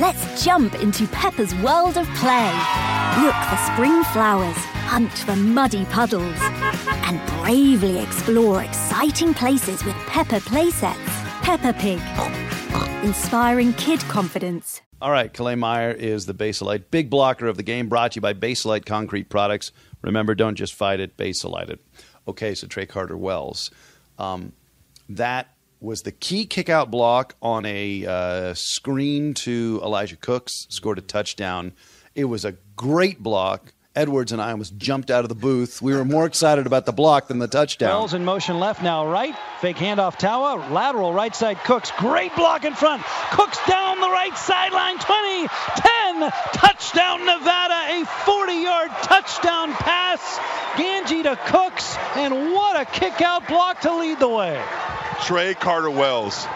Let's 0.00 0.42
jump 0.44 0.74
into 0.82 1.06
Peppa's 1.06 1.54
world 1.56 1.96
of 1.96 2.08
play. 2.16 2.50
Look 3.22 3.34
for 3.48 3.56
spring 3.72 4.02
flowers, 4.12 4.56
hunt 4.56 5.12
for 5.12 5.36
muddy 5.36 5.84
puddles, 5.84 6.36
and 7.06 7.24
bravely 7.40 8.00
explore 8.00 8.64
exciting 8.64 9.32
places 9.34 9.84
with 9.84 9.94
Peppa 10.08 10.40
playsets. 10.40 10.96
Peppa 11.42 11.72
Pig, 11.74 12.00
inspiring 13.04 13.72
kid 13.74 14.00
confidence. 14.00 14.82
All 15.00 15.12
right, 15.12 15.32
Kalei 15.32 15.56
Meyer 15.56 15.92
is 15.92 16.26
the 16.26 16.34
Basalite 16.34 16.90
big 16.90 17.08
blocker 17.08 17.46
of 17.46 17.56
the 17.56 17.62
game, 17.62 17.88
brought 17.88 18.12
to 18.12 18.16
you 18.16 18.20
by 18.20 18.34
Basalite 18.34 18.86
Concrete 18.86 19.28
Products. 19.28 19.70
Remember, 20.02 20.34
don't 20.34 20.56
just 20.56 20.74
fight 20.74 20.98
it, 20.98 21.16
Basalite 21.16 21.70
it. 21.70 21.80
Okay, 22.26 22.56
so 22.56 22.66
Trey 22.66 22.86
Carter 22.86 23.16
Wells. 23.16 23.70
Um, 24.18 24.54
that 25.08 25.53
was 25.84 26.02
the 26.02 26.12
key 26.12 26.46
kickout 26.46 26.90
block 26.90 27.36
on 27.42 27.66
a 27.66 28.06
uh, 28.06 28.54
screen 28.54 29.34
to 29.34 29.80
Elijah 29.84 30.16
Cooks, 30.16 30.66
scored 30.70 30.98
a 30.98 31.02
touchdown. 31.02 31.72
It 32.14 32.24
was 32.24 32.44
a 32.44 32.52
great 32.74 33.22
block. 33.22 33.72
Edwards 33.96 34.32
and 34.32 34.42
I 34.42 34.50
almost 34.50 34.76
jumped 34.76 35.08
out 35.08 35.24
of 35.24 35.28
the 35.28 35.36
booth. 35.36 35.80
We 35.80 35.94
were 35.94 36.04
more 36.04 36.26
excited 36.26 36.66
about 36.66 36.84
the 36.84 36.92
block 36.92 37.28
than 37.28 37.38
the 37.38 37.46
touchdown. 37.46 37.90
Wells 37.90 38.14
in 38.14 38.24
motion 38.24 38.58
left 38.58 38.82
now 38.82 39.06
right. 39.06 39.36
Fake 39.60 39.76
handoff 39.76 40.18
Taua. 40.18 40.68
Lateral 40.72 41.12
right 41.12 41.34
side 41.34 41.58
Cooks. 41.58 41.92
Great 41.98 42.34
block 42.34 42.64
in 42.64 42.74
front. 42.74 43.04
Cooks 43.30 43.58
down 43.68 44.00
the 44.00 44.08
right 44.08 44.36
sideline. 44.36 44.98
20, 44.98 45.48
10. 45.76 46.30
Touchdown 46.54 47.24
Nevada. 47.24 48.00
A 48.00 48.04
40 48.24 48.52
yard 48.54 48.90
touchdown 49.02 49.72
pass. 49.74 50.40
Gangi 50.74 51.22
to 51.22 51.38
Cooks. 51.46 51.96
And 52.16 52.52
what 52.52 52.80
a 52.80 52.84
kick 52.86 53.20
out 53.20 53.46
block 53.46 53.80
to 53.82 53.94
lead 53.96 54.18
the 54.18 54.28
way. 54.28 54.60
Trey 55.22 55.54
Carter 55.54 55.90
Wells 55.90 56.46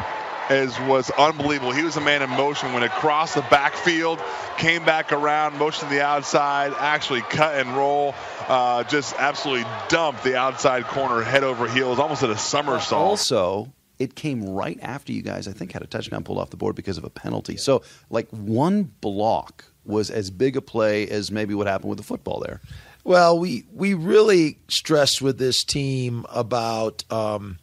as 0.48 0.78
was 0.80 1.10
unbelievable. 1.10 1.72
He 1.72 1.82
was 1.82 1.96
a 1.96 2.00
man 2.00 2.22
in 2.22 2.30
motion, 2.30 2.72
went 2.72 2.84
across 2.84 3.34
the 3.34 3.42
backfield, 3.42 4.20
came 4.56 4.84
back 4.84 5.12
around, 5.12 5.58
motioned 5.58 5.90
the 5.90 6.00
outside, 6.00 6.72
actually 6.78 7.20
cut 7.20 7.54
and 7.54 7.76
roll, 7.76 8.14
uh, 8.48 8.84
just 8.84 9.14
absolutely 9.18 9.66
dumped 9.88 10.24
the 10.24 10.36
outside 10.36 10.84
corner 10.84 11.22
head 11.22 11.44
over 11.44 11.68
heels, 11.68 11.98
almost 11.98 12.22
at 12.22 12.30
a 12.30 12.38
somersault. 12.38 13.02
Also, 13.02 13.72
it 13.98 14.14
came 14.14 14.48
right 14.48 14.78
after 14.80 15.12
you 15.12 15.22
guys, 15.22 15.48
I 15.48 15.52
think, 15.52 15.72
had 15.72 15.82
a 15.82 15.86
touchdown 15.86 16.24
pulled 16.24 16.38
off 16.38 16.50
the 16.50 16.56
board 16.56 16.76
because 16.76 16.98
of 16.98 17.04
a 17.04 17.10
penalty. 17.10 17.56
So, 17.56 17.82
like, 18.10 18.28
one 18.30 18.84
block 18.84 19.64
was 19.84 20.10
as 20.10 20.30
big 20.30 20.56
a 20.56 20.62
play 20.62 21.08
as 21.08 21.30
maybe 21.30 21.54
what 21.54 21.66
happened 21.66 21.90
with 21.90 21.98
the 21.98 22.04
football 22.04 22.40
there. 22.40 22.60
Well, 23.04 23.38
we 23.38 23.64
we 23.72 23.94
really 23.94 24.58
stressed 24.68 25.22
with 25.22 25.38
this 25.38 25.64
team 25.64 26.26
about, 26.30 27.04
um, 27.10 27.58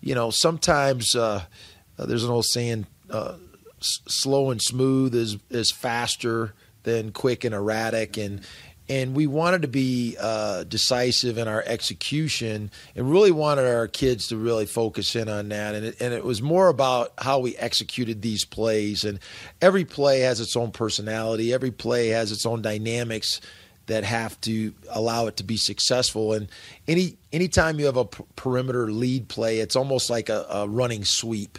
you 0.00 0.14
know, 0.14 0.30
sometimes 0.30 1.14
uh, 1.14 1.42
uh, 1.98 2.06
there's 2.06 2.24
an 2.24 2.30
old 2.30 2.46
saying, 2.46 2.86
uh, 3.10 3.34
"Slow 3.80 4.50
and 4.50 4.60
smooth 4.62 5.14
is 5.14 5.36
is 5.50 5.70
faster 5.70 6.54
than 6.84 7.12
quick 7.12 7.44
and 7.44 7.54
erratic," 7.54 8.16
and 8.16 8.42
and 8.88 9.14
we 9.14 9.26
wanted 9.26 9.62
to 9.62 9.68
be 9.68 10.16
uh, 10.18 10.64
decisive 10.64 11.36
in 11.36 11.46
our 11.46 11.62
execution, 11.66 12.70
and 12.96 13.10
really 13.10 13.30
wanted 13.30 13.66
our 13.66 13.86
kids 13.86 14.28
to 14.28 14.36
really 14.36 14.66
focus 14.66 15.14
in 15.14 15.28
on 15.28 15.50
that. 15.50 15.74
And 15.74 15.86
it, 15.86 16.00
and 16.00 16.14
it 16.14 16.24
was 16.24 16.40
more 16.40 16.68
about 16.68 17.12
how 17.18 17.38
we 17.38 17.54
executed 17.56 18.22
these 18.22 18.44
plays. 18.44 19.04
And 19.04 19.18
every 19.60 19.84
play 19.84 20.20
has 20.20 20.40
its 20.40 20.56
own 20.56 20.70
personality. 20.70 21.52
Every 21.52 21.70
play 21.70 22.08
has 22.08 22.32
its 22.32 22.46
own 22.46 22.62
dynamics 22.62 23.40
that 23.88 24.04
have 24.04 24.40
to 24.42 24.72
allow 24.90 25.26
it 25.26 25.36
to 25.38 25.44
be 25.44 25.56
successful. 25.56 26.32
And 26.32 26.48
any 26.86 27.16
anytime 27.32 27.78
you 27.78 27.86
have 27.86 27.96
a 27.96 28.04
p- 28.04 28.24
perimeter 28.36 28.90
lead 28.90 29.28
play, 29.28 29.58
it's 29.58 29.76
almost 29.76 30.08
like 30.08 30.28
a, 30.28 30.46
a 30.48 30.68
running 30.68 31.04
sweep. 31.04 31.58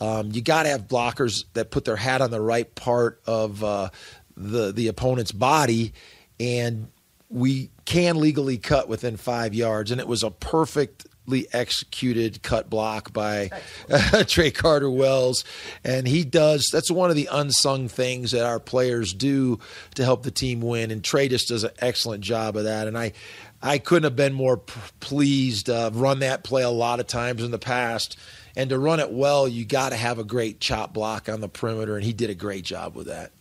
Um, 0.00 0.30
you 0.32 0.42
got 0.42 0.64
to 0.64 0.68
have 0.70 0.88
blockers 0.88 1.44
that 1.54 1.70
put 1.70 1.84
their 1.84 1.96
hat 1.96 2.20
on 2.20 2.30
the 2.30 2.40
right 2.40 2.72
part 2.74 3.20
of 3.26 3.62
uh, 3.62 3.90
the 4.36 4.72
the 4.72 4.88
opponent's 4.88 5.32
body, 5.32 5.92
and 6.40 6.88
we 7.30 7.70
can 7.84 8.18
legally 8.18 8.58
cut 8.58 8.88
within 8.88 9.16
five 9.16 9.54
yards. 9.54 9.90
And 9.90 10.00
it 10.00 10.08
was 10.08 10.22
a 10.22 10.30
perfectly 10.30 11.10
executed 11.52 12.42
cut 12.42 12.68
block 12.70 13.12
by 13.12 13.50
Trey 14.26 14.50
Carter 14.50 14.90
Wells, 14.90 15.44
and 15.84 16.06
he 16.08 16.24
does. 16.24 16.68
That's 16.72 16.90
one 16.90 17.10
of 17.10 17.16
the 17.16 17.28
unsung 17.30 17.88
things 17.88 18.30
that 18.32 18.44
our 18.44 18.58
players 18.60 19.12
do 19.12 19.58
to 19.94 20.04
help 20.04 20.22
the 20.22 20.30
team 20.30 20.60
win. 20.60 20.90
And 20.90 21.04
Trey 21.04 21.28
just 21.28 21.48
does 21.48 21.64
an 21.64 21.72
excellent 21.78 22.22
job 22.24 22.56
of 22.56 22.64
that. 22.64 22.86
And 22.88 22.96
I. 22.98 23.12
I 23.60 23.78
couldn't 23.78 24.04
have 24.04 24.14
been 24.14 24.34
more 24.34 24.58
p- 24.58 24.80
pleased. 25.00 25.68
Uh, 25.68 25.90
run 25.92 26.20
that 26.20 26.44
play 26.44 26.62
a 26.62 26.70
lot 26.70 27.00
of 27.00 27.08
times 27.08 27.42
in 27.42 27.50
the 27.50 27.58
past, 27.58 28.16
and 28.54 28.70
to 28.70 28.78
run 28.78 29.00
it 29.00 29.10
well, 29.10 29.48
you 29.48 29.64
got 29.64 29.88
to 29.88 29.96
have 29.96 30.20
a 30.20 30.22
great 30.24 30.60
chop 30.60 30.94
block 30.94 31.28
on 31.28 31.40
the 31.40 31.48
perimeter, 31.48 31.96
and 31.96 32.04
he 32.04 32.12
did 32.12 32.30
a 32.30 32.36
great 32.36 32.62
job 32.64 32.94
with 32.94 33.08
that. 33.08 33.32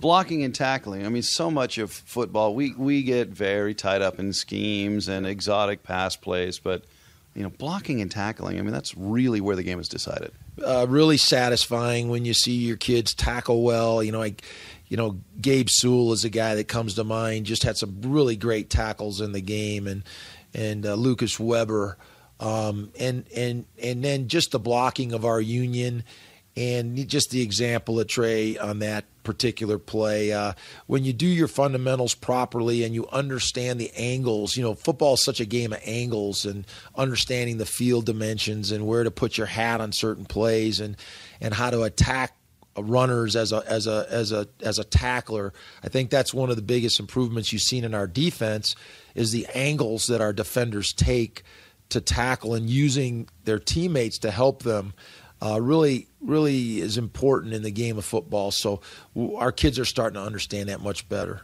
blocking 0.00 0.44
and 0.44 0.54
tackling. 0.54 1.04
I 1.04 1.10
mean, 1.10 1.20
so 1.20 1.50
much 1.50 1.76
of 1.76 1.92
football, 1.92 2.54
we 2.54 2.72
we 2.72 3.02
get 3.02 3.28
very 3.28 3.74
tied 3.74 4.00
up 4.00 4.18
in 4.18 4.32
schemes 4.32 5.08
and 5.08 5.26
exotic 5.26 5.82
pass 5.82 6.16
plays, 6.16 6.58
but 6.58 6.84
you 7.34 7.42
know, 7.42 7.50
blocking 7.50 8.00
and 8.00 8.10
tackling. 8.10 8.58
I 8.58 8.62
mean, 8.62 8.72
that's 8.72 8.96
really 8.96 9.40
where 9.40 9.56
the 9.56 9.62
game 9.62 9.78
is 9.78 9.88
decided. 9.88 10.32
uh, 10.64 10.86
really 10.88 11.16
satisfying 11.16 12.08
when 12.08 12.24
you 12.24 12.34
see 12.34 12.52
your 12.52 12.76
kids 12.76 13.14
tackle 13.14 13.62
well. 13.62 14.02
You 14.02 14.12
know, 14.12 14.18
like, 14.18 14.42
you 14.88 14.96
know, 14.96 15.18
Gabe 15.40 15.68
Sewell 15.70 16.12
is 16.12 16.24
a 16.24 16.30
guy 16.30 16.56
that 16.56 16.68
comes 16.68 16.94
to 16.94 17.04
mind. 17.04 17.46
Just 17.46 17.62
had 17.62 17.76
some 17.76 18.00
really 18.02 18.36
great 18.36 18.70
tackles 18.70 19.20
in 19.20 19.32
the 19.32 19.40
game, 19.40 19.86
and 19.86 20.02
and 20.52 20.84
uh, 20.84 20.94
Lucas 20.94 21.38
Weber, 21.38 21.96
um, 22.40 22.90
and 22.98 23.24
and 23.34 23.64
and 23.82 24.04
then 24.04 24.28
just 24.28 24.50
the 24.50 24.58
blocking 24.58 25.12
of 25.12 25.24
our 25.24 25.40
union, 25.40 26.02
and 26.56 27.08
just 27.08 27.30
the 27.30 27.42
example 27.42 28.00
of 28.00 28.08
Trey 28.08 28.58
on 28.58 28.80
that 28.80 29.04
particular 29.30 29.78
play. 29.78 30.32
Uh, 30.32 30.52
when 30.88 31.04
you 31.04 31.12
do 31.12 31.26
your 31.26 31.46
fundamentals 31.46 32.16
properly 32.16 32.82
and 32.82 32.96
you 32.96 33.06
understand 33.12 33.78
the 33.78 33.92
angles, 33.94 34.56
you 34.56 34.62
know, 34.64 34.74
football 34.74 35.14
is 35.14 35.22
such 35.22 35.38
a 35.38 35.44
game 35.44 35.72
of 35.72 35.80
angles 35.84 36.44
and 36.44 36.66
understanding 36.96 37.58
the 37.58 37.64
field 37.64 38.06
dimensions 38.06 38.72
and 38.72 38.88
where 38.88 39.04
to 39.04 39.10
put 39.12 39.38
your 39.38 39.46
hat 39.46 39.80
on 39.80 39.92
certain 39.92 40.24
plays 40.24 40.80
and 40.80 40.96
and 41.40 41.54
how 41.54 41.70
to 41.70 41.82
attack 41.82 42.34
runners 42.76 43.36
as 43.36 43.52
a 43.52 43.62
as 43.68 43.86
a 43.86 44.04
as 44.10 44.32
a 44.32 44.48
as 44.62 44.80
a 44.80 44.84
tackler. 44.84 45.52
I 45.84 45.88
think 45.88 46.10
that's 46.10 46.34
one 46.34 46.50
of 46.50 46.56
the 46.56 46.62
biggest 46.62 46.98
improvements 46.98 47.52
you've 47.52 47.62
seen 47.62 47.84
in 47.84 47.94
our 47.94 48.08
defense 48.08 48.74
is 49.14 49.30
the 49.30 49.46
angles 49.54 50.06
that 50.06 50.20
our 50.20 50.32
defenders 50.32 50.92
take 50.92 51.44
to 51.90 52.00
tackle 52.00 52.54
and 52.54 52.68
using 52.68 53.28
their 53.44 53.60
teammates 53.60 54.18
to 54.18 54.32
help 54.32 54.64
them. 54.64 54.92
Uh, 55.42 55.60
really, 55.60 56.06
really 56.20 56.80
is 56.80 56.98
important 56.98 57.54
in 57.54 57.62
the 57.62 57.70
game 57.70 57.96
of 57.96 58.04
football. 58.04 58.50
So 58.50 58.80
our 59.36 59.52
kids 59.52 59.78
are 59.78 59.84
starting 59.84 60.20
to 60.20 60.26
understand 60.26 60.68
that 60.68 60.80
much 60.80 61.08
better. 61.08 61.42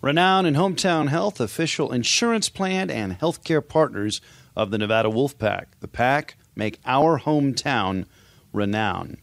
Renown 0.00 0.46
and 0.46 0.56
Hometown 0.56 1.08
Health, 1.08 1.40
official 1.40 1.92
insurance 1.92 2.48
plan 2.48 2.88
and 2.88 3.18
healthcare 3.18 3.66
partners 3.66 4.20
of 4.54 4.70
the 4.70 4.78
Nevada 4.78 5.08
Wolfpack. 5.08 5.66
The 5.80 5.88
Pack 5.88 6.36
make 6.54 6.78
our 6.86 7.20
hometown 7.20 8.04
renown. 8.52 9.16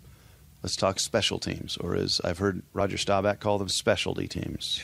Let's 0.62 0.76
talk 0.76 1.00
special 1.00 1.40
teams, 1.40 1.78
or 1.78 1.96
as 1.96 2.20
I've 2.24 2.40
heard 2.40 2.64
Roger 2.74 2.98
Staubach 2.98 3.40
call 3.40 3.58
them, 3.58 3.70
specialty 3.70 4.28
teams. 4.28 4.84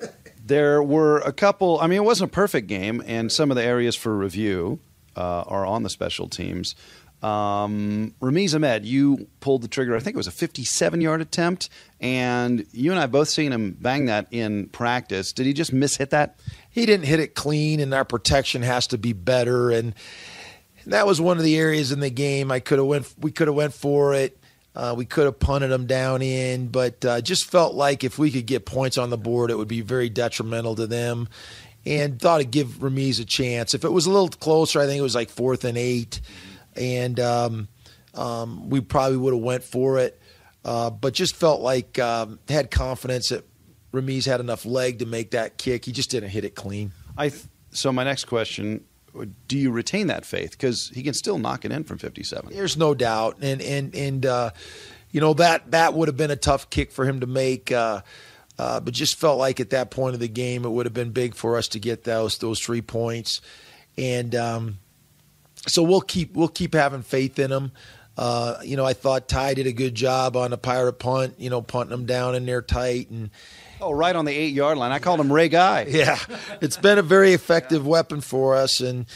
there 0.46 0.82
were 0.82 1.18
a 1.18 1.32
couple, 1.32 1.78
I 1.80 1.88
mean, 1.88 1.98
it 1.98 2.04
wasn't 2.04 2.30
a 2.30 2.34
perfect 2.34 2.66
game, 2.66 3.02
and 3.04 3.30
some 3.30 3.50
of 3.50 3.56
the 3.56 3.64
areas 3.64 3.96
for 3.96 4.16
review 4.16 4.78
uh, 5.16 5.42
are 5.46 5.66
on 5.66 5.82
the 5.82 5.90
special 5.90 6.28
teams. 6.28 6.74
Um, 7.26 8.14
Ramiz 8.20 8.54
Ahmed, 8.54 8.86
you 8.86 9.26
pulled 9.40 9.62
the 9.62 9.68
trigger. 9.68 9.96
I 9.96 9.98
think 9.98 10.14
it 10.14 10.16
was 10.16 10.28
a 10.28 10.32
57 10.32 11.00
yard 11.00 11.20
attempt, 11.20 11.70
and 12.00 12.64
you 12.70 12.92
and 12.92 13.00
I 13.00 13.06
both 13.06 13.28
seen 13.28 13.50
him 13.50 13.76
bang 13.80 14.06
that 14.06 14.28
in 14.30 14.68
practice. 14.68 15.32
Did 15.32 15.46
he 15.46 15.52
just 15.52 15.72
miss 15.72 15.96
hit 15.96 16.10
that? 16.10 16.38
He 16.70 16.86
didn't 16.86 17.06
hit 17.06 17.18
it 17.18 17.34
clean, 17.34 17.80
and 17.80 17.92
our 17.92 18.04
protection 18.04 18.62
has 18.62 18.86
to 18.88 18.98
be 18.98 19.12
better. 19.12 19.70
And 19.70 19.92
that 20.86 21.04
was 21.04 21.20
one 21.20 21.36
of 21.36 21.42
the 21.42 21.56
areas 21.56 21.90
in 21.90 21.98
the 21.98 22.10
game 22.10 22.52
I 22.52 22.60
could 22.60 22.78
have 22.78 22.86
went. 22.86 23.12
We 23.18 23.32
could 23.32 23.48
have 23.48 23.56
went 23.56 23.74
for 23.74 24.14
it. 24.14 24.38
Uh, 24.76 24.94
we 24.96 25.04
could 25.04 25.24
have 25.24 25.40
punted 25.40 25.72
them 25.72 25.86
down 25.86 26.22
in, 26.22 26.68
but 26.68 27.04
uh, 27.04 27.20
just 27.20 27.46
felt 27.46 27.74
like 27.74 28.04
if 28.04 28.20
we 28.20 28.30
could 28.30 28.46
get 28.46 28.66
points 28.66 28.98
on 28.98 29.10
the 29.10 29.18
board, 29.18 29.50
it 29.50 29.56
would 29.56 29.66
be 29.66 29.80
very 29.80 30.08
detrimental 30.08 30.76
to 30.76 30.86
them. 30.86 31.28
And 31.84 32.20
thought 32.20 32.38
to 32.38 32.44
give 32.44 32.68
Ramiz 32.78 33.20
a 33.20 33.24
chance. 33.24 33.72
If 33.74 33.84
it 33.84 33.92
was 33.92 34.06
a 34.06 34.10
little 34.10 34.28
closer, 34.28 34.80
I 34.80 34.86
think 34.86 34.98
it 34.98 35.02
was 35.02 35.14
like 35.14 35.30
fourth 35.30 35.64
and 35.64 35.78
eight, 35.78 36.20
and 36.76 37.18
um, 37.20 37.68
um, 38.14 38.70
we 38.70 38.80
probably 38.80 39.16
would 39.16 39.34
have 39.34 39.42
went 39.42 39.64
for 39.64 39.98
it. 39.98 40.20
Uh, 40.64 40.90
but 40.90 41.14
just 41.14 41.36
felt 41.36 41.60
like 41.60 41.96
um, 42.00 42.40
had 42.48 42.72
confidence 42.72 43.28
that 43.28 43.44
Ramiz 43.92 44.26
had 44.26 44.40
enough 44.40 44.66
leg 44.66 44.98
to 44.98 45.06
make 45.06 45.30
that 45.30 45.58
kick. 45.58 45.84
He 45.84 45.92
just 45.92 46.10
didn't 46.10 46.30
hit 46.30 46.44
it 46.44 46.56
clean. 46.56 46.90
I 47.16 47.28
th- 47.28 47.44
so 47.70 47.92
my 47.92 48.02
next 48.02 48.24
question 48.24 48.84
do 49.48 49.58
you 49.58 49.70
retain 49.70 50.08
that 50.08 50.24
faith? 50.24 50.52
Because 50.52 50.90
he 50.90 51.02
can 51.02 51.14
still 51.14 51.38
knock 51.38 51.64
it 51.64 51.72
in 51.72 51.84
from 51.84 51.98
57. 51.98 52.52
There's 52.52 52.76
no 52.76 52.94
doubt, 52.94 53.38
and 53.40 53.62
and 53.62 53.94
and 53.94 54.26
uh, 54.26 54.50
you 55.10 55.20
know 55.20 55.34
that 55.34 55.70
that 55.70 55.94
would 55.94 56.08
have 56.08 56.16
been 56.16 56.30
a 56.30 56.36
tough 56.36 56.70
kick 56.70 56.92
for 56.92 57.04
him 57.04 57.20
to 57.20 57.26
make. 57.26 57.72
Uh, 57.72 58.02
uh, 58.58 58.80
but 58.80 58.94
just 58.94 59.16
felt 59.16 59.38
like 59.38 59.60
at 59.60 59.70
that 59.70 59.90
point 59.90 60.14
of 60.14 60.20
the 60.20 60.28
game, 60.28 60.64
it 60.64 60.70
would 60.70 60.86
have 60.86 60.94
been 60.94 61.10
big 61.10 61.34
for 61.34 61.56
us 61.56 61.68
to 61.68 61.78
get 61.78 62.04
those 62.04 62.38
those 62.38 62.60
three 62.60 62.82
points, 62.82 63.40
and 63.96 64.34
um, 64.34 64.78
so 65.66 65.82
we'll 65.82 66.00
keep 66.00 66.34
we'll 66.34 66.48
keep 66.48 66.74
having 66.74 67.02
faith 67.02 67.38
in 67.38 67.50
them. 67.50 67.72
Uh, 68.16 68.58
you 68.64 68.76
know, 68.76 68.84
I 68.84 68.94
thought 68.94 69.28
Ty 69.28 69.54
did 69.54 69.66
a 69.66 69.72
good 69.72 69.94
job 69.94 70.36
on 70.36 70.52
a 70.52 70.56
pirate 70.56 70.94
punt. 70.94 71.34
You 71.38 71.50
know, 71.50 71.60
punting 71.60 71.90
them 71.90 72.06
down 72.06 72.34
in 72.34 72.46
there 72.46 72.62
tight 72.62 73.10
and 73.10 73.30
Oh, 73.80 73.92
right 73.92 74.16
on 74.16 74.24
the 74.24 74.32
eight 74.32 74.54
yard 74.54 74.78
line. 74.78 74.92
I 74.92 74.98
called 74.98 75.20
him 75.20 75.32
Ray 75.32 75.48
Guy. 75.48 75.84
Yeah, 75.88 76.18
it's 76.60 76.76
been 76.76 76.98
a 76.98 77.02
very 77.02 77.32
effective 77.32 77.86
weapon 77.86 78.20
for 78.20 78.54
us, 78.54 78.80
and 78.80 79.06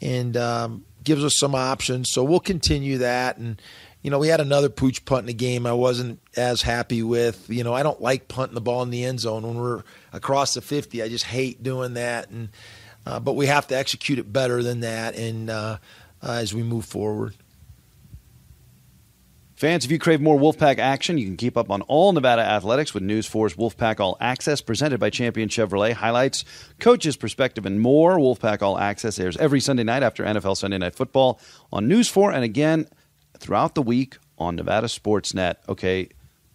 and 0.00 0.36
um, 0.36 0.84
gives 1.04 1.24
us 1.24 1.34
some 1.38 1.54
options. 1.54 2.10
So 2.10 2.24
we'll 2.24 2.40
continue 2.40 2.98
that. 2.98 3.38
And 3.38 3.60
you 4.02 4.10
know, 4.10 4.18
we 4.18 4.28
had 4.28 4.40
another 4.40 4.68
pooch 4.68 5.04
punt 5.04 5.20
in 5.20 5.26
the 5.26 5.34
game. 5.34 5.66
I 5.66 5.72
wasn't 5.72 6.20
as 6.36 6.62
happy 6.62 7.02
with. 7.02 7.48
You 7.48 7.64
know, 7.64 7.74
I 7.74 7.82
don't 7.82 8.00
like 8.00 8.28
punting 8.28 8.54
the 8.54 8.60
ball 8.60 8.82
in 8.82 8.90
the 8.90 9.04
end 9.04 9.20
zone 9.20 9.42
when 9.44 9.56
we're 9.56 9.82
across 10.12 10.54
the 10.54 10.60
fifty. 10.62 11.02
I 11.02 11.08
just 11.08 11.24
hate 11.24 11.62
doing 11.62 11.94
that. 11.94 12.28
And 12.30 12.48
uh, 13.08 13.18
but 13.18 13.34
we 13.34 13.46
have 13.46 13.66
to 13.68 13.76
execute 13.76 14.18
it 14.18 14.30
better 14.32 14.62
than 14.62 14.80
that. 14.80 15.16
And 15.16 15.48
uh, 15.48 15.78
uh, 16.22 16.32
as 16.32 16.54
we 16.54 16.62
move 16.62 16.84
forward. 16.84 17.34
Fans, 19.54 19.84
if 19.84 19.90
you 19.90 19.98
crave 19.98 20.20
more 20.20 20.38
Wolfpack 20.38 20.78
action, 20.78 21.18
you 21.18 21.26
can 21.26 21.36
keep 21.36 21.56
up 21.56 21.68
on 21.68 21.82
all 21.82 22.12
Nevada 22.12 22.42
athletics 22.42 22.94
with 22.94 23.02
News 23.02 23.28
4's 23.28 23.54
Wolfpack 23.54 23.98
All 23.98 24.16
Access, 24.20 24.60
presented 24.60 25.00
by 25.00 25.10
Champion 25.10 25.48
Chevrolet. 25.48 25.94
Highlights, 25.94 26.44
coaches' 26.78 27.16
perspective, 27.16 27.66
and 27.66 27.80
more. 27.80 28.18
Wolfpack 28.18 28.62
All 28.62 28.78
Access 28.78 29.18
airs 29.18 29.36
every 29.38 29.58
Sunday 29.58 29.82
night 29.82 30.04
after 30.04 30.22
NFL 30.22 30.56
Sunday 30.56 30.78
Night 30.78 30.94
Football 30.94 31.40
on 31.72 31.88
News 31.88 32.08
4 32.08 32.30
and 32.30 32.44
again 32.44 32.86
throughout 33.38 33.74
the 33.74 33.82
week 33.82 34.18
on 34.38 34.54
Nevada 34.54 34.86
Sportsnet. 34.86 35.56
Okay, 35.68 36.08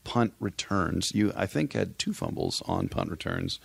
punt 0.06 0.34
returns. 0.40 1.14
You, 1.14 1.34
I 1.36 1.46
think, 1.46 1.74
had 1.74 2.00
two 2.00 2.14
fumbles 2.14 2.62
on 2.68 2.88
punt 2.88 3.12
returns. 3.12 3.60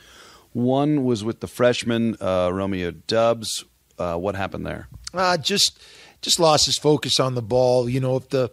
One 0.53 1.05
was 1.05 1.25
with 1.25 1.41
the 1.41 1.47
freshman 1.47 2.17
uh, 2.21 2.51
Romeo 2.53 2.91
Doubs. 2.91 3.65
Uh, 3.99 4.17
what 4.17 4.35
happened 4.35 4.67
there? 4.67 4.89
Uh, 5.13 5.37
just 5.37 5.79
just 6.21 6.41
lost 6.41 6.67
his 6.67 6.79
focus 6.79 7.21
on 7.21 7.35
the 7.35 7.43
ball. 7.43 7.89
You 7.89 8.01
know, 8.01 8.17
if 8.17 8.29
the 8.29 8.51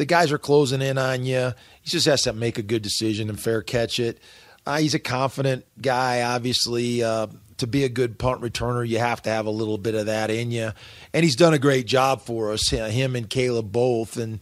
the 0.00 0.06
guys 0.06 0.32
are 0.32 0.38
closing 0.38 0.80
in 0.80 0.96
on 0.96 1.24
you. 1.24 1.52
He 1.82 1.90
just 1.90 2.06
has 2.06 2.22
to 2.22 2.32
make 2.32 2.56
a 2.56 2.62
good 2.62 2.80
decision 2.80 3.28
and 3.28 3.38
fair 3.38 3.60
catch 3.60 4.00
it. 4.00 4.18
Uh, 4.64 4.78
he's 4.78 4.94
a 4.94 4.98
confident 4.98 5.66
guy, 5.80 6.22
obviously. 6.22 7.02
Uh, 7.02 7.26
to 7.58 7.66
be 7.66 7.84
a 7.84 7.90
good 7.90 8.18
punt 8.18 8.40
returner, 8.40 8.88
you 8.88 8.98
have 8.98 9.20
to 9.22 9.28
have 9.28 9.44
a 9.44 9.50
little 9.50 9.76
bit 9.76 9.94
of 9.94 10.06
that 10.06 10.30
in 10.30 10.50
you. 10.50 10.72
And 11.12 11.22
he's 11.22 11.36
done 11.36 11.52
a 11.52 11.58
great 11.58 11.86
job 11.86 12.22
for 12.22 12.50
us, 12.52 12.70
him 12.70 13.14
and 13.14 13.28
Caleb 13.28 13.70
both. 13.70 14.16
And 14.16 14.40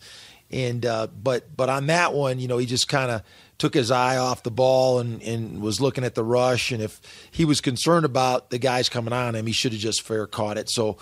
and 0.48 0.86
uh, 0.86 1.08
but 1.08 1.56
but 1.56 1.68
on 1.68 1.86
that 1.88 2.14
one, 2.14 2.38
you 2.38 2.46
know, 2.46 2.58
he 2.58 2.66
just 2.66 2.86
kind 2.86 3.10
of 3.10 3.22
took 3.58 3.74
his 3.74 3.90
eye 3.90 4.16
off 4.16 4.44
the 4.44 4.50
ball 4.50 5.00
and, 5.00 5.20
and 5.22 5.60
was 5.60 5.80
looking 5.80 6.04
at 6.04 6.14
the 6.14 6.24
rush. 6.24 6.70
And 6.70 6.80
if 6.80 7.00
he 7.30 7.44
was 7.44 7.60
concerned 7.60 8.06
about 8.06 8.50
the 8.50 8.58
guys 8.58 8.88
coming 8.88 9.12
on 9.12 9.34
him, 9.34 9.46
he 9.46 9.52
should 9.52 9.72
have 9.72 9.80
just 9.80 10.02
fair 10.02 10.26
caught 10.26 10.56
it. 10.56 10.70
So 10.70 10.96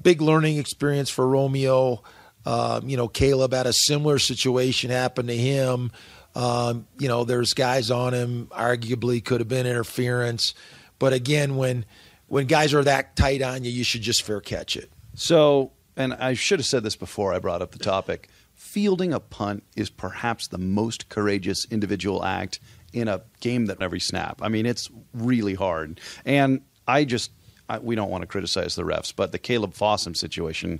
big 0.00 0.20
learning 0.20 0.58
experience 0.58 1.10
for 1.10 1.26
Romeo. 1.26 2.02
Um, 2.46 2.88
you 2.88 2.96
know, 2.96 3.08
Caleb 3.08 3.52
had 3.52 3.66
a 3.66 3.72
similar 3.72 4.18
situation 4.18 4.90
happen 4.90 5.26
to 5.26 5.36
him. 5.36 5.90
Um, 6.34 6.86
you 6.98 7.08
know, 7.08 7.24
there's 7.24 7.54
guys 7.54 7.90
on 7.90 8.14
him. 8.14 8.46
Arguably, 8.46 9.22
could 9.22 9.40
have 9.40 9.48
been 9.48 9.66
interference, 9.66 10.54
but 10.98 11.12
again, 11.12 11.56
when 11.56 11.84
when 12.28 12.46
guys 12.46 12.72
are 12.72 12.84
that 12.84 13.16
tight 13.16 13.42
on 13.42 13.64
you, 13.64 13.70
you 13.70 13.82
should 13.82 14.02
just 14.02 14.22
fair 14.22 14.40
catch 14.40 14.76
it. 14.76 14.90
So, 15.14 15.72
and 15.96 16.14
I 16.14 16.34
should 16.34 16.60
have 16.60 16.66
said 16.66 16.84
this 16.84 16.94
before 16.94 17.34
I 17.34 17.40
brought 17.40 17.62
up 17.62 17.72
the 17.72 17.80
topic. 17.80 18.28
Fielding 18.70 19.12
a 19.12 19.18
punt 19.18 19.64
is 19.74 19.90
perhaps 19.90 20.46
the 20.46 20.56
most 20.56 21.08
courageous 21.08 21.64
individual 21.72 22.24
act 22.24 22.60
in 22.92 23.08
a 23.08 23.20
game 23.40 23.66
that 23.66 23.82
every 23.82 23.98
snap. 23.98 24.38
I 24.40 24.48
mean, 24.48 24.64
it's 24.64 24.88
really 25.12 25.54
hard. 25.54 26.00
And 26.24 26.60
I 26.86 27.04
just, 27.04 27.32
I, 27.68 27.80
we 27.80 27.96
don't 27.96 28.10
want 28.10 28.22
to 28.22 28.28
criticize 28.28 28.76
the 28.76 28.84
refs, 28.84 29.12
but 29.14 29.32
the 29.32 29.40
Caleb 29.40 29.74
Fossum 29.74 30.16
situation 30.16 30.78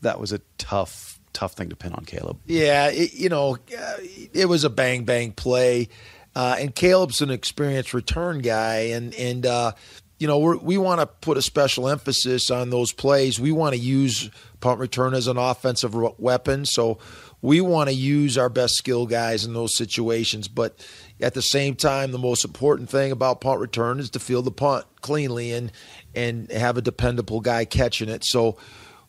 that 0.00 0.18
was 0.18 0.32
a 0.32 0.40
tough, 0.56 1.20
tough 1.34 1.52
thing 1.52 1.68
to 1.68 1.76
pin 1.76 1.92
on 1.92 2.06
Caleb. 2.06 2.38
Yeah, 2.46 2.88
it, 2.88 3.12
you 3.12 3.28
know, 3.28 3.58
uh, 3.78 3.94
it 4.32 4.48
was 4.48 4.64
a 4.64 4.70
bang 4.70 5.04
bang 5.04 5.32
play, 5.32 5.90
uh, 6.34 6.56
and 6.58 6.74
Caleb's 6.74 7.20
an 7.20 7.30
experienced 7.30 7.92
return 7.92 8.38
guy, 8.38 8.76
and 8.94 9.14
and 9.16 9.44
uh, 9.44 9.72
you 10.18 10.26
know 10.26 10.38
we 10.38 10.78
want 10.78 11.00
to 11.00 11.06
put 11.06 11.36
a 11.36 11.42
special 11.42 11.88
emphasis 11.88 12.50
on 12.50 12.70
those 12.70 12.92
plays. 12.92 13.38
We 13.38 13.52
want 13.52 13.74
to 13.74 13.80
use 13.80 14.30
punt 14.60 14.80
return 14.80 15.14
as 15.14 15.26
an 15.26 15.36
offensive 15.36 15.94
weapon, 16.18 16.64
so 16.64 16.98
we 17.40 17.60
want 17.60 17.88
to 17.88 17.94
use 17.94 18.36
our 18.36 18.48
best 18.48 18.74
skill 18.74 19.06
guys 19.06 19.44
in 19.44 19.54
those 19.54 19.76
situations, 19.76 20.48
but. 20.48 20.86
At 21.20 21.34
the 21.34 21.42
same 21.42 21.74
time, 21.74 22.12
the 22.12 22.18
most 22.18 22.44
important 22.44 22.90
thing 22.90 23.10
about 23.10 23.40
punt 23.40 23.58
return 23.58 23.98
is 23.98 24.08
to 24.10 24.20
field 24.20 24.44
the 24.44 24.52
punt 24.52 24.86
cleanly 25.00 25.52
and 25.52 25.72
and 26.14 26.48
have 26.52 26.76
a 26.76 26.80
dependable 26.80 27.40
guy 27.40 27.64
catching 27.64 28.08
it. 28.08 28.24
So, 28.24 28.56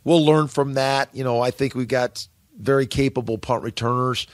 we'll 0.03 0.25
learn 0.25 0.47
from 0.47 0.73
that. 0.73 1.13
You 1.13 1.23
know, 1.23 1.41
I 1.41 1.51
think 1.51 1.75
we've 1.75 1.87
got 1.87 2.27
very 2.59 2.87
capable 2.87 3.37
punt 3.37 3.63
returners, 3.63 4.27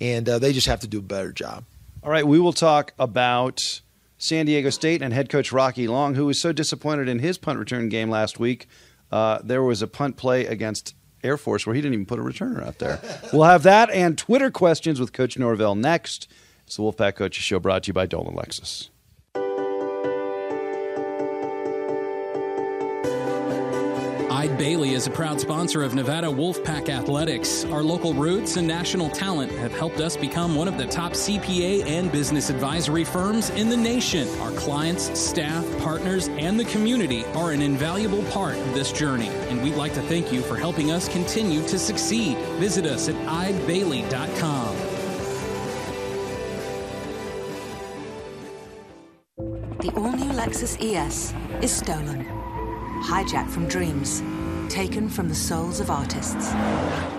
and 0.00 0.28
uh, 0.28 0.38
they 0.38 0.52
just 0.52 0.66
have 0.66 0.80
to 0.80 0.88
do 0.88 0.98
a 0.98 1.02
better 1.02 1.32
job. 1.32 1.64
All 2.02 2.10
right, 2.10 2.26
we 2.26 2.38
will 2.38 2.52
talk 2.52 2.92
about 2.98 3.80
San 4.20 4.44
Diego 4.44 4.68
State 4.68 5.00
and 5.00 5.14
head 5.14 5.30
coach 5.30 5.50
Rocky 5.50 5.88
Long, 5.88 6.14
who 6.14 6.26
was 6.26 6.38
so 6.38 6.52
disappointed 6.52 7.08
in 7.08 7.20
his 7.20 7.38
punt 7.38 7.58
return 7.58 7.88
game 7.88 8.10
last 8.10 8.38
week. 8.38 8.68
Uh, 9.10 9.38
there 9.42 9.62
was 9.62 9.80
a 9.80 9.86
punt 9.86 10.18
play 10.18 10.44
against 10.44 10.94
Air 11.24 11.38
Force 11.38 11.66
where 11.66 11.74
he 11.74 11.80
didn't 11.80 11.94
even 11.94 12.04
put 12.06 12.18
a 12.18 12.22
returner 12.22 12.62
out 12.64 12.78
there. 12.78 13.00
we'll 13.32 13.44
have 13.44 13.62
that 13.62 13.90
and 13.90 14.18
Twitter 14.18 14.50
questions 14.50 15.00
with 15.00 15.14
Coach 15.14 15.38
Norvell 15.38 15.74
next. 15.74 16.28
It's 16.66 16.76
the 16.76 16.82
Wolfpack 16.82 17.16
Coaches 17.16 17.42
Show 17.42 17.58
brought 17.60 17.84
to 17.84 17.88
you 17.88 17.92
by 17.94 18.04
Dolan 18.04 18.36
Lexus. 18.36 18.89
Eide 24.40 24.56
Bailly 24.56 24.94
is 24.94 25.06
a 25.06 25.10
proud 25.10 25.38
sponsor 25.38 25.82
of 25.82 25.94
Nevada 25.94 26.26
Wolfpack 26.26 26.88
Athletics. 26.88 27.66
Our 27.66 27.82
local 27.82 28.14
roots 28.14 28.56
and 28.56 28.66
national 28.66 29.10
talent 29.10 29.52
have 29.52 29.70
helped 29.70 30.00
us 30.00 30.16
become 30.16 30.54
one 30.54 30.66
of 30.66 30.78
the 30.78 30.86
top 30.86 31.12
CPA 31.12 31.84
and 31.84 32.10
business 32.10 32.48
advisory 32.48 33.04
firms 33.04 33.50
in 33.50 33.68
the 33.68 33.76
nation. 33.76 34.26
Our 34.40 34.52
clients, 34.52 35.20
staff, 35.20 35.62
partners, 35.80 36.28
and 36.28 36.58
the 36.58 36.64
community 36.64 37.26
are 37.34 37.52
an 37.52 37.60
invaluable 37.60 38.22
part 38.30 38.56
of 38.56 38.72
this 38.72 38.92
journey, 38.92 39.28
and 39.50 39.62
we'd 39.62 39.74
like 39.74 39.92
to 39.92 40.00
thank 40.00 40.32
you 40.32 40.40
for 40.40 40.56
helping 40.56 40.90
us 40.90 41.06
continue 41.06 41.60
to 41.68 41.78
succeed. 41.78 42.38
Visit 42.58 42.86
us 42.86 43.10
at 43.10 43.16
eidebailly.com. 43.26 44.76
The 49.80 49.92
all 49.96 50.12
new 50.12 50.32
Lexus 50.32 50.80
ES 50.80 51.34
is 51.62 51.70
stolen. 51.70 52.39
Hijacked 53.00 53.50
from 53.50 53.66
dreams. 53.66 54.22
Taken 54.68 55.08
from 55.08 55.28
the 55.28 55.34
souls 55.34 55.80
of 55.80 55.90
artists. 55.90 56.52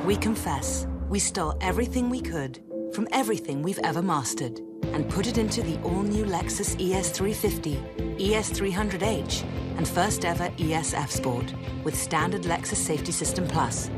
We 0.06 0.16
confess, 0.16 0.86
we 1.10 1.18
stole 1.20 1.58
everything 1.60 2.10
we 2.10 2.22
could 2.22 2.60
from 2.94 3.08
everything 3.12 3.62
we've 3.62 3.80
ever 3.80 4.02
mastered 4.02 4.60
and 4.84 5.10
put 5.10 5.26
it 5.26 5.38
into 5.38 5.64
the 5.64 5.80
all 5.82 6.04
new 6.04 6.24
Lexus 6.24 6.76
ES350, 6.76 8.18
ES300H, 8.20 9.44
and 9.78 9.88
first 9.88 10.24
ever 10.24 10.52
ES 10.60 10.94
F 10.94 11.10
Sport 11.10 11.54
with 11.84 11.96
standard 11.96 12.44
Lexus 12.44 12.76
Safety 12.76 13.12
System 13.12 13.48
Plus. 13.48 13.90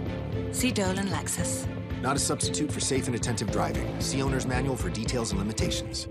See 0.51 0.71
Dolan 0.71 1.07
Lexus. 1.07 1.67
Not 2.01 2.15
a 2.15 2.19
substitute 2.19 2.71
for 2.71 2.79
safe 2.79 3.07
and 3.07 3.15
attentive 3.15 3.51
driving. 3.51 3.99
See 3.99 4.21
owner's 4.21 4.45
manual 4.45 4.77
for 4.77 4.89
details 4.89 5.31
and 5.31 5.39
limitations. 5.39 6.07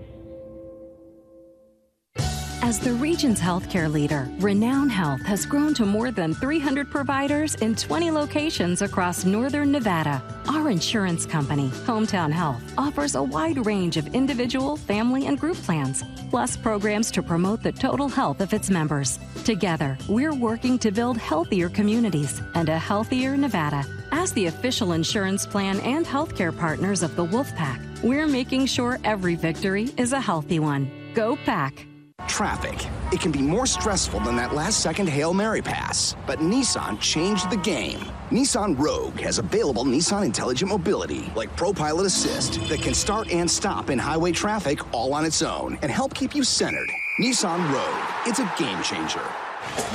As 2.63 2.79
the 2.79 2.93
region's 2.93 3.41
healthcare 3.41 3.91
leader, 3.91 4.29
Renown 4.39 4.89
Health 4.89 5.21
has 5.23 5.45
grown 5.45 5.73
to 5.73 5.85
more 5.85 6.11
than 6.11 6.33
300 6.33 6.89
providers 6.89 7.55
in 7.55 7.75
20 7.75 8.09
locations 8.09 8.81
across 8.81 9.25
northern 9.25 9.69
Nevada. 9.69 10.23
Our 10.47 10.69
insurance 10.69 11.25
company, 11.25 11.67
Hometown 11.85 12.31
Health, 12.31 12.63
offers 12.77 13.15
a 13.15 13.21
wide 13.21 13.65
range 13.65 13.97
of 13.97 14.15
individual, 14.15 14.77
family, 14.77 15.27
and 15.27 15.37
group 15.37 15.57
plans, 15.57 16.05
plus 16.29 16.55
programs 16.55 17.11
to 17.11 17.21
promote 17.21 17.61
the 17.61 17.73
total 17.73 18.07
health 18.07 18.39
of 18.39 18.53
its 18.53 18.69
members. 18.69 19.19
Together, 19.43 19.97
we're 20.07 20.33
working 20.33 20.79
to 20.79 20.89
build 20.89 21.17
healthier 21.17 21.67
communities 21.67 22.41
and 22.55 22.69
a 22.69 22.79
healthier 22.79 23.35
Nevada. 23.35 23.83
As 24.13 24.31
the 24.31 24.45
official 24.45 24.93
insurance 24.93 25.45
plan 25.45 25.81
and 25.81 26.05
healthcare 26.05 26.57
partners 26.57 27.03
of 27.03 27.17
the 27.17 27.25
Wolfpack, 27.25 28.01
we're 28.01 28.25
making 28.25 28.67
sure 28.67 28.99
every 29.03 29.35
victory 29.35 29.89
is 29.97 30.13
a 30.13 30.21
healthy 30.21 30.59
one. 30.59 30.89
Go 31.13 31.35
Pack! 31.35 31.87
Traffic. 32.27 32.87
It 33.11 33.19
can 33.19 33.31
be 33.31 33.41
more 33.41 33.65
stressful 33.65 34.19
than 34.21 34.35
that 34.37 34.53
last 34.53 34.79
second 34.79 35.07
Hail 35.07 35.33
Mary 35.33 35.61
pass. 35.61 36.15
But 36.25 36.39
Nissan 36.39 36.99
changed 36.99 37.49
the 37.49 37.57
game. 37.57 37.99
Nissan 38.31 38.77
Rogue 38.79 39.19
has 39.19 39.37
available 39.37 39.83
Nissan 39.85 40.25
Intelligent 40.25 40.69
Mobility, 40.69 41.31
like 41.35 41.55
ProPilot 41.55 42.05
Assist, 42.05 42.67
that 42.69 42.81
can 42.81 42.93
start 42.93 43.31
and 43.31 43.49
stop 43.49 43.89
in 43.89 43.99
highway 43.99 44.31
traffic 44.31 44.93
all 44.93 45.13
on 45.13 45.25
its 45.25 45.41
own 45.41 45.77
and 45.81 45.91
help 45.91 46.13
keep 46.13 46.33
you 46.33 46.43
centered. 46.43 46.89
Nissan 47.19 47.71
Rogue. 47.71 48.27
It's 48.27 48.39
a 48.39 48.51
game 48.57 48.81
changer. 48.81 49.23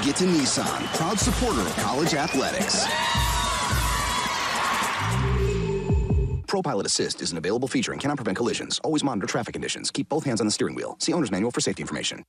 Get 0.03 0.17
to 0.17 0.25
Nissan, 0.25 0.97
proud 0.97 1.19
supporter 1.19 1.61
of 1.61 1.77
college 1.77 2.15
athletics. 2.15 2.87
ProPilot 6.49 6.85
Assist 6.87 7.23
is 7.23 7.31
an 7.31 7.39
available 7.39 7.69
feature 7.69 7.93
and 7.93 8.01
cannot 8.01 8.17
prevent 8.17 8.37
collisions. 8.37 8.81
Always 8.83 9.05
monitor 9.05 9.27
traffic 9.27 9.53
conditions. 9.53 9.91
Keep 9.91 10.09
both 10.09 10.25
hands 10.25 10.41
on 10.41 10.47
the 10.47 10.51
steering 10.51 10.75
wheel. 10.75 10.97
See 10.99 11.13
owner's 11.13 11.31
manual 11.31 11.51
for 11.51 11.61
safety 11.61 11.83
information. 11.83 12.25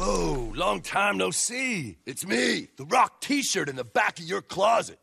Oh, 0.00 0.52
long 0.54 0.80
time 0.82 1.16
no 1.16 1.30
see. 1.30 1.98
It's 2.04 2.26
me, 2.26 2.68
the 2.76 2.84
rock 2.86 3.20
t 3.20 3.42
shirt 3.42 3.68
in 3.68 3.76
the 3.76 3.84
back 3.84 4.18
of 4.18 4.24
your 4.24 4.42
closet. 4.42 4.98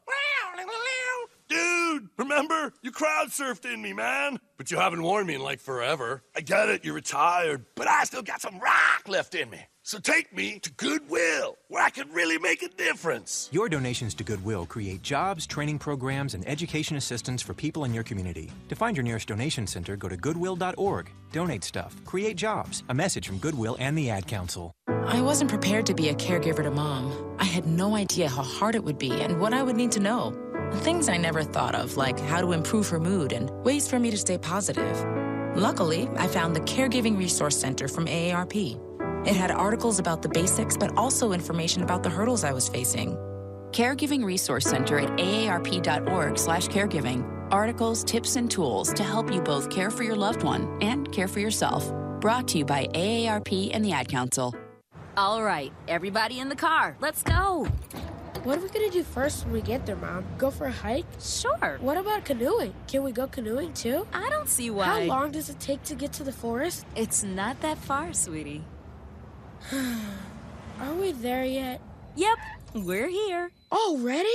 Dude, 1.49 2.09
remember? 2.17 2.73
You 2.81 2.91
crowd 2.91 3.27
surfed 3.27 3.71
in 3.71 3.81
me, 3.81 3.93
man. 3.93 4.39
But 4.57 4.71
you 4.71 4.77
haven't 4.77 5.03
worn 5.03 5.27
me 5.27 5.35
in 5.35 5.41
like 5.41 5.59
forever. 5.59 6.23
I 6.35 6.41
get 6.41 6.69
it, 6.69 6.83
you're 6.83 6.95
retired, 6.95 7.65
but 7.75 7.87
I 7.87 8.05
still 8.05 8.23
got 8.23 8.41
some 8.41 8.57
rock 8.59 9.07
left 9.07 9.35
in 9.35 9.49
me. 9.51 9.59
So 9.85 9.99
take 9.99 10.33
me 10.33 10.59
to 10.59 10.71
Goodwill, 10.71 11.57
where 11.67 11.83
I 11.83 11.89
can 11.89 12.09
really 12.13 12.37
make 12.37 12.63
a 12.63 12.69
difference. 12.69 13.49
Your 13.51 13.67
donations 13.67 14.13
to 14.15 14.23
Goodwill 14.23 14.65
create 14.65 15.01
jobs, 15.01 15.45
training 15.45 15.77
programs, 15.77 16.35
and 16.35 16.47
education 16.47 16.95
assistance 16.95 17.41
for 17.41 17.53
people 17.53 17.83
in 17.83 17.93
your 17.93 18.03
community. 18.03 18.49
To 18.69 18.75
find 18.75 18.95
your 18.95 19.03
nearest 19.03 19.27
donation 19.27 19.67
center, 19.67 19.97
go 19.97 20.07
to 20.07 20.15
goodwill.org. 20.15 21.09
Donate 21.33 21.65
stuff, 21.65 21.93
create 22.05 22.37
jobs. 22.37 22.83
A 22.87 22.93
message 22.93 23.27
from 23.27 23.39
Goodwill 23.39 23.75
and 23.77 23.97
the 23.97 24.09
Ad 24.09 24.25
Council. 24.25 24.73
I 24.87 25.19
wasn't 25.19 25.49
prepared 25.49 25.85
to 25.87 25.93
be 25.93 26.07
a 26.07 26.15
caregiver 26.15 26.63
to 26.63 26.71
mom. 26.71 27.35
I 27.37 27.43
had 27.43 27.67
no 27.67 27.97
idea 27.97 28.29
how 28.29 28.43
hard 28.43 28.75
it 28.75 28.83
would 28.85 28.97
be 28.97 29.11
and 29.11 29.41
what 29.41 29.53
I 29.53 29.63
would 29.63 29.75
need 29.75 29.91
to 29.93 29.99
know. 29.99 30.33
Things 30.75 31.09
I 31.09 31.17
never 31.17 31.43
thought 31.43 31.75
of, 31.75 31.97
like 31.97 32.17
how 32.21 32.39
to 32.39 32.53
improve 32.53 32.87
her 32.87 33.01
mood 33.01 33.33
and 33.33 33.49
ways 33.65 33.89
for 33.89 33.99
me 33.99 34.11
to 34.11 34.17
stay 34.17 34.37
positive. 34.37 35.05
Luckily, 35.57 36.07
I 36.15 36.27
found 36.27 36.55
the 36.55 36.61
Caregiving 36.61 37.17
Resource 37.17 37.59
Center 37.59 37.89
from 37.89 38.05
AARP. 38.05 38.79
It 39.25 39.35
had 39.35 39.51
articles 39.51 39.99
about 39.99 40.21
the 40.21 40.29
basics, 40.29 40.77
but 40.77 40.97
also 40.97 41.31
information 41.31 41.83
about 41.83 42.03
the 42.03 42.09
hurdles 42.09 42.43
I 42.43 42.51
was 42.51 42.67
facing. 42.67 43.15
Caregiving 43.71 44.23
Resource 44.23 44.65
Center 44.65 44.99
at 44.99 45.09
aarp.org/caregiving. 45.17 47.29
Articles, 47.51 48.03
tips, 48.03 48.35
and 48.35 48.51
tools 48.51 48.93
to 48.93 49.03
help 49.03 49.31
you 49.31 49.41
both 49.41 49.69
care 49.69 49.89
for 49.89 50.03
your 50.03 50.15
loved 50.15 50.43
one 50.43 50.77
and 50.81 51.11
care 51.11 51.27
for 51.27 51.39
yourself. 51.39 51.91
Brought 52.19 52.47
to 52.49 52.57
you 52.57 52.65
by 52.65 52.87
AARP 52.93 53.71
and 53.73 53.83
the 53.83 53.93
Ad 53.93 54.07
Council. 54.07 54.53
All 55.15 55.43
right, 55.43 55.71
everybody 55.87 56.39
in 56.39 56.49
the 56.49 56.55
car. 56.55 56.97
Let's 56.99 57.21
go. 57.21 57.67
What 58.43 58.57
are 58.57 58.61
we 58.61 58.69
gonna 58.69 58.89
do 58.89 59.03
first 59.03 59.45
when 59.45 59.53
we 59.53 59.61
get 59.61 59.85
there, 59.85 59.95
Mom? 59.95 60.25
Go 60.37 60.51
for 60.51 60.65
a 60.65 60.71
hike? 60.71 61.05
Sure. 61.21 61.77
What 61.79 61.97
about 61.97 62.25
canoeing? 62.25 62.73
Can 62.87 63.03
we 63.03 63.11
go 63.11 63.27
canoeing 63.27 63.73
too? 63.73 64.05
I 64.11 64.29
don't 64.29 64.49
see 64.49 64.69
why. 64.69 64.85
How 64.85 64.99
long 65.03 65.31
does 65.31 65.49
it 65.49 65.59
take 65.59 65.83
to 65.83 65.95
get 65.95 66.11
to 66.13 66.23
the 66.23 66.33
forest? 66.33 66.85
It's 66.95 67.23
not 67.23 67.61
that 67.61 67.77
far, 67.77 68.11
sweetie. 68.11 68.63
Are 69.71 70.93
we 70.95 71.11
there 71.13 71.45
yet? 71.45 71.81
Yep, 72.15 72.37
we're 72.75 73.07
here. 73.07 73.51
Already? 73.71 74.29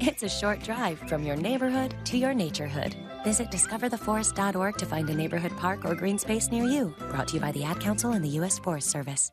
It's 0.00 0.22
a 0.22 0.28
short 0.28 0.62
drive 0.62 0.98
from 1.00 1.24
your 1.24 1.36
neighborhood 1.36 1.94
to 2.06 2.16
your 2.16 2.32
naturehood. 2.32 2.94
Visit 3.24 3.50
discovertheforest.org 3.50 4.76
to 4.78 4.86
find 4.86 5.10
a 5.10 5.14
neighborhood 5.14 5.56
park 5.56 5.84
or 5.84 5.94
green 5.94 6.18
space 6.18 6.50
near 6.50 6.64
you. 6.64 6.94
Brought 7.10 7.28
to 7.28 7.34
you 7.34 7.40
by 7.40 7.52
the 7.52 7.64
Ad 7.64 7.80
Council 7.80 8.12
and 8.12 8.24
the 8.24 8.28
U.S. 8.30 8.58
Forest 8.58 8.90
Service. 8.90 9.32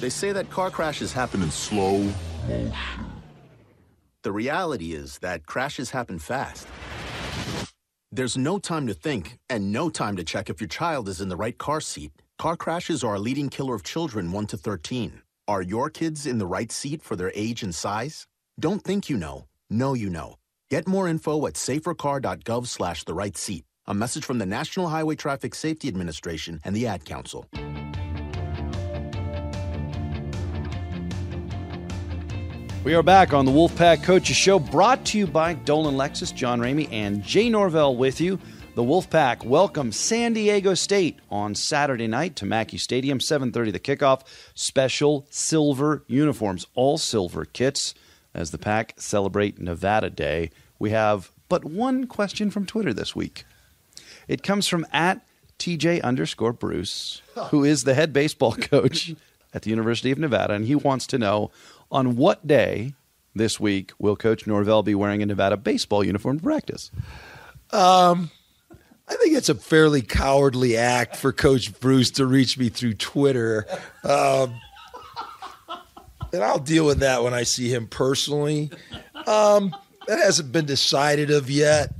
They 0.00 0.10
say 0.10 0.32
that 0.32 0.48
car 0.50 0.70
crashes 0.70 1.12
happen 1.12 1.42
in 1.42 1.50
slow 1.50 1.98
motion. 2.48 2.72
The 4.22 4.32
reality 4.32 4.92
is 4.92 5.18
that 5.18 5.46
crashes 5.46 5.90
happen 5.90 6.18
fast. 6.18 6.66
There's 8.10 8.38
no 8.38 8.58
time 8.58 8.86
to 8.86 8.94
think 8.94 9.38
and 9.50 9.70
no 9.70 9.90
time 9.90 10.16
to 10.16 10.24
check 10.24 10.48
if 10.48 10.62
your 10.62 10.68
child 10.68 11.10
is 11.10 11.20
in 11.20 11.28
the 11.28 11.36
right 11.36 11.56
car 11.58 11.80
seat. 11.80 12.10
Car 12.38 12.56
crashes 12.56 13.04
are 13.04 13.16
a 13.16 13.18
leading 13.18 13.50
killer 13.50 13.74
of 13.74 13.82
children 13.82 14.32
1 14.32 14.46
to 14.46 14.56
13. 14.56 15.20
Are 15.46 15.60
your 15.60 15.90
kids 15.90 16.26
in 16.26 16.38
the 16.38 16.46
right 16.46 16.72
seat 16.72 17.02
for 17.02 17.16
their 17.16 17.32
age 17.34 17.62
and 17.62 17.74
size? 17.74 18.26
Don't 18.58 18.82
think 18.82 19.10
you 19.10 19.18
know. 19.18 19.46
Know 19.68 19.92
you 19.92 20.08
know. 20.08 20.36
Get 20.70 20.88
more 20.88 21.06
info 21.06 21.46
at 21.46 21.54
safercar.gov 21.54 22.66
slash 22.66 23.04
the 23.04 23.14
right 23.14 23.36
seat. 23.36 23.64
A 23.86 23.92
message 23.92 24.24
from 24.24 24.38
the 24.38 24.46
National 24.46 24.88
Highway 24.88 25.16
Traffic 25.16 25.54
Safety 25.54 25.88
Administration 25.88 26.60
and 26.64 26.74
the 26.74 26.86
Ad 26.86 27.04
Council. 27.04 27.44
We 32.84 32.94
are 32.94 33.02
back 33.02 33.34
on 33.34 33.44
the 33.44 33.50
Wolfpack 33.50 34.02
Coaches 34.04 34.36
Show, 34.36 34.58
brought 34.58 35.04
to 35.06 35.18
you 35.18 35.26
by 35.26 35.54
Dolan 35.54 35.96
Lexus, 35.96 36.34
John 36.34 36.60
Ramey, 36.60 36.88
and 36.90 37.22
Jay 37.22 37.50
Norvell 37.50 37.96
with 37.96 38.20
you. 38.20 38.38
The 38.76 38.82
Wolfpack 38.82 39.44
welcome 39.44 39.90
San 39.90 40.32
Diego 40.32 40.74
State 40.74 41.18
on 41.30 41.54
Saturday 41.54 42.06
night 42.06 42.36
to 42.36 42.46
Mackay 42.46 42.76
Stadium, 42.78 43.18
7:30 43.18 43.72
the 43.72 43.80
kickoff. 43.80 44.22
Special 44.54 45.26
silver 45.28 46.04
uniforms, 46.06 46.66
all 46.74 46.96
silver 46.96 47.44
kits 47.44 47.94
as 48.32 48.52
the 48.52 48.58
Pack 48.58 48.94
celebrate 48.96 49.60
Nevada 49.60 50.08
Day. 50.08 50.50
We 50.78 50.90
have 50.90 51.32
but 51.48 51.64
one 51.64 52.06
question 52.06 52.50
from 52.50 52.64
Twitter 52.64 52.94
this 52.94 53.14
week. 53.14 53.44
It 54.28 54.42
comes 54.42 54.68
from 54.68 54.86
at 54.92 55.26
TJ 55.58 56.00
underscore 56.02 56.52
Bruce, 56.52 57.22
who 57.50 57.64
is 57.64 57.82
the 57.82 57.94
head 57.94 58.12
baseball 58.12 58.52
coach 58.54 59.14
at 59.52 59.62
the 59.62 59.70
University 59.70 60.10
of 60.10 60.18
Nevada, 60.18 60.54
and 60.54 60.66
he 60.66 60.74
wants 60.74 61.06
to 61.08 61.18
know 61.18 61.50
on 61.90 62.16
what 62.16 62.46
day 62.46 62.94
this 63.34 63.58
week 63.58 63.92
will 63.98 64.16
Coach 64.16 64.46
Norvell 64.46 64.82
be 64.82 64.94
wearing 64.94 65.22
a 65.22 65.26
Nevada 65.26 65.56
baseball 65.56 66.04
uniform 66.04 66.38
to 66.38 66.42
practice? 66.42 66.90
Um, 67.70 68.30
I 69.08 69.14
think 69.14 69.34
it's 69.34 69.48
a 69.48 69.54
fairly 69.54 70.02
cowardly 70.02 70.76
act 70.76 71.16
for 71.16 71.32
Coach 71.32 71.78
Bruce 71.80 72.10
to 72.12 72.26
reach 72.26 72.58
me 72.58 72.68
through 72.68 72.94
Twitter. 72.94 73.66
Um, 74.04 74.54
and 76.32 76.42
I'll 76.42 76.58
deal 76.58 76.84
with 76.84 76.98
that 76.98 77.22
when 77.22 77.32
I 77.32 77.44
see 77.44 77.72
him 77.72 77.86
personally. 77.86 78.70
Um, 79.26 79.74
that 80.06 80.18
hasn't 80.18 80.52
been 80.52 80.66
decided 80.66 81.30
of 81.30 81.50
yet. 81.50 81.92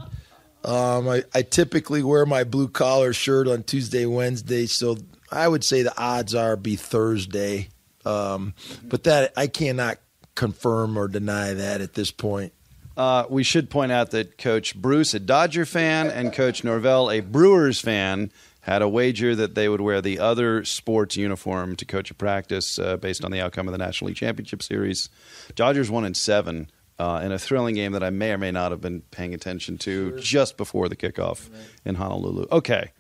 Um, 0.64 1.09
I, 1.09 1.25
I 1.35 1.42
typically 1.42 2.02
wear 2.02 2.26
my 2.26 2.45
blue 2.45 2.68
collar 2.68 3.12
shirt 3.12 3.49
on 3.49 3.62
Tuesday, 3.62 4.04
Wednesday, 4.04 4.66
so 4.66 4.97
I 5.30 5.49
would 5.49 5.64
say 5.64 5.83
the 5.83 5.97
odds 5.99 6.35
are 6.35 6.57
be 6.57 6.76
Thursday. 6.76 7.68
Um, 8.08 8.54
but 8.84 9.04
that 9.04 9.32
I 9.36 9.46
cannot 9.46 9.98
confirm 10.34 10.96
or 10.96 11.08
deny 11.08 11.52
that 11.54 11.80
at 11.80 11.94
this 11.94 12.10
point. 12.10 12.52
Uh, 12.96 13.24
we 13.28 13.44
should 13.44 13.70
point 13.70 13.92
out 13.92 14.10
that 14.10 14.38
Coach 14.38 14.74
Bruce, 14.74 15.14
a 15.14 15.20
Dodger 15.20 15.64
fan, 15.64 16.08
and 16.08 16.32
Coach 16.32 16.64
Norvell, 16.64 17.10
a 17.10 17.20
Brewers 17.20 17.80
fan, 17.80 18.32
had 18.62 18.82
a 18.82 18.88
wager 18.88 19.36
that 19.36 19.54
they 19.54 19.68
would 19.68 19.80
wear 19.80 20.00
the 20.00 20.18
other 20.18 20.64
sports 20.64 21.16
uniform 21.16 21.76
to 21.76 21.84
coach 21.84 22.10
a 22.10 22.14
practice 22.14 22.78
uh, 22.78 22.96
based 22.96 23.24
on 23.24 23.30
the 23.30 23.40
outcome 23.40 23.68
of 23.68 23.72
the 23.72 23.78
National 23.78 24.08
League 24.08 24.16
Championship 24.16 24.62
Series. 24.62 25.08
Dodgers 25.54 25.90
won 25.90 26.04
in 26.04 26.14
seven 26.14 26.70
uh, 26.98 27.20
in 27.24 27.30
a 27.30 27.38
thrilling 27.38 27.76
game 27.76 27.92
that 27.92 28.02
I 28.02 28.10
may 28.10 28.32
or 28.32 28.38
may 28.38 28.50
not 28.50 28.72
have 28.72 28.80
been 28.80 29.02
paying 29.10 29.32
attention 29.32 29.78
to 29.78 30.10
sure. 30.10 30.18
just 30.18 30.56
before 30.56 30.88
the 30.88 30.96
kickoff 30.96 31.50
right. 31.50 31.62
in 31.84 31.94
Honolulu. 31.94 32.46
Okay. 32.50 32.90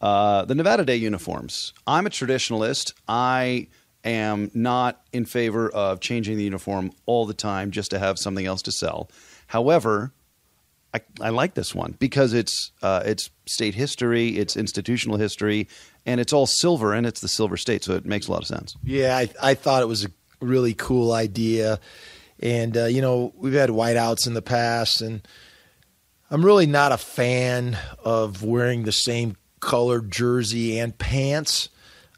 Uh, 0.00 0.44
the 0.44 0.54
Nevada 0.54 0.84
Day 0.84 0.96
uniforms. 0.96 1.72
I'm 1.86 2.06
a 2.06 2.10
traditionalist. 2.10 2.94
I 3.06 3.68
am 4.04 4.50
not 4.54 5.02
in 5.12 5.24
favor 5.24 5.68
of 5.68 6.00
changing 6.00 6.36
the 6.36 6.44
uniform 6.44 6.92
all 7.06 7.26
the 7.26 7.34
time 7.34 7.70
just 7.70 7.90
to 7.90 7.98
have 7.98 8.18
something 8.18 8.46
else 8.46 8.62
to 8.62 8.72
sell. 8.72 9.10
However, 9.46 10.12
I, 10.94 11.00
I 11.20 11.30
like 11.30 11.54
this 11.54 11.74
one 11.74 11.94
because 11.98 12.34
it's 12.34 12.72
uh, 12.82 13.02
it's 13.04 13.30
state 13.46 13.74
history, 13.74 14.38
it's 14.38 14.56
institutional 14.56 15.16
history, 15.16 15.68
and 16.04 16.20
it's 16.20 16.32
all 16.32 16.46
silver, 16.46 16.92
and 16.92 17.06
it's 17.06 17.20
the 17.20 17.28
Silver 17.28 17.56
State, 17.56 17.84
so 17.84 17.94
it 17.94 18.04
makes 18.04 18.28
a 18.28 18.32
lot 18.32 18.42
of 18.42 18.46
sense. 18.46 18.76
Yeah, 18.82 19.16
I, 19.16 19.28
I 19.42 19.54
thought 19.54 19.82
it 19.82 19.88
was 19.88 20.04
a 20.04 20.10
really 20.40 20.74
cool 20.74 21.12
idea, 21.12 21.80
and 22.40 22.76
uh, 22.76 22.84
you 22.86 23.00
know 23.00 23.32
we've 23.36 23.54
had 23.54 23.70
whiteouts 23.70 24.26
in 24.26 24.34
the 24.34 24.42
past, 24.42 25.00
and 25.00 25.26
I'm 26.30 26.44
really 26.44 26.66
not 26.66 26.92
a 26.92 26.98
fan 26.98 27.78
of 28.04 28.42
wearing 28.42 28.82
the 28.82 28.92
same 28.92 29.36
colored 29.60 30.10
jersey 30.10 30.78
and 30.78 30.96
pants. 30.96 31.70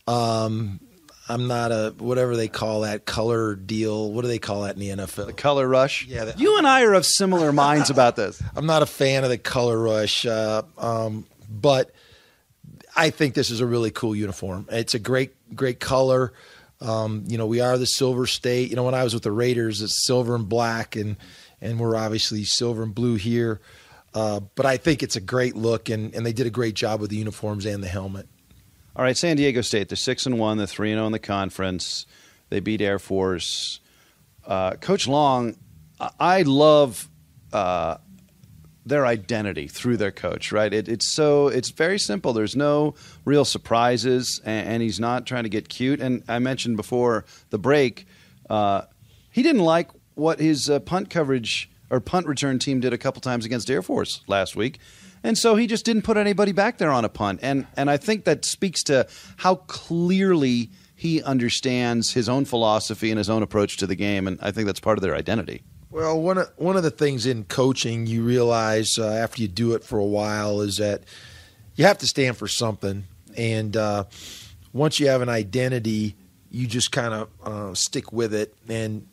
Um, 0.08 0.80
I'm 1.28 1.46
not 1.46 1.72
a 1.72 1.94
whatever 1.98 2.36
they 2.36 2.48
call 2.48 2.82
that 2.82 3.06
color 3.06 3.54
deal. 3.54 4.12
What 4.12 4.22
do 4.22 4.28
they 4.28 4.38
call 4.38 4.62
that 4.62 4.74
in 4.74 4.80
the 4.80 4.90
NFL? 4.90 5.26
The 5.26 5.32
color 5.32 5.66
rush. 5.66 6.06
Yeah, 6.06 6.26
the, 6.26 6.38
you 6.38 6.58
and 6.58 6.66
I 6.66 6.82
are 6.82 6.92
of 6.92 7.06
similar 7.06 7.52
minds 7.66 7.88
about 7.88 8.16
this. 8.16 8.42
I'm 8.54 8.66
not 8.66 8.82
a 8.82 8.86
fan 8.86 9.24
of 9.24 9.30
the 9.30 9.38
color 9.38 9.78
rush, 9.78 10.26
uh, 10.26 10.62
um, 10.76 11.26
but 11.48 11.92
I 12.94 13.10
think 13.10 13.34
this 13.34 13.50
is 13.50 13.60
a 13.60 13.66
really 13.66 13.90
cool 13.90 14.14
uniform. 14.14 14.66
It's 14.70 14.94
a 14.94 14.98
great, 14.98 15.34
great 15.54 15.80
color. 15.80 16.32
Um, 16.80 17.24
you 17.26 17.38
know, 17.38 17.46
we 17.46 17.60
are 17.60 17.78
the 17.78 17.86
Silver 17.86 18.26
State. 18.26 18.68
You 18.68 18.76
know, 18.76 18.84
when 18.84 18.94
I 18.94 19.02
was 19.02 19.14
with 19.14 19.22
the 19.22 19.32
Raiders, 19.32 19.80
it's 19.80 20.06
silver 20.06 20.34
and 20.34 20.48
black, 20.48 20.94
and 20.94 21.16
and 21.60 21.80
we're 21.80 21.96
obviously 21.96 22.44
silver 22.44 22.82
and 22.82 22.94
blue 22.94 23.14
here. 23.14 23.60
Uh, 24.12 24.40
but 24.54 24.66
I 24.66 24.76
think 24.76 25.02
it's 25.02 25.16
a 25.16 25.20
great 25.20 25.56
look, 25.56 25.88
and, 25.88 26.14
and 26.14 26.24
they 26.24 26.32
did 26.32 26.46
a 26.46 26.50
great 26.50 26.74
job 26.74 27.00
with 27.00 27.10
the 27.10 27.16
uniforms 27.16 27.64
and 27.64 27.82
the 27.82 27.88
helmet. 27.88 28.28
All 28.96 29.04
right, 29.04 29.16
San 29.16 29.36
Diego 29.36 29.60
State. 29.60 29.88
They're 29.88 29.96
six 29.96 30.24
and 30.24 30.38
one. 30.38 30.56
They're 30.56 30.68
three 30.68 30.92
and 30.92 30.98
zero 30.98 31.04
oh 31.04 31.06
in 31.06 31.12
the 31.12 31.18
conference. 31.18 32.06
They 32.50 32.60
beat 32.60 32.80
Air 32.80 33.00
Force. 33.00 33.80
Uh, 34.46 34.76
Coach 34.76 35.08
Long, 35.08 35.56
I 36.20 36.42
love 36.42 37.08
uh, 37.52 37.96
their 38.86 39.04
identity 39.04 39.66
through 39.66 39.96
their 39.96 40.12
coach. 40.12 40.52
Right? 40.52 40.72
It, 40.72 40.88
it's 40.88 41.12
so 41.12 41.48
it's 41.48 41.70
very 41.70 41.98
simple. 41.98 42.32
There's 42.32 42.54
no 42.54 42.94
real 43.24 43.44
surprises, 43.44 44.40
and, 44.44 44.68
and, 44.68 44.82
he's 44.82 45.00
not 45.00 45.26
trying 45.26 45.42
to 45.42 45.48
get 45.48 45.68
cute. 45.68 46.00
And 46.00 46.22
I 46.28 46.38
mentioned 46.38 46.76
before 46.76 47.24
the 47.50 47.58
break, 47.58 48.06
uh, 48.48 48.82
he 49.32 49.42
didn't 49.42 49.64
like 49.64 49.90
what 50.14 50.38
his 50.38 50.70
uh, 50.70 50.78
punt 50.78 51.10
coverage 51.10 51.68
or 51.90 52.00
punt 52.00 52.26
return 52.26 52.58
team 52.58 52.80
did 52.80 52.92
a 52.92 52.98
couple 52.98 53.20
times 53.20 53.44
against 53.44 53.70
Air 53.70 53.82
Force 53.82 54.22
last 54.26 54.56
week. 54.56 54.78
And 55.22 55.38
so 55.38 55.56
he 55.56 55.66
just 55.66 55.84
didn't 55.84 56.02
put 56.02 56.16
anybody 56.16 56.52
back 56.52 56.78
there 56.78 56.90
on 56.90 57.04
a 57.04 57.08
punt. 57.08 57.40
And 57.42 57.66
and 57.76 57.90
I 57.90 57.96
think 57.96 58.24
that 58.24 58.44
speaks 58.44 58.82
to 58.84 59.06
how 59.36 59.56
clearly 59.56 60.70
he 60.94 61.22
understands 61.22 62.12
his 62.12 62.28
own 62.28 62.44
philosophy 62.44 63.10
and 63.10 63.18
his 63.18 63.30
own 63.30 63.42
approach 63.42 63.78
to 63.78 63.86
the 63.86 63.96
game. 63.96 64.26
And 64.26 64.38
I 64.40 64.50
think 64.50 64.66
that's 64.66 64.80
part 64.80 64.98
of 64.98 65.02
their 65.02 65.14
identity. 65.14 65.62
Well, 65.90 66.20
one 66.20 66.38
of, 66.38 66.50
one 66.56 66.76
of 66.76 66.82
the 66.82 66.90
things 66.90 67.24
in 67.24 67.44
coaching 67.44 68.06
you 68.06 68.24
realize 68.24 68.98
uh, 68.98 69.06
after 69.06 69.42
you 69.42 69.48
do 69.48 69.74
it 69.74 69.84
for 69.84 69.98
a 69.98 70.04
while 70.04 70.60
is 70.60 70.78
that 70.78 71.04
you 71.76 71.84
have 71.84 71.98
to 71.98 72.06
stand 72.06 72.36
for 72.36 72.48
something. 72.48 73.04
And 73.36 73.76
uh, 73.76 74.04
once 74.72 74.98
you 74.98 75.06
have 75.08 75.22
an 75.22 75.28
identity, 75.28 76.16
you 76.50 76.66
just 76.66 76.90
kind 76.90 77.14
of 77.14 77.28
uh, 77.44 77.74
stick 77.74 78.12
with 78.12 78.34
it. 78.34 78.54
And 78.68 79.06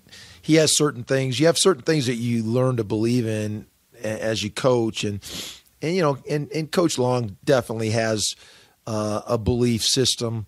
he 0.52 0.58
has 0.58 0.76
certain 0.76 1.06
things. 1.06 1.40
You 1.40 1.46
have 1.46 1.58
certain 1.58 1.84
things 1.84 2.08
that 2.08 2.16
you 2.16 2.44
learn 2.44 2.76
to 2.76 2.84
believe 2.84 3.26
in 3.26 3.68
as 4.04 4.44
you 4.44 4.50
coach. 4.50 5.06
And 5.06 5.22
and 5.82 5.96
you 5.96 6.02
know, 6.02 6.18
and, 6.30 6.52
and 6.52 6.70
Coach 6.70 6.98
Long 6.98 7.38
definitely 7.46 7.92
has 7.92 8.36
uh, 8.86 9.22
a 9.26 9.38
belief 9.38 9.82
system 9.82 10.48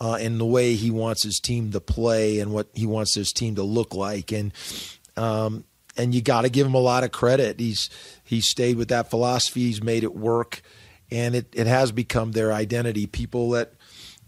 uh, 0.00 0.16
in 0.18 0.38
the 0.38 0.46
way 0.46 0.72
he 0.72 0.90
wants 0.90 1.22
his 1.22 1.38
team 1.38 1.70
to 1.72 1.80
play 1.80 2.40
and 2.40 2.50
what 2.50 2.68
he 2.72 2.86
wants 2.86 3.14
his 3.14 3.30
team 3.30 3.56
to 3.56 3.62
look 3.62 3.94
like, 3.94 4.32
and 4.32 4.54
um, 5.18 5.64
and 5.98 6.14
you 6.14 6.22
got 6.22 6.42
to 6.42 6.48
give 6.48 6.66
him 6.66 6.74
a 6.74 6.78
lot 6.80 7.04
of 7.04 7.12
credit. 7.12 7.60
He's 7.60 7.90
he's 8.24 8.48
stayed 8.48 8.78
with 8.78 8.88
that 8.88 9.10
philosophy. 9.10 9.66
He's 9.66 9.82
made 9.82 10.02
it 10.02 10.16
work, 10.16 10.62
and 11.10 11.34
it 11.34 11.48
it 11.52 11.66
has 11.66 11.92
become 11.92 12.32
their 12.32 12.54
identity. 12.54 13.06
People 13.06 13.50
that 13.50 13.74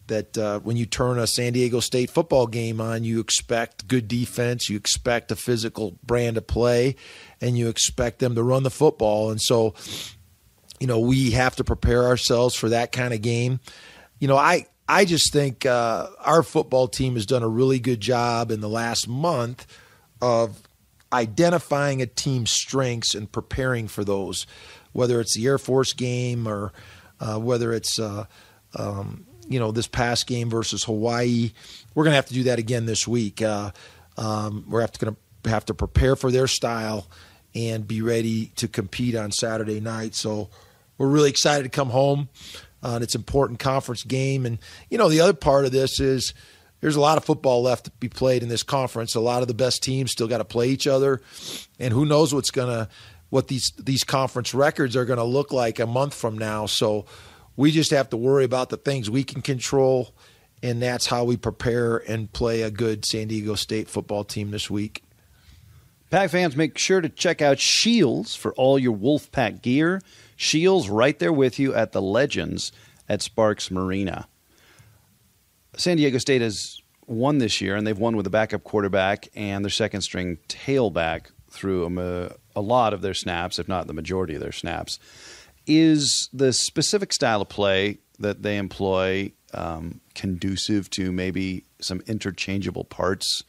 that 0.06 0.36
uh, 0.36 0.60
when 0.60 0.76
you 0.76 0.86
turn 0.86 1.18
a 1.18 1.26
San 1.26 1.52
Diego 1.52 1.80
State 1.80 2.10
football 2.10 2.46
game 2.46 2.80
on, 2.80 3.04
you 3.04 3.20
expect 3.20 3.88
good 3.88 4.08
defense, 4.08 4.68
you 4.68 4.76
expect 4.76 5.32
a 5.32 5.36
physical 5.36 5.98
brand 6.02 6.36
of 6.36 6.46
play, 6.46 6.96
and 7.40 7.56
you 7.56 7.68
expect 7.68 8.18
them 8.18 8.34
to 8.34 8.42
run 8.42 8.62
the 8.62 8.70
football. 8.70 9.30
And 9.30 9.40
so 9.40 9.74
you 10.80 10.86
know, 10.86 11.00
we 11.00 11.30
have 11.30 11.56
to 11.56 11.64
prepare 11.64 12.04
ourselves 12.04 12.54
for 12.54 12.68
that 12.68 12.92
kind 12.92 13.14
of 13.14 13.22
game. 13.22 13.60
You 14.18 14.28
know, 14.28 14.36
I 14.36 14.66
I 14.88 15.04
just 15.04 15.32
think 15.32 15.64
uh, 15.64 16.08
our 16.20 16.42
football 16.42 16.88
team 16.88 17.14
has 17.14 17.26
done 17.26 17.42
a 17.42 17.48
really 17.48 17.78
good 17.78 18.00
job 18.00 18.50
in 18.50 18.60
the 18.60 18.68
last 18.68 19.08
month 19.08 19.66
of 20.20 20.60
identifying 21.12 22.02
a 22.02 22.06
team's 22.06 22.50
strengths 22.50 23.14
and 23.14 23.30
preparing 23.30 23.88
for 23.88 24.04
those, 24.04 24.46
whether 24.92 25.20
it's 25.20 25.34
the 25.34 25.46
Air 25.46 25.58
Force 25.58 25.92
game 25.92 26.46
or 26.46 26.72
uh, 27.20 27.38
whether 27.38 27.72
it's 27.72 27.98
uh, 27.98 28.26
um, 28.74 29.26
you 29.48 29.58
know 29.58 29.72
this 29.72 29.86
past 29.86 30.26
game 30.26 30.50
versus 30.50 30.84
Hawaii. 30.84 31.52
We're 31.94 32.04
going 32.04 32.12
to 32.12 32.16
have 32.16 32.26
to 32.26 32.34
do 32.34 32.44
that 32.44 32.58
again 32.58 32.86
this 32.86 33.06
week. 33.06 33.42
Uh, 33.42 33.70
um, 34.16 34.64
we're 34.68 34.86
going 34.86 35.16
to 35.42 35.50
have 35.50 35.64
to 35.66 35.74
prepare 35.74 36.16
for 36.16 36.30
their 36.30 36.46
style 36.46 37.06
and 37.54 37.86
be 37.86 38.02
ready 38.02 38.46
to 38.56 38.68
compete 38.68 39.14
on 39.14 39.30
Saturday 39.30 39.80
night. 39.80 40.14
So 40.14 40.50
we're 40.98 41.08
really 41.08 41.30
excited 41.30 41.64
to 41.64 41.68
come 41.68 41.90
home. 41.90 42.28
Uh, 42.82 42.98
it's 43.00 43.14
an 43.14 43.20
important 43.20 43.58
conference 43.58 44.02
game. 44.02 44.44
And, 44.44 44.58
you 44.90 44.98
know, 44.98 45.08
the 45.08 45.20
other 45.20 45.32
part 45.32 45.64
of 45.64 45.72
this 45.72 46.00
is 46.00 46.34
there's 46.80 46.96
a 46.96 47.00
lot 47.00 47.16
of 47.16 47.24
football 47.24 47.62
left 47.62 47.86
to 47.86 47.90
be 47.92 48.08
played 48.08 48.42
in 48.42 48.48
this 48.48 48.62
conference. 48.62 49.14
A 49.14 49.20
lot 49.20 49.42
of 49.42 49.48
the 49.48 49.54
best 49.54 49.82
teams 49.82 50.12
still 50.12 50.28
got 50.28 50.38
to 50.38 50.44
play 50.44 50.68
each 50.68 50.86
other. 50.86 51.20
And 51.78 51.94
who 51.94 52.04
knows 52.04 52.34
what's 52.34 52.50
going 52.50 52.68
to, 52.68 52.88
what 53.30 53.48
these, 53.48 53.72
these 53.78 54.04
conference 54.04 54.52
records 54.52 54.96
are 54.96 55.04
going 55.04 55.18
to 55.18 55.24
look 55.24 55.52
like 55.52 55.78
a 55.78 55.86
month 55.86 56.14
from 56.14 56.36
now. 56.36 56.66
So 56.66 57.06
we 57.56 57.70
just 57.70 57.90
have 57.90 58.10
to 58.10 58.16
worry 58.16 58.44
about 58.44 58.70
the 58.70 58.76
things 58.76 59.10
we 59.10 59.24
can 59.24 59.42
control. 59.42 60.14
And 60.62 60.80
that's 60.80 61.06
how 61.06 61.24
we 61.24 61.36
prepare 61.36 61.98
and 61.98 62.32
play 62.32 62.62
a 62.62 62.70
good 62.70 63.04
San 63.04 63.28
Diego 63.28 63.54
State 63.54 63.88
football 63.88 64.24
team 64.24 64.50
this 64.50 64.70
week. 64.70 65.04
Pack 66.10 66.30
fans, 66.30 66.56
make 66.56 66.78
sure 66.78 67.00
to 67.00 67.08
check 67.08 67.42
out 67.42 67.58
Shields 67.58 68.34
for 68.34 68.54
all 68.54 68.78
your 68.78 68.96
Wolfpack 68.96 69.62
gear. 69.62 70.00
Shields 70.36 70.88
right 70.88 71.18
there 71.18 71.32
with 71.32 71.58
you 71.58 71.74
at 71.74 71.92
the 71.92 72.00
Legends 72.00 72.72
at 73.08 73.20
Sparks 73.20 73.70
Marina. 73.70 74.26
San 75.76 75.96
Diego 75.96 76.18
State 76.18 76.40
has 76.40 76.80
won 77.06 77.38
this 77.38 77.60
year, 77.60 77.76
and 77.76 77.86
they've 77.86 77.98
won 77.98 78.16
with 78.16 78.26
a 78.26 78.30
backup 78.30 78.64
quarterback 78.64 79.28
and 79.34 79.64
their 79.64 79.70
second 79.70 80.02
string 80.02 80.38
tailback 80.48 81.26
through 81.50 81.86
a, 81.98 82.34
a 82.56 82.60
lot 82.60 82.94
of 82.94 83.02
their 83.02 83.14
snaps, 83.14 83.58
if 83.58 83.68
not 83.68 83.86
the 83.86 83.92
majority 83.92 84.34
of 84.34 84.40
their 84.40 84.52
snaps. 84.52 84.98
Is 85.66 86.28
the 86.32 86.52
specific 86.52 87.12
style 87.12 87.42
of 87.42 87.48
play 87.48 87.98
that 88.18 88.42
they 88.42 88.58
employ 88.58 89.32
um, 89.52 90.00
conducive 90.14 90.90
to 90.90 91.10
maybe 91.10 91.64
some 91.80 92.02
interchangeable 92.06 92.84
parts 92.84 93.42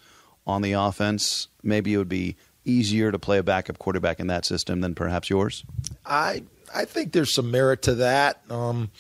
on 0.48 0.62
the 0.62 0.74
offense? 0.74 1.48
Maybe 1.64 1.94
it 1.94 1.98
would 1.98 2.10
be 2.10 2.38
easier 2.66 3.12
to 3.12 3.20
play 3.20 3.38
a 3.38 3.44
backup 3.44 3.78
quarterback 3.78 4.20
in 4.20 4.28
that 4.28 4.46
system 4.46 4.82
than 4.82 4.96
perhaps 4.96 5.30
yours? 5.30 5.64
I 6.06 6.44
I 6.74 6.86
think 6.86 7.14
there's 7.14 7.34
some 7.34 7.52
merit 7.52 7.84
to 7.84 7.96
that. 7.96 8.42
Um, 8.50 8.92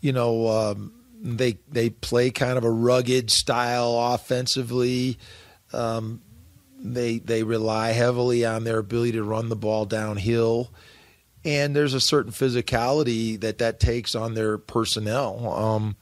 you 0.00 0.12
know, 0.12 0.48
um, 0.48 0.92
they 1.20 1.58
they 1.70 1.90
play 1.90 2.30
kind 2.30 2.56
of 2.56 2.64
a 2.64 2.70
rugged 2.70 3.30
style 3.30 3.96
offensively. 4.14 5.18
Um, 5.72 6.22
they 6.78 7.18
they 7.18 7.42
rely 7.42 7.90
heavily 7.90 8.44
on 8.44 8.64
their 8.64 8.78
ability 8.78 9.12
to 9.12 9.24
run 9.24 9.48
the 9.48 9.56
ball 9.56 9.84
downhill, 9.84 10.72
and 11.44 11.74
there's 11.74 11.94
a 11.94 12.00
certain 12.00 12.32
physicality 12.32 13.40
that 13.40 13.58
that 13.58 13.80
takes 13.80 14.14
on 14.14 14.34
their 14.34 14.58
personnel. 14.58 15.52
Um, 15.52 15.96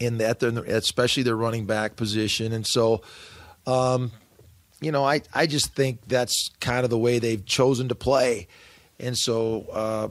in 0.00 0.18
that, 0.18 0.42
especially 0.42 1.22
their 1.22 1.36
running 1.36 1.64
back 1.64 1.94
position, 1.94 2.52
and 2.52 2.66
so 2.66 3.02
um, 3.66 4.10
you 4.82 4.90
know, 4.90 5.04
I, 5.04 5.22
I 5.32 5.46
just 5.46 5.74
think 5.74 6.00
that's 6.08 6.50
kind 6.60 6.84
of 6.84 6.90
the 6.90 6.98
way 6.98 7.18
they've 7.18 7.44
chosen 7.44 7.88
to 7.88 7.94
play. 7.94 8.48
And 8.98 9.16
so, 9.16 9.66
uh, 9.72 10.08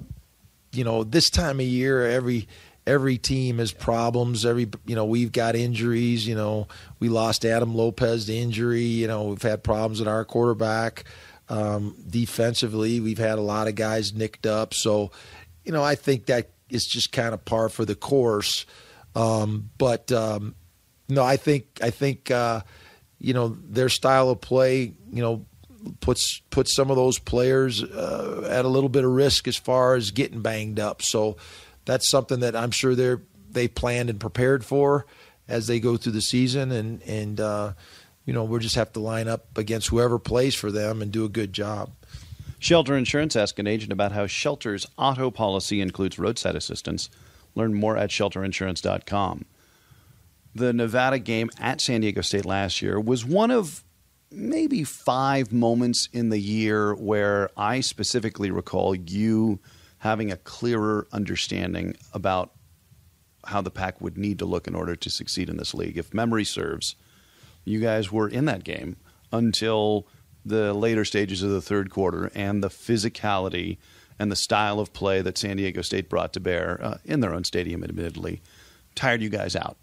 you 0.71 0.83
know, 0.83 1.03
this 1.03 1.29
time 1.29 1.59
of 1.59 1.65
year, 1.65 2.05
every 2.05 2.47
every 2.87 3.17
team 3.17 3.59
has 3.59 3.73
problems. 3.73 4.45
Every 4.45 4.69
you 4.85 4.95
know 4.95 5.05
we've 5.05 5.31
got 5.31 5.55
injuries. 5.55 6.25
You 6.25 6.35
know 6.35 6.67
we 6.99 7.09
lost 7.09 7.45
Adam 7.45 7.75
Lopez 7.75 8.25
to 8.25 8.35
injury. 8.35 8.83
You 8.83 9.07
know 9.07 9.25
we've 9.25 9.41
had 9.41 9.63
problems 9.63 9.99
at 9.99 10.07
our 10.07 10.23
quarterback. 10.23 11.03
Um, 11.51 11.97
defensively, 12.09 13.01
we've 13.01 13.17
had 13.17 13.37
a 13.37 13.41
lot 13.41 13.67
of 13.67 13.75
guys 13.75 14.13
nicked 14.13 14.45
up. 14.45 14.73
So, 14.73 15.11
you 15.65 15.73
know, 15.73 15.83
I 15.83 15.95
think 15.95 16.27
that 16.27 16.49
is 16.69 16.85
just 16.85 17.11
kind 17.11 17.33
of 17.33 17.43
par 17.43 17.67
for 17.67 17.83
the 17.83 17.93
course. 17.93 18.65
Um, 19.15 19.69
but 19.77 20.13
um, 20.13 20.55
no, 21.09 21.25
I 21.25 21.35
think 21.35 21.65
I 21.83 21.89
think 21.89 22.31
uh, 22.31 22.61
you 23.19 23.33
know 23.33 23.57
their 23.67 23.89
style 23.89 24.29
of 24.29 24.39
play, 24.39 24.93
you 25.11 25.21
know, 25.21 25.45
puts 25.99 26.39
puts 26.51 26.73
some 26.73 26.89
of 26.89 26.95
those 26.95 27.19
players 27.19 27.83
uh, 27.83 28.47
at 28.49 28.63
a 28.63 28.69
little 28.69 28.87
bit 28.87 29.03
of 29.03 29.11
risk 29.11 29.45
as 29.49 29.57
far 29.57 29.95
as 29.95 30.11
getting 30.11 30.41
banged 30.41 30.79
up. 30.79 31.01
So 31.01 31.35
that's 31.83 32.09
something 32.09 32.39
that 32.39 32.55
I'm 32.55 32.71
sure 32.71 32.95
they're 32.95 33.21
they 33.51 33.67
planned 33.67 34.09
and 34.09 34.21
prepared 34.21 34.63
for 34.63 35.05
as 35.49 35.67
they 35.67 35.81
go 35.81 35.97
through 35.97 36.13
the 36.13 36.21
season, 36.21 36.71
and 36.71 37.03
and 37.03 37.41
uh, 37.41 37.73
you 38.25 38.33
know 38.33 38.43
we'll 38.43 38.59
just 38.59 38.75
have 38.75 38.93
to 38.93 38.99
line 38.99 39.27
up 39.27 39.57
against 39.57 39.87
whoever 39.89 40.19
plays 40.19 40.55
for 40.55 40.71
them 40.71 41.01
and 41.01 41.11
do 41.11 41.25
a 41.25 41.29
good 41.29 41.53
job. 41.53 41.91
Shelter 42.59 42.95
Insurance 42.95 43.35
ask 43.35 43.57
an 43.57 43.65
agent 43.65 43.91
about 43.91 44.11
how 44.11 44.27
Shelter's 44.27 44.85
auto 44.97 45.31
policy 45.31 45.81
includes 45.81 46.19
roadside 46.19 46.55
assistance. 46.55 47.09
Learn 47.55 47.73
more 47.73 47.97
at 47.97 48.11
shelterinsurance.com. 48.11 49.45
The 50.53 50.71
Nevada 50.71 51.17
game 51.17 51.49
at 51.59 51.81
San 51.81 52.01
Diego 52.01 52.21
State 52.21 52.45
last 52.45 52.81
year 52.81 52.99
was 52.99 53.25
one 53.25 53.49
of 53.49 53.83
maybe 54.31 54.83
five 54.83 55.51
moments 55.51 56.07
in 56.13 56.29
the 56.29 56.39
year 56.39 56.93
where 56.93 57.49
I 57.57 57.81
specifically 57.81 58.51
recall 58.51 58.95
you 58.95 59.59
having 59.97 60.31
a 60.31 60.37
clearer 60.37 61.07
understanding 61.11 61.95
about 62.13 62.51
how 63.45 63.61
the 63.61 63.71
pack 63.71 63.99
would 64.01 64.17
need 64.17 64.39
to 64.39 64.45
look 64.45 64.67
in 64.67 64.75
order 64.75 64.95
to 64.95 65.09
succeed 65.09 65.49
in 65.49 65.57
this 65.57 65.73
league. 65.73 65.97
If 65.97 66.13
memory 66.13 66.45
serves, 66.45 66.95
you 67.65 67.79
guys 67.79 68.11
were 68.11 68.27
in 68.27 68.45
that 68.45 68.63
game 68.63 68.97
until 69.31 70.07
the 70.45 70.73
later 70.73 71.05
stages 71.05 71.43
of 71.43 71.51
the 71.51 71.61
third 71.61 71.89
quarter 71.89 72.31
and 72.33 72.63
the 72.63 72.69
physicality 72.69 73.77
and 74.19 74.31
the 74.31 74.35
style 74.35 74.79
of 74.79 74.93
play 74.93 75.21
that 75.21 75.37
San 75.37 75.57
Diego 75.57 75.81
State 75.81 76.09
brought 76.09 76.33
to 76.33 76.39
bear 76.39 76.79
uh, 76.81 76.97
in 77.05 77.21
their 77.21 77.33
own 77.33 77.43
stadium, 77.43 77.83
admittedly, 77.83 78.41
tired 78.95 79.21
you 79.21 79.29
guys 79.29 79.55
out. 79.55 79.77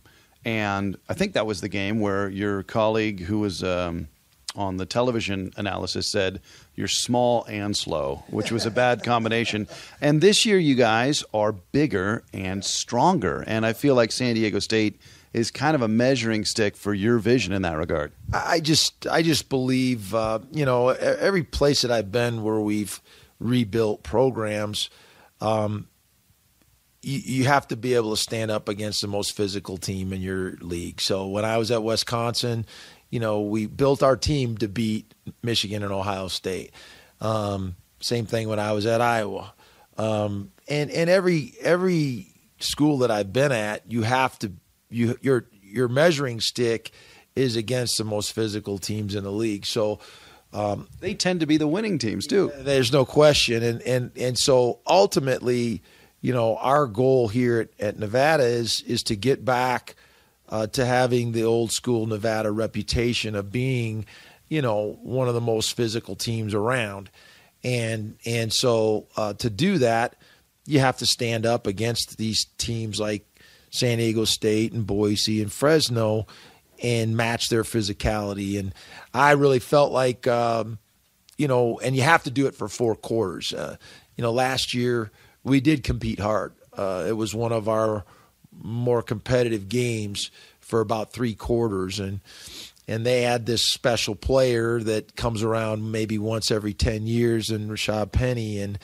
And 0.45 0.97
I 1.09 1.15
think 1.15 1.33
that 1.33 1.47
was 1.47 1.61
the 1.61 1.69
game 1.69 2.01
where 2.01 2.29
your 2.29 2.63
colleague, 2.63 3.21
who 3.21 3.41
was 3.41 3.65
um, 3.65 4.09
on 4.55 4.77
the 4.77 4.87
television 4.87 5.53
analysis, 5.57 6.11
said 6.11 6.41
you're 6.77 6.89
small 6.89 7.45
and 7.49 7.77
slow, 7.77 8.23
which 8.29 8.53
was 8.53 8.65
a 8.65 8.71
bad 8.71 9.03
combination. 9.05 9.67
And 10.01 10.21
this 10.21 10.47
year, 10.47 10.59
you 10.59 10.77
guys 10.77 11.25
are 11.35 11.53
bigger 11.53 12.23
and 12.33 12.65
stronger. 12.65 13.43
And 13.47 13.67
I 13.67 13.73
feel 13.73 13.95
like 13.95 14.13
San 14.13 14.37
Diego 14.37 14.61
State 14.61 15.01
is 15.33 15.51
kind 15.51 15.75
of 15.75 15.83
a 15.83 15.89
measuring 15.89 16.45
stick 16.45 16.77
for 16.77 16.95
your 16.95 17.19
vision 17.19 17.53
in 17.53 17.63
that 17.63 17.77
regard. 17.77 18.13
I 18.33 18.61
just 18.61 19.07
I 19.07 19.23
just 19.23 19.49
believe 19.49 20.15
uh, 20.15 20.41
you 20.53 20.65
know 20.65 20.89
every 20.89 21.43
place 21.43 21.83
that 21.83 21.91
I've 21.91 22.11
been 22.11 22.43
where 22.43 22.61
we've 22.61 23.01
rebuilt 23.39 24.03
programs, 24.03 24.91
um, 25.41 25.89
you, 27.03 27.19
you 27.19 27.45
have 27.45 27.69
to 27.69 27.77
be 27.77 27.95
able 27.95 28.11
to 28.11 28.21
stand 28.21 28.51
up 28.51 28.69
against 28.69 29.01
the 29.01 29.09
most 29.09 29.37
physical 29.37 29.77
team 29.77 30.13
in 30.13 30.21
your 30.21 30.53
league. 30.61 31.01
So 31.01 31.29
when 31.29 31.45
I 31.45 31.59
was 31.59 31.71
at 31.71 31.83
Wisconsin, 31.83 32.67
you 33.11 33.21
know 33.21 33.43
we 33.43 33.67
built 33.67 34.03
our 34.03 34.17
team 34.17 34.57
to 34.59 34.69
beat 34.69 35.15
Michigan 35.43 35.83
and 35.83 35.93
Ohio 35.93 36.29
State. 36.29 36.73
Um, 37.21 37.77
same 38.01 38.27
thing 38.27 38.49
when 38.49 38.61
I 38.61 38.73
was 38.73 38.87
at 38.87 39.01
Iowa, 39.01 39.53
um, 39.97 40.53
and 40.69 40.91
and 40.91 41.11
every 41.11 41.55
every 41.61 42.29
school 42.61 42.99
that 42.99 43.11
I've 43.11 43.33
been 43.33 43.53
at, 43.53 43.91
you 43.91 44.03
have 44.03 44.39
to 44.41 44.53
you 44.91 45.19
your 45.21 45.47
your 45.63 45.89
measuring 45.89 46.41
stick 46.41 46.93
is 47.37 47.57
against 47.57 47.99
the 47.99 48.05
most 48.05 48.33
physical 48.33 48.79
teams 48.79 49.15
in 49.15 49.25
the 49.25 49.33
league. 49.33 49.65
So 49.65 50.01
um, 50.53 50.89
they 51.01 51.15
tend 51.15 51.41
to 51.41 51.47
be 51.47 51.57
the 51.57 51.69
winning 51.69 51.99
teams 51.99 52.27
too. 52.27 52.53
There's 52.57 52.93
no 52.93 53.05
question, 53.05 53.63
and 53.63 53.83
and 53.83 54.11
and 54.17 54.39
so 54.39 54.81
ultimately, 54.87 55.83
you 56.21 56.33
know, 56.33 56.57
our 56.57 56.87
goal 56.87 57.29
here 57.29 57.61
at, 57.61 57.69
at 57.81 57.99
Nevada 57.99 58.45
is 58.45 58.83
is 58.87 59.03
to 59.05 59.17
get 59.17 59.45
back 59.45 59.95
uh, 60.49 60.67
to 60.69 60.87
having 60.87 61.33
the 61.33 61.45
old 61.45 61.71
school 61.73 62.07
Nevada 62.07 62.51
reputation 62.51 63.35
of 63.35 63.53
being, 63.53 64.07
you 64.49 64.63
know, 64.63 64.99
one 65.03 65.29
of 65.29 65.35
the 65.35 65.41
most 65.41 65.77
physical 65.77 66.17
teams 66.17 66.55
around, 66.55 67.11
and 67.63 68.17
and 68.25 68.53
so 68.53 69.07
uh, 69.19 69.35
to 69.35 69.51
do 69.51 69.77
that, 69.79 70.17
you 70.65 70.81
have 70.81 70.97
to 70.99 71.07
stand 71.07 71.45
up 71.45 71.67
against 71.67 72.17
these 72.17 72.47
teams 72.57 72.99
like 72.99 73.28
San 73.71 73.99
Diego 73.99 74.25
State 74.25 74.73
and 74.73 74.87
Boise 74.87 75.43
and 75.43 75.53
Fresno 75.53 76.27
and 76.83 77.17
match 77.17 77.49
their 77.49 77.65
physicality. 77.65 78.59
And 78.59 78.75
I 79.13 79.33
really 79.33 79.59
felt 79.59 79.93
like, 79.93 80.27
um, 80.27 80.79
you 81.37 81.49
know, 81.49 81.79
and 81.81 81.97
you 81.97 82.03
have 82.03 82.25
to 82.25 82.31
do 82.31 82.47
it 82.47 82.55
for 82.55 82.69
four 82.69 82.95
quarters. 82.95 83.53
Uh, 83.53 83.77
you 84.17 84.23
know, 84.23 84.33
last 84.33 84.75
year 84.75 85.11
we 85.45 85.61
did 85.61 85.83
compete 85.85 86.21
hard. 86.21 86.53
Uh, 86.77 87.05
it 87.09 87.13
was 87.13 87.35
one 87.35 87.53
of 87.53 87.69
our 87.69 88.05
more 88.63 89.03
competitive 89.03 89.69
games 89.69 90.31
for 90.61 90.81
about 90.81 91.13
three 91.13 91.35
quarters, 91.35 91.99
and 91.99 92.21
and 92.87 93.05
they 93.05 93.23
had 93.23 93.47
this 93.47 93.63
special 93.73 94.15
player 94.15 94.81
that 94.81 95.15
comes 95.17 95.43
around 95.43 95.91
maybe 95.91 96.19
once 96.19 96.51
every 96.51 96.75
ten 96.75 97.07
years, 97.07 97.51
and 97.51 97.71
Rashad 97.71 98.13
Penny, 98.13 98.61
and 98.61 98.79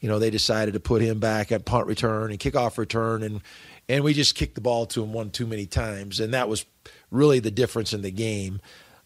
you 0.00 0.08
know 0.08 0.18
they 0.18 0.30
decided 0.30 0.74
to 0.74 0.80
put 0.80 1.02
him 1.02 1.20
back 1.20 1.52
at 1.52 1.64
punt 1.64 1.86
return 1.86 2.30
and 2.30 2.40
kickoff 2.40 2.78
return, 2.78 3.22
and 3.22 3.40
and 3.88 4.04
we 4.04 4.12
just 4.12 4.34
kicked 4.34 4.54
the 4.54 4.60
ball 4.60 4.86
to 4.86 5.02
him 5.02 5.12
one 5.12 5.30
too 5.30 5.46
many 5.46 5.66
times, 5.66 6.20
and 6.20 6.34
that 6.34 6.48
was 6.48 6.66
really 7.10 7.40
the 7.40 7.50
difference 7.50 7.92
in 7.92 8.02
the 8.02 8.10
game. 8.10 8.60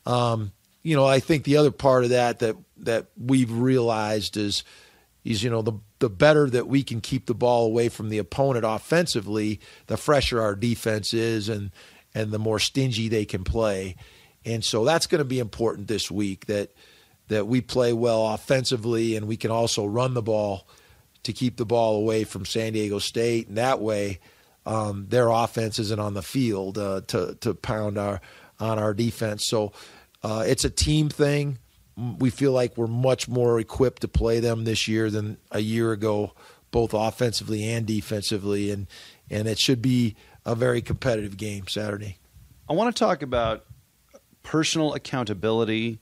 Um, 0.07 0.53
you 0.83 0.97
know, 0.97 1.07
I 1.07 1.21
think 1.21 1.45
the 1.45 1.57
other 1.57 1.71
part 1.71 2.05
of 2.05 2.11
that 2.11 2.41
that 2.41 2.57
that 2.79 3.07
we've 3.17 3.53
realized 3.53 4.37
is 4.37 4.65
is 5.25 5.43
you 5.43 5.51
know 5.51 5.63
the 5.63 5.75
the 6.01 6.11
better 6.11 6.51
that 6.51 6.67
we 6.67 6.83
can 6.83 7.01
keep 7.01 7.27
the 7.27 7.35
ball 7.35 7.67
away 7.67 7.89
from 7.89 8.09
the 8.09 8.19
opponent 8.19 8.65
offensively, 8.67 9.61
the 9.87 9.97
fresher 9.97 10.41
our 10.41 10.57
defense 10.57 11.15
is, 11.15 11.49
and 11.49 11.71
and 12.15 12.33
the 12.33 12.39
more 12.39 12.59
stingy 12.59 13.09
they 13.09 13.25
can 13.25 13.45
play, 13.45 13.95
and 14.45 14.65
so 14.65 14.85
that's 14.85 15.07
going 15.07 15.21
to 15.21 15.25
be 15.25 15.39
important 15.39 15.87
this 15.87 16.11
week 16.11 16.47
that 16.47 16.73
that 17.29 17.47
we 17.47 17.61
play 17.61 17.93
well 17.93 18.27
offensively 18.27 19.17
and 19.17 19.29
we 19.29 19.37
can 19.37 19.51
also 19.51 19.87
run 19.87 20.13
the 20.13 20.21
ball 20.21 20.67
to 21.23 21.33
keep 21.33 21.57
the 21.57 21.65
ball 21.65 21.97
away 21.97 22.25
from 22.25 22.45
San 22.45 22.73
Diego 22.73 22.99
State, 22.99 23.47
and 23.47 23.57
that 23.57 23.81
way 23.81 24.19
um, 24.67 25.07
their 25.09 25.29
offense 25.29 25.79
isn't 25.79 26.01
on 26.01 26.15
the 26.15 26.23
field 26.23 26.79
uh, 26.79 27.03
to 27.09 27.37
to 27.41 27.55
pound 27.55 27.99
our 27.99 28.21
on 28.61 28.79
our 28.79 28.95
defense. 28.95 29.47
So 29.47 29.73
uh, 30.23 30.45
it's 30.47 30.65
a 30.65 30.71
team 30.71 31.09
thing. 31.09 31.59
We 31.97 32.31
feel 32.31 32.53
like 32.53 32.77
we're 32.77 32.87
much 32.87 33.29
more 33.29 33.61
equipped 33.61 34.03
to 34.03 34.09
play 34.09 34.41
them 34.41 34.65
this 34.65 34.89
year 34.89 35.11
than 35.11 35.37
a 35.51 35.61
year 35.61 35.93
ago, 35.93 36.33
both 36.71 36.95
offensively 36.95 37.69
and 37.71 37.87
defensively, 37.87 38.71
and 38.71 38.87
and 39.31 39.49
it 39.49 39.59
should 39.59 39.83
be 39.83 40.17
a 40.45 40.55
very 40.55 40.81
competitive 40.81 41.37
game 41.37 41.69
Saturday. 41.69 42.19
I 42.69 42.73
want 42.75 42.95
to 42.95 42.99
talk 42.99 43.23
about 43.23 43.65
personal 44.43 44.95
accountability, 44.95 45.99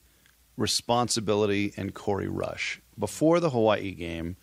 responsibility, 0.57 1.73
and 1.77 1.93
Corey 1.95 2.29
Rush. 2.29 2.81
Before 2.99 3.41
the 3.41 3.51
Hawaii 3.51 3.93
game, 3.93 4.37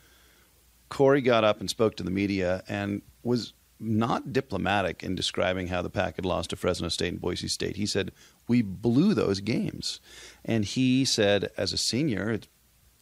Corey 0.89 1.21
got 1.21 1.43
up 1.43 1.59
and 1.59 1.69
spoke 1.69 1.95
to 1.97 2.03
the 2.03 2.11
media 2.11 2.63
and 2.67 3.01
was 3.23 3.53
not 3.79 4.33
diplomatic 4.33 5.03
in 5.03 5.15
describing 5.15 5.67
how 5.67 5.81
the 5.81 5.89
Pack 5.89 6.15
had 6.15 6.25
lost 6.25 6.49
to 6.49 6.55
Fresno 6.55 6.89
State 6.89 7.13
and 7.13 7.21
Boise 7.21 7.47
State. 7.47 7.75
He 7.75 7.85
said, 7.85 8.11
We 8.47 8.61
blew 8.61 9.13
those 9.13 9.39
games. 9.39 9.99
And 10.43 10.65
he 10.65 11.05
said, 11.05 11.51
as 11.57 11.73
a 11.73 11.77
senior, 11.77 12.31
it's 12.31 12.47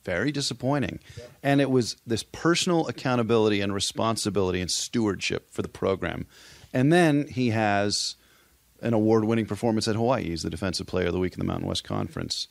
very 0.03 0.31
disappointing. 0.31 0.99
Yeah. 1.17 1.23
And 1.43 1.61
it 1.61 1.69
was 1.69 1.97
this 2.05 2.23
personal 2.23 2.87
accountability 2.87 3.61
and 3.61 3.73
responsibility 3.73 4.61
and 4.61 4.69
stewardship 4.69 5.51
for 5.51 5.61
the 5.61 5.67
program. 5.67 6.27
And 6.73 6.91
then 6.91 7.27
he 7.27 7.49
has 7.49 8.15
an 8.81 8.93
award 8.93 9.25
winning 9.25 9.45
performance 9.45 9.87
at 9.87 9.95
Hawaii. 9.95 10.25
He's 10.25 10.43
the 10.43 10.49
Defensive 10.49 10.87
Player 10.87 11.07
of 11.07 11.13
the 11.13 11.19
Week 11.19 11.33
in 11.33 11.39
the 11.39 11.45
Mountain 11.45 11.67
West 11.67 11.83
Conference. 11.83 12.47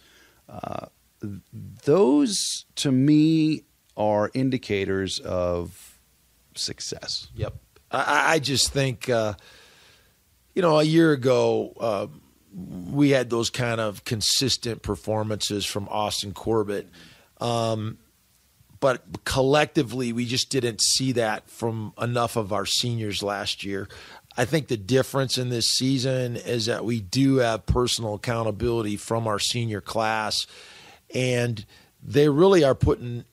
Uh, 0.49 0.87
those, 1.85 2.65
to 2.77 2.91
me, 2.91 3.63
are 3.97 4.31
indicators 4.35 5.21
of 5.21 5.99
success. 6.55 7.29
Yep. 7.37 7.55
I, 7.95 8.35
I 8.35 8.39
just 8.39 8.73
think, 8.73 9.09
uh, 9.09 9.35
you 10.55 10.63
know, 10.63 10.79
a 10.79 10.85
year 10.85 11.13
ago, 11.13 11.73
uh, 11.79 12.07
we 12.91 13.11
had 13.11 13.31
those 13.31 13.51
kind 13.51 13.81
of 13.81 14.05
consistent 14.05 14.83
performances 14.83 15.65
from 15.65 15.89
Austin 15.89 16.33
Corbett. 16.33 16.89
Um, 17.41 17.99
but 18.81 19.25
collectively, 19.25 20.13
we 20.13 20.27
just 20.27 20.51
didn't 20.51 20.83
see 20.83 21.13
that 21.13 21.49
from 21.49 21.95
enough 22.01 22.37
of 22.37 22.53
our 22.53 22.67
seniors 22.67 23.23
last 23.23 23.65
year. 23.65 23.89
I 24.37 24.45
think 24.45 24.69
the 24.69 24.77
difference 24.77 25.39
in 25.39 25.49
this 25.49 25.69
season 25.71 26.37
is 26.37 26.67
that 26.67 26.85
we 26.85 27.01
do 27.01 27.37
have 27.37 27.67
personal 27.67 28.15
accountability 28.15 28.97
from 28.97 29.27
our 29.27 29.39
senior 29.39 29.81
class, 29.81 30.47
and 31.15 31.65
they 32.03 32.29
really 32.29 32.63
are 32.65 32.75
putting 32.75 33.25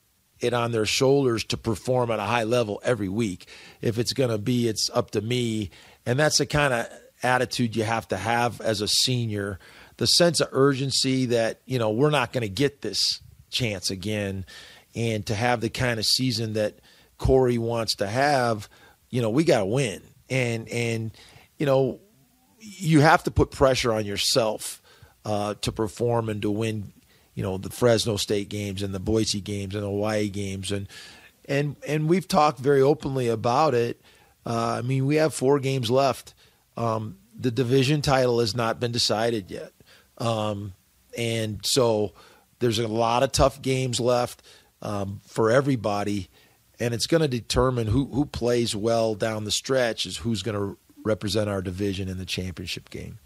it 0.42 0.52
on 0.52 0.72
their 0.72 0.84
shoulders 0.84 1.44
to 1.44 1.56
perform 1.56 2.10
at 2.10 2.18
a 2.18 2.24
high 2.24 2.44
level 2.44 2.80
every 2.84 3.08
week. 3.08 3.46
If 3.80 3.98
it's 3.98 4.12
going 4.12 4.30
to 4.30 4.38
be, 4.38 4.68
it's 4.68 4.90
up 4.92 5.12
to 5.12 5.20
me. 5.20 5.70
And 6.04 6.18
that's 6.18 6.38
the 6.38 6.46
kind 6.46 6.74
of 6.74 6.88
attitude 7.22 7.76
you 7.76 7.84
have 7.84 8.08
to 8.08 8.16
have 8.16 8.60
as 8.60 8.80
a 8.80 8.88
senior. 8.88 9.58
The 9.98 10.06
sense 10.06 10.40
of 10.40 10.48
urgency 10.52 11.26
that, 11.26 11.60
you 11.64 11.78
know, 11.78 11.90
we're 11.90 12.10
not 12.10 12.32
going 12.32 12.42
to 12.42 12.48
get 12.48 12.82
this 12.82 13.20
chance 13.50 13.90
again. 13.90 14.44
And 14.94 15.24
to 15.26 15.34
have 15.34 15.60
the 15.60 15.70
kind 15.70 15.98
of 15.98 16.04
season 16.04 16.54
that 16.54 16.74
Corey 17.18 17.56
wants 17.56 17.96
to 17.96 18.06
have, 18.06 18.68
you 19.10 19.22
know, 19.22 19.30
we 19.30 19.44
got 19.44 19.60
to 19.60 19.66
win. 19.66 20.02
And, 20.28 20.68
and, 20.68 21.12
you 21.56 21.66
know, 21.66 22.00
you 22.58 23.00
have 23.00 23.24
to 23.24 23.30
put 23.30 23.50
pressure 23.50 23.92
on 23.92 24.04
yourself 24.04 24.82
uh, 25.24 25.54
to 25.60 25.72
perform 25.72 26.28
and 26.28 26.42
to 26.42 26.50
win 26.50 26.92
you 27.34 27.42
know 27.42 27.58
the 27.58 27.70
Fresno 27.70 28.16
State 28.16 28.48
games 28.48 28.82
and 28.82 28.94
the 28.94 29.00
Boise 29.00 29.40
games 29.40 29.74
and 29.74 29.82
the 29.82 29.88
Hawaii 29.88 30.28
games 30.28 30.70
and 30.72 30.88
and 31.46 31.76
and 31.86 32.08
we've 32.08 32.28
talked 32.28 32.58
very 32.58 32.82
openly 32.82 33.28
about 33.28 33.74
it. 33.74 34.00
Uh, 34.44 34.78
I 34.78 34.82
mean, 34.82 35.06
we 35.06 35.16
have 35.16 35.34
four 35.34 35.58
games 35.60 35.90
left. 35.90 36.34
Um, 36.76 37.18
the 37.38 37.50
division 37.50 38.02
title 38.02 38.40
has 38.40 38.54
not 38.54 38.80
been 38.80 38.92
decided 38.92 39.50
yet, 39.50 39.72
um, 40.18 40.74
and 41.16 41.60
so 41.64 42.12
there's 42.58 42.78
a 42.78 42.88
lot 42.88 43.22
of 43.22 43.32
tough 43.32 43.60
games 43.60 44.00
left 44.00 44.42
um, 44.80 45.20
for 45.26 45.50
everybody, 45.50 46.28
and 46.78 46.94
it's 46.94 47.06
going 47.06 47.22
to 47.22 47.28
determine 47.28 47.88
who 47.88 48.06
who 48.06 48.24
plays 48.24 48.74
well 48.74 49.14
down 49.14 49.44
the 49.44 49.50
stretch 49.50 50.06
is 50.06 50.18
who's 50.18 50.42
going 50.42 50.56
to 50.56 50.78
represent 51.04 51.48
our 51.48 51.62
division 51.62 52.08
in 52.08 52.18
the 52.18 52.26
championship 52.26 52.90
game. 52.90 53.18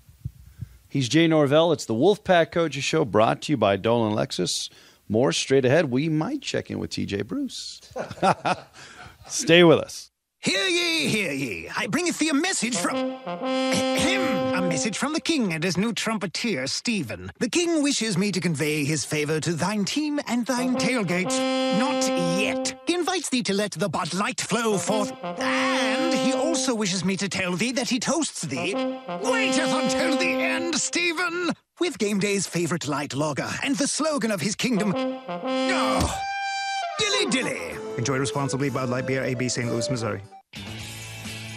He's 0.88 1.08
Jay 1.08 1.26
Norvell. 1.26 1.72
It's 1.72 1.84
the 1.84 1.94
Wolfpack 1.94 2.52
Coaches 2.52 2.84
Show 2.84 3.04
brought 3.04 3.42
to 3.42 3.52
you 3.52 3.56
by 3.56 3.76
Dolan 3.76 4.14
Lexus. 4.14 4.70
More 5.08 5.32
straight 5.32 5.64
ahead. 5.64 5.90
We 5.90 6.08
might 6.08 6.42
check 6.42 6.70
in 6.70 6.78
with 6.78 6.90
TJ 6.90 7.26
Bruce. 7.26 7.80
Stay 9.28 9.64
with 9.64 9.78
us. 9.78 10.10
Hear 10.46 10.68
ye, 10.68 11.08
hear 11.08 11.32
ye. 11.32 11.68
I 11.76 11.88
bringeth 11.88 12.20
thee 12.20 12.28
a 12.28 12.34
message 12.34 12.76
from 12.76 12.94
him, 12.94 14.22
a 14.54 14.62
message 14.62 14.96
from 14.96 15.12
the 15.12 15.20
king 15.20 15.52
and 15.52 15.64
his 15.64 15.76
new 15.76 15.92
trumpeter, 15.92 16.68
Stephen. 16.68 17.32
The 17.40 17.48
king 17.48 17.82
wishes 17.82 18.16
me 18.16 18.30
to 18.30 18.38
convey 18.38 18.84
his 18.84 19.04
favor 19.04 19.40
to 19.40 19.54
thine 19.54 19.84
team 19.84 20.20
and 20.28 20.46
thine 20.46 20.76
tailgate. 20.76 21.36
Not 21.80 22.06
yet. 22.40 22.80
He 22.86 22.94
invites 22.94 23.28
thee 23.28 23.42
to 23.42 23.54
let 23.54 23.72
the 23.72 23.88
Bud 23.88 24.14
Light 24.14 24.40
flow 24.40 24.78
forth, 24.78 25.12
and 25.24 26.14
he 26.14 26.32
also 26.32 26.76
wishes 26.76 27.04
me 27.04 27.16
to 27.16 27.28
tell 27.28 27.56
thee 27.56 27.72
that 27.72 27.88
he 27.88 27.98
toasts 27.98 28.42
thee. 28.42 28.72
Waiteth 28.72 29.74
until 29.82 30.16
the 30.16 30.30
end, 30.30 30.76
Stephen, 30.76 31.50
with 31.80 31.98
game 31.98 32.20
day's 32.20 32.46
favorite 32.46 32.86
light 32.86 33.14
lager 33.14 33.50
and 33.64 33.74
the 33.74 33.88
slogan 33.88 34.30
of 34.30 34.40
his 34.40 34.54
kingdom. 34.54 34.94
Oh, 34.96 36.20
dilly 37.00 37.30
dilly. 37.32 37.76
Enjoy 37.98 38.18
responsibly. 38.18 38.70
Bud 38.70 38.90
Light 38.90 39.08
Beer, 39.08 39.24
AB, 39.24 39.48
St. 39.48 39.68
Louis, 39.68 39.90
Missouri. 39.90 40.22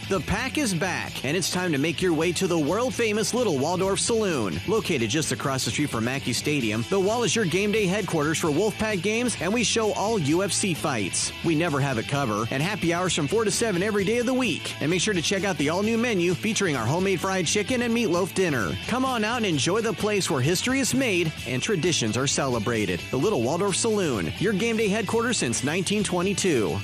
The 0.09 0.21
pack 0.21 0.57
is 0.57 0.73
back, 0.73 1.23
and 1.23 1.37
it's 1.37 1.51
time 1.51 1.71
to 1.71 1.77
make 1.77 2.01
your 2.01 2.13
way 2.13 2.31
to 2.31 2.47
the 2.47 2.57
world 2.57 2.95
famous 2.95 3.31
Little 3.35 3.59
Waldorf 3.59 3.99
Saloon. 3.99 4.59
Located 4.67 5.07
just 5.07 5.31
across 5.31 5.65
the 5.65 5.69
street 5.69 5.91
from 5.91 6.05
Mackay 6.05 6.33
Stadium, 6.33 6.83
the 6.89 6.99
wall 6.99 7.21
is 7.21 7.35
your 7.35 7.45
game 7.45 7.71
day 7.71 7.85
headquarters 7.85 8.39
for 8.39 8.47
Wolfpack 8.47 9.03
games, 9.03 9.37
and 9.39 9.53
we 9.53 9.63
show 9.63 9.93
all 9.93 10.19
UFC 10.19 10.75
fights. 10.75 11.31
We 11.45 11.53
never 11.53 11.79
have 11.79 11.99
it 11.99 12.07
cover, 12.07 12.47
and 12.49 12.63
happy 12.63 12.91
hours 12.91 13.13
from 13.13 13.27
4 13.27 13.45
to 13.45 13.51
7 13.51 13.83
every 13.83 14.03
day 14.03 14.17
of 14.17 14.25
the 14.25 14.33
week. 14.33 14.73
And 14.81 14.89
make 14.89 15.01
sure 15.01 15.13
to 15.13 15.21
check 15.21 15.43
out 15.43 15.59
the 15.59 15.69
all 15.69 15.83
new 15.83 15.95
menu 15.95 16.33
featuring 16.33 16.75
our 16.75 16.87
homemade 16.87 17.21
fried 17.21 17.45
chicken 17.45 17.83
and 17.83 17.95
meatloaf 17.95 18.33
dinner. 18.33 18.71
Come 18.87 19.05
on 19.05 19.23
out 19.23 19.37
and 19.37 19.45
enjoy 19.45 19.81
the 19.81 19.93
place 19.93 20.27
where 20.27 20.41
history 20.41 20.79
is 20.79 20.95
made 20.95 21.31
and 21.45 21.61
traditions 21.61 22.17
are 22.17 22.25
celebrated. 22.25 22.99
The 23.11 23.17
Little 23.19 23.43
Waldorf 23.43 23.75
Saloon, 23.75 24.33
your 24.39 24.53
game 24.53 24.75
day 24.75 24.87
headquarters 24.87 25.37
since 25.37 25.63
1922. 25.63 26.79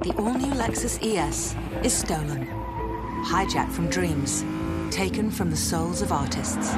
The 0.00 0.14
all-new 0.16 0.37
Lexus 0.68 0.98
ES 1.02 1.56
is 1.82 1.94
stolen. 1.94 2.46
Hijacked 3.24 3.72
from 3.72 3.88
dreams. 3.88 4.44
Taken 4.94 5.30
from 5.30 5.50
the 5.50 5.56
souls 5.56 6.02
of 6.02 6.12
artists. 6.12 6.74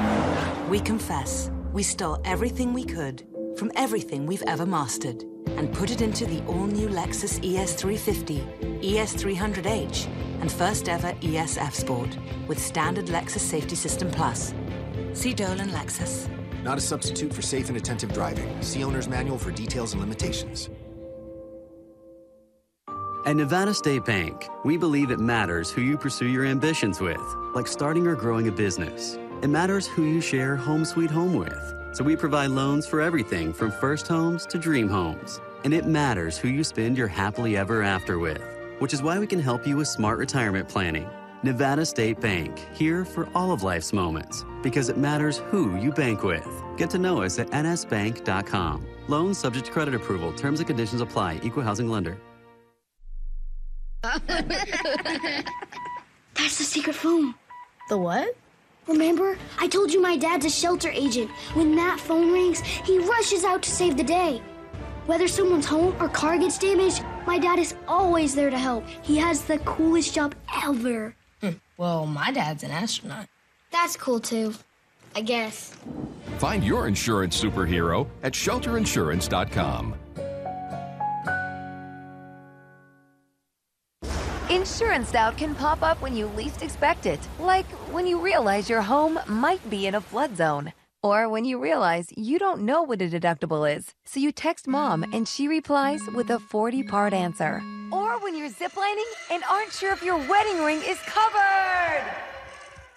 We 0.69 0.79
confess, 0.79 1.51
we 1.73 1.83
stole 1.83 2.21
everything 2.23 2.71
we 2.71 2.85
could 2.85 3.27
from 3.57 3.69
everything 3.75 4.25
we've 4.25 4.43
ever 4.47 4.65
mastered 4.65 5.23
and 5.57 5.73
put 5.73 5.91
it 5.91 5.99
into 5.99 6.25
the 6.25 6.41
all-new 6.45 6.87
Lexus 6.87 7.41
ES350, 7.41 8.81
ES300H, 8.81 10.07
and 10.39 10.49
first 10.49 10.87
ever 10.87 11.11
ESF 11.15 11.73
Sport 11.73 12.17
with 12.47 12.59
standard 12.59 13.07
Lexus 13.07 13.39
Safety 13.39 13.75
System 13.75 14.09
Plus. 14.09 14.53
See 15.11 15.33
Dolan 15.33 15.67
Lexus. 15.71 16.29
Not 16.63 16.77
a 16.77 16.81
substitute 16.81 17.33
for 17.33 17.41
safe 17.41 17.67
and 17.67 17.75
attentive 17.75 18.13
driving. 18.13 18.61
See 18.61 18.85
owner's 18.85 19.09
manual 19.09 19.37
for 19.37 19.51
details 19.51 19.91
and 19.91 20.01
limitations. 20.01 20.69
At 23.23 23.35
Nevada 23.35 23.71
State 23.71 24.03
Bank, 24.03 24.49
we 24.65 24.77
believe 24.77 25.11
it 25.11 25.19
matters 25.19 25.69
who 25.69 25.81
you 25.81 25.95
pursue 25.95 26.25
your 26.25 26.43
ambitions 26.43 26.99
with, 26.99 27.21
like 27.53 27.67
starting 27.67 28.07
or 28.07 28.15
growing 28.15 28.47
a 28.47 28.51
business. 28.51 29.15
It 29.43 29.49
matters 29.49 29.85
who 29.85 30.05
you 30.05 30.21
share 30.21 30.55
Home 30.55 30.83
Sweet 30.83 31.11
Home 31.11 31.35
with. 31.35 31.75
So 31.93 32.03
we 32.03 32.15
provide 32.15 32.49
loans 32.49 32.87
for 32.87 32.99
everything 32.99 33.53
from 33.53 33.71
first 33.71 34.07
homes 34.07 34.47
to 34.47 34.57
dream 34.57 34.89
homes. 34.89 35.39
And 35.63 35.71
it 35.71 35.85
matters 35.85 36.39
who 36.39 36.47
you 36.47 36.63
spend 36.63 36.97
your 36.97 37.07
happily 37.07 37.57
ever 37.57 37.83
after 37.83 38.17
with, 38.17 38.41
which 38.79 38.91
is 38.91 39.03
why 39.03 39.19
we 39.19 39.27
can 39.27 39.39
help 39.39 39.67
you 39.67 39.77
with 39.77 39.87
smart 39.87 40.17
retirement 40.17 40.67
planning. 40.67 41.07
Nevada 41.43 41.85
State 41.85 42.19
Bank, 42.19 42.57
here 42.73 43.05
for 43.05 43.29
all 43.35 43.51
of 43.51 43.61
life's 43.61 43.93
moments, 43.93 44.43
because 44.63 44.89
it 44.89 44.97
matters 44.97 45.37
who 45.51 45.75
you 45.75 45.91
bank 45.91 46.23
with. 46.23 46.47
Get 46.75 46.89
to 46.89 46.97
know 46.97 47.21
us 47.21 47.37
at 47.37 47.51
nsbank.com. 47.51 48.87
Loans 49.07 49.37
subject 49.37 49.67
to 49.67 49.71
credit 49.71 49.93
approval. 49.93 50.33
Terms 50.33 50.59
and 50.59 50.65
conditions 50.65 51.01
apply. 51.01 51.39
Equal 51.43 51.61
housing 51.61 51.87
lender. 51.87 52.17
That's 56.33 56.57
the 56.57 56.63
secret 56.63 56.95
phone. 56.95 57.35
The 57.89 57.97
what? 57.97 58.35
Remember? 58.87 59.37
I 59.59 59.67
told 59.67 59.93
you 59.93 60.01
my 60.01 60.17
dad's 60.17 60.45
a 60.45 60.49
shelter 60.49 60.89
agent. 60.89 61.29
When 61.53 61.75
that 61.75 61.99
phone 61.99 62.31
rings, 62.33 62.61
he 62.61 62.97
rushes 62.99 63.43
out 63.43 63.61
to 63.63 63.69
save 63.69 63.97
the 63.97 64.03
day. 64.03 64.41
Whether 65.05 65.27
someone's 65.27 65.67
home 65.67 65.95
or 65.99 66.09
car 66.09 66.37
gets 66.37 66.57
damaged, 66.57 67.03
my 67.27 67.37
dad 67.37 67.59
is 67.59 67.75
always 67.87 68.33
there 68.33 68.49
to 68.49 68.57
help. 68.57 68.85
He 69.03 69.17
has 69.17 69.43
the 69.43 69.59
coolest 69.59 70.15
job 70.15 70.33
ever. 70.63 71.15
Hmm. 71.41 71.51
Well, 71.77 72.05
my 72.07 72.31
dad's 72.31 72.63
an 72.63 72.71
astronaut. 72.71 73.27
That's 73.71 73.95
cool 73.97 74.19
too. 74.19 74.55
I 75.15 75.21
guess. 75.21 75.75
Find 76.37 76.63
your 76.63 76.87
insurance 76.87 77.41
superhero 77.41 78.07
at 78.23 78.33
shelterinsurance.com. 78.33 79.95
Insurance 84.51 85.13
doubt 85.13 85.37
can 85.37 85.55
pop 85.55 85.81
up 85.81 86.01
when 86.01 86.13
you 86.13 86.25
least 86.35 86.61
expect 86.61 87.05
it, 87.05 87.21
like 87.39 87.65
when 87.93 88.05
you 88.05 88.19
realize 88.19 88.69
your 88.69 88.81
home 88.81 89.17
might 89.25 89.69
be 89.69 89.87
in 89.87 89.95
a 89.95 90.01
flood 90.01 90.35
zone. 90.35 90.73
Or 91.01 91.29
when 91.29 91.45
you 91.45 91.57
realize 91.57 92.09
you 92.17 92.37
don't 92.37 92.63
know 92.63 92.81
what 92.81 93.01
a 93.01 93.07
deductible 93.07 93.63
is, 93.73 93.95
so 94.03 94.19
you 94.19 94.33
text 94.33 94.67
mom 94.67 95.03
and 95.13 95.25
she 95.25 95.47
replies 95.47 96.01
with 96.13 96.29
a 96.31 96.37
40 96.37 96.83
part 96.83 97.13
answer. 97.13 97.61
Or 97.93 98.19
when 98.19 98.35
you're 98.37 98.49
ziplining 98.49 99.09
and 99.31 99.41
aren't 99.49 99.71
sure 99.71 99.93
if 99.93 100.03
your 100.03 100.17
wedding 100.17 100.61
ring 100.65 100.81
is 100.85 100.99
covered. 101.05 102.03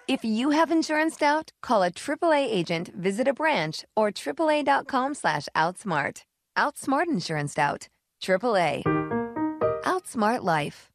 If 0.09 0.25
you 0.25 0.51
have 0.51 0.73
insurance 0.73 1.17
doubt, 1.17 1.53
call 1.63 1.85
a 1.85 1.91
AAA 1.93 2.51
agent, 2.51 2.89
visit 2.97 3.29
a 3.29 3.33
branch, 3.33 3.85
or 3.95 4.11
AAA.com 4.11 5.15
slash 5.15 5.49
outsmart. 5.55 6.23
Outsmart 6.59 7.07
Insurance 7.07 7.55
Doubt. 7.55 7.87
AAA. 8.21 8.83
Outsmart 9.85 10.43
Life. 10.43 10.91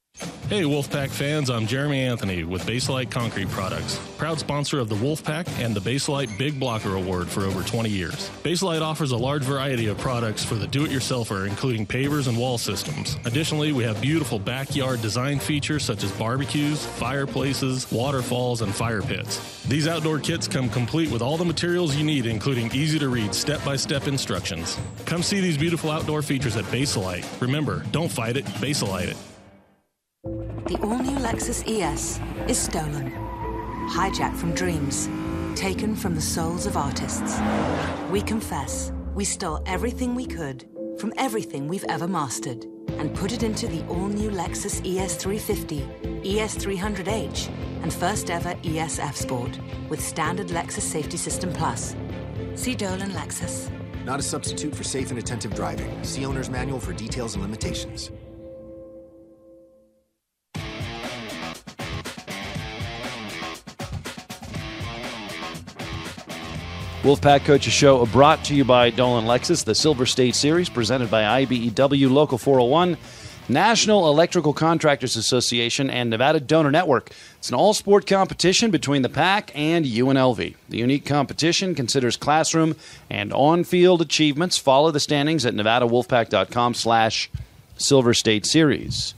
Hey, 0.49 0.63
Wolfpack 0.63 1.11
fans, 1.11 1.51
I'm 1.51 1.67
Jeremy 1.67 1.99
Anthony 1.99 2.43
with 2.43 2.65
Basalite 2.65 3.11
Concrete 3.11 3.49
Products, 3.49 3.99
proud 4.17 4.39
sponsor 4.39 4.79
of 4.79 4.89
the 4.89 4.95
Wolfpack 4.95 5.47
and 5.63 5.75
the 5.75 5.79
Basalite 5.79 6.39
Big 6.39 6.59
Blocker 6.59 6.95
Award 6.95 7.27
for 7.27 7.41
over 7.41 7.61
20 7.61 7.87
years. 7.87 8.31
Basalite 8.41 8.81
offers 8.81 9.11
a 9.11 9.15
large 9.15 9.43
variety 9.43 9.85
of 9.89 9.99
products 9.99 10.43
for 10.43 10.55
the 10.55 10.65
do 10.65 10.85
it 10.85 10.89
yourselfer, 10.89 11.47
including 11.47 11.85
pavers 11.85 12.27
and 12.27 12.35
wall 12.35 12.57
systems. 12.57 13.15
Additionally, 13.25 13.73
we 13.73 13.83
have 13.83 14.01
beautiful 14.01 14.39
backyard 14.39 15.03
design 15.03 15.37
features 15.37 15.85
such 15.85 16.03
as 16.03 16.11
barbecues, 16.13 16.83
fireplaces, 16.83 17.89
waterfalls, 17.91 18.63
and 18.63 18.73
fire 18.73 19.03
pits. 19.03 19.61
These 19.65 19.87
outdoor 19.87 20.17
kits 20.17 20.47
come 20.47 20.67
complete 20.67 21.11
with 21.11 21.21
all 21.21 21.37
the 21.37 21.45
materials 21.45 21.95
you 21.95 22.03
need, 22.03 22.25
including 22.25 22.71
easy 22.73 22.97
to 22.97 23.09
read 23.09 23.35
step 23.35 23.63
by 23.63 23.75
step 23.75 24.07
instructions. 24.07 24.79
Come 25.05 25.21
see 25.21 25.41
these 25.41 25.59
beautiful 25.59 25.91
outdoor 25.91 26.23
features 26.23 26.55
at 26.55 26.65
Basalite. 26.65 27.23
Remember, 27.39 27.83
don't 27.91 28.11
fight 28.11 28.35
it, 28.35 28.45
Basalite 28.45 29.09
it. 29.09 29.17
The 30.69 30.77
all-new 30.83 31.17
Lexus 31.17 31.63
ES 31.67 32.19
is 32.47 32.59
stolen. 32.59 33.11
Hijacked 33.89 34.35
from 34.35 34.53
dreams. 34.53 35.09
Taken 35.55 35.95
from 35.95 36.13
the 36.13 36.21
souls 36.21 36.67
of 36.67 36.77
artists. 36.77 37.39
We 38.11 38.21
confess, 38.21 38.91
we 39.15 39.25
stole 39.25 39.63
everything 39.65 40.13
we 40.13 40.27
could 40.27 40.69
from 40.99 41.11
everything 41.17 41.67
we've 41.67 41.85
ever 41.89 42.07
mastered 42.07 42.65
and 42.99 43.15
put 43.15 43.31
it 43.31 43.41
into 43.41 43.67
the 43.67 43.83
all-new 43.87 44.29
Lexus 44.29 44.79
ES350, 44.81 46.23
ES300H, 46.23 47.49
and 47.81 47.91
first 47.91 48.29
ever 48.29 48.53
ESF 48.61 49.15
Sport 49.15 49.59
with 49.89 49.99
standard 49.99 50.49
Lexus 50.49 50.81
Safety 50.81 51.17
System 51.17 51.51
Plus. 51.51 51.95
See 52.53 52.75
Dolan 52.75 53.09
Lexus. 53.09 53.71
Not 54.05 54.19
a 54.19 54.23
substitute 54.23 54.75
for 54.75 54.83
safe 54.83 55.09
and 55.09 55.17
attentive 55.17 55.55
driving. 55.55 56.03
See 56.03 56.25
owner's 56.25 56.51
manual 56.51 56.79
for 56.79 56.93
details 56.93 57.33
and 57.33 57.41
limitations. 57.41 58.11
Wolfpack 67.03 67.45
Coaches 67.45 67.71
Show 67.71 68.05
brought 68.07 68.43
to 68.43 68.53
you 68.53 68.65
by 68.65 68.89
Dolan 68.89 69.23
Lexus, 69.23 69.63
the 69.63 69.73
Silver 69.73 70.05
State 70.05 70.35
Series 70.35 70.67
presented 70.67 71.09
by 71.09 71.45
IBEW 71.45 72.11
Local 72.11 72.37
401, 72.37 72.97
National 73.47 74.09
Electrical 74.09 74.51
Contractors 74.51 75.15
Association, 75.15 75.89
and 75.89 76.09
Nevada 76.09 76.41
Donor 76.41 76.71
Network. 76.71 77.11
It's 77.37 77.47
an 77.47 77.55
all 77.55 77.73
sport 77.73 78.05
competition 78.05 78.69
between 78.69 79.01
the 79.01 79.07
PAC 79.07 79.49
and 79.55 79.85
UNLV. 79.85 80.55
The 80.67 80.77
unique 80.77 81.05
competition 81.05 81.73
considers 81.73 82.17
classroom 82.17 82.75
and 83.09 83.31
on 83.31 83.63
field 83.63 84.01
achievements. 84.01 84.57
Follow 84.57 84.91
the 84.91 84.99
standings 84.99 85.45
at 85.45 85.53
nevadawolfpack.com 85.53 86.73
slash 86.73 87.29
Silver 87.77 88.13
State 88.13 88.45
Series. 88.45 89.13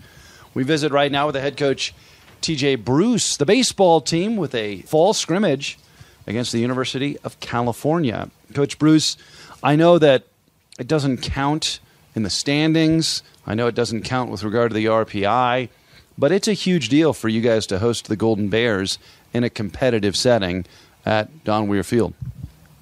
We 0.54 0.62
visit 0.62 0.92
right 0.92 1.12
now 1.12 1.26
with 1.26 1.34
the 1.34 1.42
head 1.42 1.58
coach, 1.58 1.96
TJ 2.44 2.86
Bruce, 2.86 3.38
the 3.38 3.46
baseball 3.48 4.02
team 4.02 4.38
with 4.38 4.54
a 4.54 4.84
fall 4.84 5.16
scrimmage 5.16 5.80
against 6.28 6.52
the 6.52 6.60
University 6.60 7.18
of 7.24 7.40
California. 7.40 8.30
Coach 8.54 8.78
Bruce, 8.78 9.18
I 9.64 9.76
know 9.76 9.98
that 10.00 10.24
it 10.80 10.88
doesn't 10.88 11.22
count 11.22 11.80
in 12.16 12.24
the 12.24 12.30
standings. 12.30 13.24
I 13.46 13.54
know 13.56 13.68
it 13.68 13.76
doesn't 13.76 14.04
count 14.04 14.32
with 14.32 14.44
regard 14.44 14.72
to 14.72 14.76
the 14.76 14.86
RPI, 14.86 15.70
but 16.18 16.32
it's 16.32 16.48
a 16.48 16.54
huge 16.54 16.90
deal 16.90 17.14
for 17.14 17.30
you 17.30 17.42
guys 17.42 17.66
to 17.68 17.80
host 17.80 18.08
the 18.08 18.16
Golden 18.16 18.50
Bears 18.50 18.98
in 19.34 19.44
a 19.44 19.50
competitive 19.50 20.16
setting 20.16 20.66
at 21.06 21.44
Don 21.44 21.68
Weir 21.68 21.84
Field. 21.84 22.14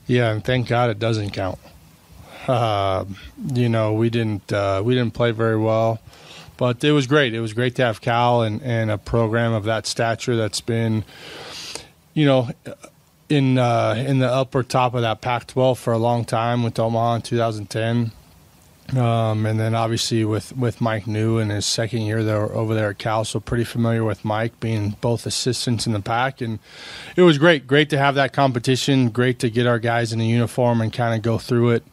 Yeah, 0.07 0.31
and 0.31 0.43
thank 0.43 0.67
God 0.67 0.89
it 0.89 0.99
doesn't 0.99 1.31
count. 1.31 1.59
Uh, 2.47 3.05
you 3.53 3.69
know, 3.69 3.93
we 3.93 4.09
didn't 4.09 4.51
uh, 4.51 4.81
we 4.83 4.95
didn't 4.95 5.13
play 5.13 5.31
very 5.31 5.57
well, 5.57 5.99
but 6.57 6.83
it 6.83 6.91
was 6.91 7.05
great. 7.05 7.33
It 7.33 7.41
was 7.41 7.53
great 7.53 7.75
to 7.75 7.83
have 7.83 8.01
Cal 8.01 8.41
and, 8.41 8.61
and 8.63 8.89
a 8.89 8.97
program 8.97 9.53
of 9.53 9.65
that 9.65 9.85
stature 9.85 10.35
that's 10.35 10.61
been, 10.61 11.03
you 12.15 12.25
know, 12.25 12.49
in 13.29 13.57
uh, 13.57 13.95
in 13.95 14.19
the 14.19 14.27
upper 14.27 14.63
top 14.63 14.93
of 14.93 15.01
that 15.01 15.21
Pac-12 15.21 15.77
for 15.77 15.93
a 15.93 15.97
long 15.97 16.25
time 16.25 16.63
with 16.63 16.79
Omaha 16.79 17.15
in 17.15 17.21
2010, 17.21 18.11
um, 18.97 19.45
and 19.45 19.59
then 19.59 19.75
obviously 19.75 20.25
with, 20.25 20.55
with 20.57 20.81
Mike 20.81 21.05
Neu 21.05 21.39
in 21.39 21.49
his 21.49 21.65
second 21.65 22.01
year 22.01 22.23
there 22.23 22.41
over 22.41 22.73
there 22.73 22.89
at 22.89 22.97
Cal, 22.97 23.23
so 23.23 23.39
pretty 23.39 23.63
familiar 23.63 24.03
with 24.03 24.25
Mike 24.25 24.59
being 24.59 24.95
both 25.01 25.25
assistants 25.25 25.85
in 25.85 25.93
the 25.93 25.99
Pac, 25.99 26.41
and 26.41 26.59
it 27.15 27.21
was 27.21 27.37
great, 27.37 27.67
great 27.67 27.89
to 27.91 27.97
have 27.97 28.15
that 28.15 28.33
competition, 28.33 29.09
great 29.09 29.39
to 29.39 29.49
get 29.49 29.67
our 29.67 29.79
guys 29.79 30.11
in 30.11 30.19
the 30.19 30.27
uniform 30.27 30.81
and 30.81 30.91
kind 30.91 31.15
of 31.15 31.21
go 31.21 31.37
through 31.37 31.71
it. 31.71 31.83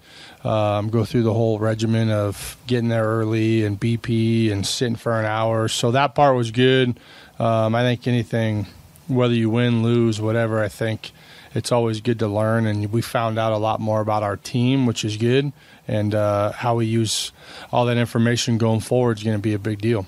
Um, 0.44 0.90
go 0.90 1.04
through 1.04 1.24
the 1.24 1.34
whole 1.34 1.58
regimen 1.58 2.08
of 2.08 2.56
getting 2.68 2.88
there 2.88 3.04
early 3.04 3.64
and 3.64 3.80
BP 3.80 4.52
and 4.52 4.64
sitting 4.64 4.94
for 4.94 5.18
an 5.18 5.26
hour. 5.26 5.66
So 5.66 5.90
that 5.90 6.14
part 6.14 6.36
was 6.36 6.52
good. 6.52 7.00
Um, 7.40 7.74
I 7.74 7.82
think 7.82 8.06
anything, 8.06 8.66
whether 9.08 9.34
you 9.34 9.50
win, 9.50 9.82
lose, 9.82 10.20
whatever, 10.20 10.62
I 10.62 10.68
think 10.68 11.10
it's 11.56 11.72
always 11.72 12.02
good 12.02 12.18
to 12.18 12.28
learn. 12.28 12.66
And 12.66 12.92
we 12.92 13.00
found 13.00 13.38
out 13.38 13.52
a 13.52 13.56
lot 13.56 13.80
more 13.80 14.00
about 14.02 14.22
our 14.22 14.36
team, 14.36 14.84
which 14.84 15.04
is 15.04 15.16
good. 15.16 15.52
And 15.88 16.14
uh, 16.14 16.52
how 16.52 16.76
we 16.76 16.84
use 16.86 17.32
all 17.72 17.86
that 17.86 17.96
information 17.96 18.58
going 18.58 18.80
forward 18.80 19.16
is 19.16 19.24
going 19.24 19.36
to 19.38 19.42
be 19.42 19.54
a 19.54 19.58
big 19.58 19.80
deal. 19.80 20.06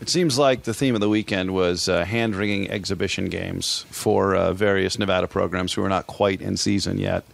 It 0.00 0.08
seems 0.08 0.38
like 0.38 0.62
the 0.62 0.74
theme 0.74 0.94
of 0.94 1.00
the 1.00 1.08
weekend 1.08 1.54
was 1.54 1.88
uh, 1.88 2.04
hand 2.04 2.34
wringing 2.34 2.70
exhibition 2.70 3.28
games 3.28 3.84
for 3.90 4.34
uh, 4.34 4.52
various 4.52 4.98
Nevada 4.98 5.26
programs 5.26 5.74
who 5.74 5.82
are 5.84 5.88
not 5.88 6.06
quite 6.06 6.40
in 6.40 6.56
season 6.56 6.98
yet. 6.98 7.24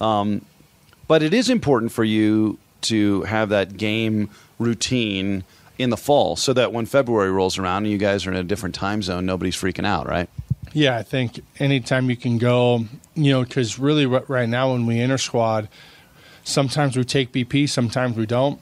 Um, 0.00 0.44
but 1.06 1.22
it 1.22 1.32
is 1.32 1.48
important 1.48 1.92
for 1.92 2.04
you 2.04 2.58
to 2.82 3.22
have 3.22 3.48
that 3.48 3.76
game 3.76 4.30
routine 4.58 5.44
in 5.78 5.90
the 5.90 5.96
fall 5.96 6.36
so 6.36 6.52
that 6.52 6.72
when 6.72 6.84
February 6.84 7.30
rolls 7.30 7.58
around 7.58 7.84
and 7.84 7.92
you 7.92 7.98
guys 7.98 8.26
are 8.26 8.30
in 8.30 8.36
a 8.36 8.42
different 8.42 8.74
time 8.74 9.02
zone, 9.02 9.24
nobody's 9.24 9.56
freaking 9.56 9.86
out, 9.86 10.06
right? 10.06 10.28
Yeah, 10.78 10.96
I 10.96 11.02
think 11.02 11.40
anytime 11.58 12.08
you 12.08 12.14
can 12.14 12.38
go, 12.38 12.84
you 13.16 13.32
know, 13.32 13.42
because 13.42 13.80
really 13.80 14.06
right 14.06 14.48
now 14.48 14.70
when 14.74 14.86
we 14.86 15.00
enter 15.00 15.18
squad, 15.18 15.68
sometimes 16.44 16.96
we 16.96 17.02
take 17.02 17.32
BP, 17.32 17.68
sometimes 17.68 18.16
we 18.16 18.26
don't. 18.26 18.60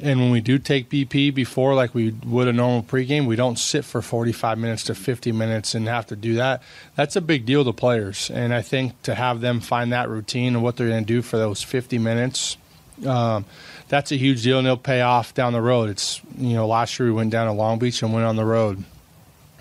And 0.00 0.18
when 0.18 0.30
we 0.30 0.40
do 0.40 0.58
take 0.58 0.88
BP 0.88 1.34
before, 1.34 1.74
like 1.74 1.94
we 1.94 2.12
would 2.24 2.48
a 2.48 2.54
normal 2.54 2.82
pregame, 2.82 3.26
we 3.26 3.36
don't 3.36 3.58
sit 3.58 3.84
for 3.84 4.00
45 4.00 4.56
minutes 4.56 4.84
to 4.84 4.94
50 4.94 5.30
minutes 5.32 5.74
and 5.74 5.86
have 5.88 6.06
to 6.06 6.16
do 6.16 6.36
that. 6.36 6.62
That's 6.94 7.16
a 7.16 7.20
big 7.20 7.44
deal 7.44 7.66
to 7.66 7.72
players. 7.74 8.30
And 8.30 8.54
I 8.54 8.62
think 8.62 9.02
to 9.02 9.14
have 9.14 9.42
them 9.42 9.60
find 9.60 9.92
that 9.92 10.08
routine 10.08 10.54
and 10.54 10.62
what 10.62 10.78
they're 10.78 10.88
going 10.88 11.04
to 11.04 11.06
do 11.06 11.20
for 11.20 11.36
those 11.36 11.62
50 11.62 11.98
minutes, 11.98 12.56
um, 13.04 13.44
that's 13.88 14.10
a 14.10 14.16
huge 14.16 14.42
deal 14.42 14.56
and 14.56 14.66
it'll 14.66 14.78
pay 14.78 15.02
off 15.02 15.34
down 15.34 15.52
the 15.52 15.60
road. 15.60 15.90
It's, 15.90 16.18
you 16.38 16.54
know, 16.54 16.66
last 16.66 16.98
year 16.98 17.10
we 17.10 17.14
went 17.14 17.30
down 17.30 17.46
to 17.46 17.52
Long 17.52 17.78
Beach 17.78 18.02
and 18.02 18.14
went 18.14 18.24
on 18.24 18.36
the 18.36 18.44
road. 18.46 18.82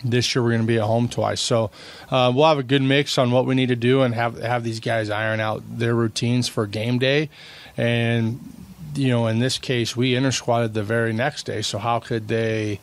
This 0.04 0.36
year 0.36 0.44
we're 0.44 0.52
going 0.52 0.62
to 0.62 0.68
be 0.68 0.78
at 0.78 0.84
home 0.84 1.08
twice. 1.08 1.42
So 1.42 1.72
uh, 2.12 2.32
we'll 2.36 2.48
have 2.48 2.60
a 2.60 2.64
good 2.64 2.82
mix 2.82 3.18
on 3.18 3.32
what 3.32 3.46
we 3.46 3.56
need 3.56 3.70
to 3.70 3.76
do 3.76 4.02
and 4.02 4.14
have, 4.14 4.38
have 4.38 4.64
these 4.64 4.80
guys 4.80 5.10
iron 5.10 5.40
out 5.40 5.64
their 5.68 5.96
routines 5.96 6.48
for 6.48 6.68
game 6.68 7.00
day. 7.00 7.30
And 7.78 8.40
you 8.98 9.10
know, 9.10 9.28
in 9.28 9.40
this 9.40 9.58
case, 9.58 9.96
we 9.96 10.16
inter 10.16 10.32
squatted 10.32 10.74
the 10.74 10.84
very 10.84 11.14
next 11.14 11.46
day. 11.46 11.62
So 11.62 11.78
how 11.78 12.00
could 12.00 12.28
they 12.28 12.80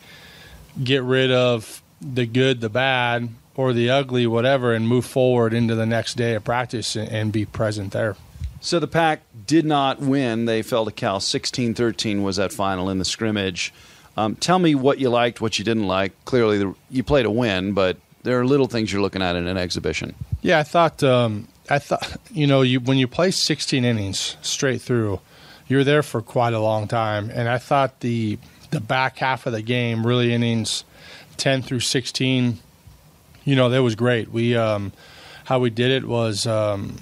get 0.81 1.03
rid 1.03 1.31
of 1.31 1.81
the 2.01 2.25
good, 2.25 2.61
the 2.61 2.69
bad, 2.69 3.29
or 3.55 3.73
the 3.73 3.89
ugly, 3.89 4.27
whatever, 4.27 4.73
and 4.73 4.87
move 4.87 5.05
forward 5.05 5.53
into 5.53 5.75
the 5.75 5.85
next 5.85 6.15
day 6.15 6.35
of 6.35 6.43
practice 6.43 6.95
and, 6.95 7.09
and 7.09 7.31
be 7.31 7.45
present 7.45 7.93
there? 7.93 8.15
So 8.61 8.79
the 8.79 8.87
pack 8.87 9.23
did 9.45 9.65
not 9.65 9.99
win. 9.99 10.45
They 10.45 10.61
fell 10.61 10.85
to 10.85 10.91
Cal. 10.91 11.19
16 11.19 11.73
13 11.73 12.23
was 12.23 12.37
that 12.37 12.53
final 12.53 12.89
in 12.89 12.97
the 12.97 13.05
scrimmage. 13.05 13.73
Um, 14.15 14.35
tell 14.35 14.59
me 14.59 14.75
what 14.75 14.99
you 14.99 15.09
liked, 15.09 15.41
what 15.41 15.57
you 15.57 15.65
didn't 15.65 15.87
like. 15.87 16.13
Clearly, 16.25 16.59
the, 16.59 16.75
you 16.89 17.03
played 17.03 17.25
a 17.25 17.31
win, 17.31 17.73
but 17.73 17.97
there 18.23 18.39
are 18.39 18.45
little 18.45 18.67
things 18.67 18.91
you're 18.91 19.01
looking 19.01 19.21
at 19.21 19.35
in 19.35 19.47
an 19.47 19.57
exhibition. 19.57 20.15
Yeah, 20.41 20.59
I 20.59 20.63
thought, 20.63 21.03
um, 21.03 21.47
I 21.69 21.79
thought, 21.79 22.17
you 22.31 22.45
know, 22.47 22.61
you, 22.61 22.79
when 22.79 22.97
you 22.97 23.07
play 23.07 23.31
16 23.31 23.83
innings 23.83 24.37
straight 24.41 24.81
through, 24.81 25.19
you're 25.67 25.83
there 25.83 26.03
for 26.03 26.21
quite 26.21 26.53
a 26.53 26.59
long 26.59 26.87
time. 26.87 27.29
And 27.29 27.49
I 27.49 27.57
thought 27.57 28.01
the 28.01 28.37
the 28.71 28.81
back 28.81 29.19
half 29.19 29.45
of 29.45 29.53
the 29.53 29.61
game, 29.61 30.05
really 30.05 30.33
innings 30.33 30.83
10 31.37 31.61
through 31.61 31.81
16, 31.81 32.57
you 33.45 33.55
know, 33.55 33.69
that 33.69 33.83
was 33.83 33.95
great. 33.95 34.31
We 34.31 34.55
um, 34.55 34.91
how 35.45 35.59
we 35.59 35.69
did 35.69 35.91
it 35.91 36.07
was 36.07 36.47
um, 36.47 36.97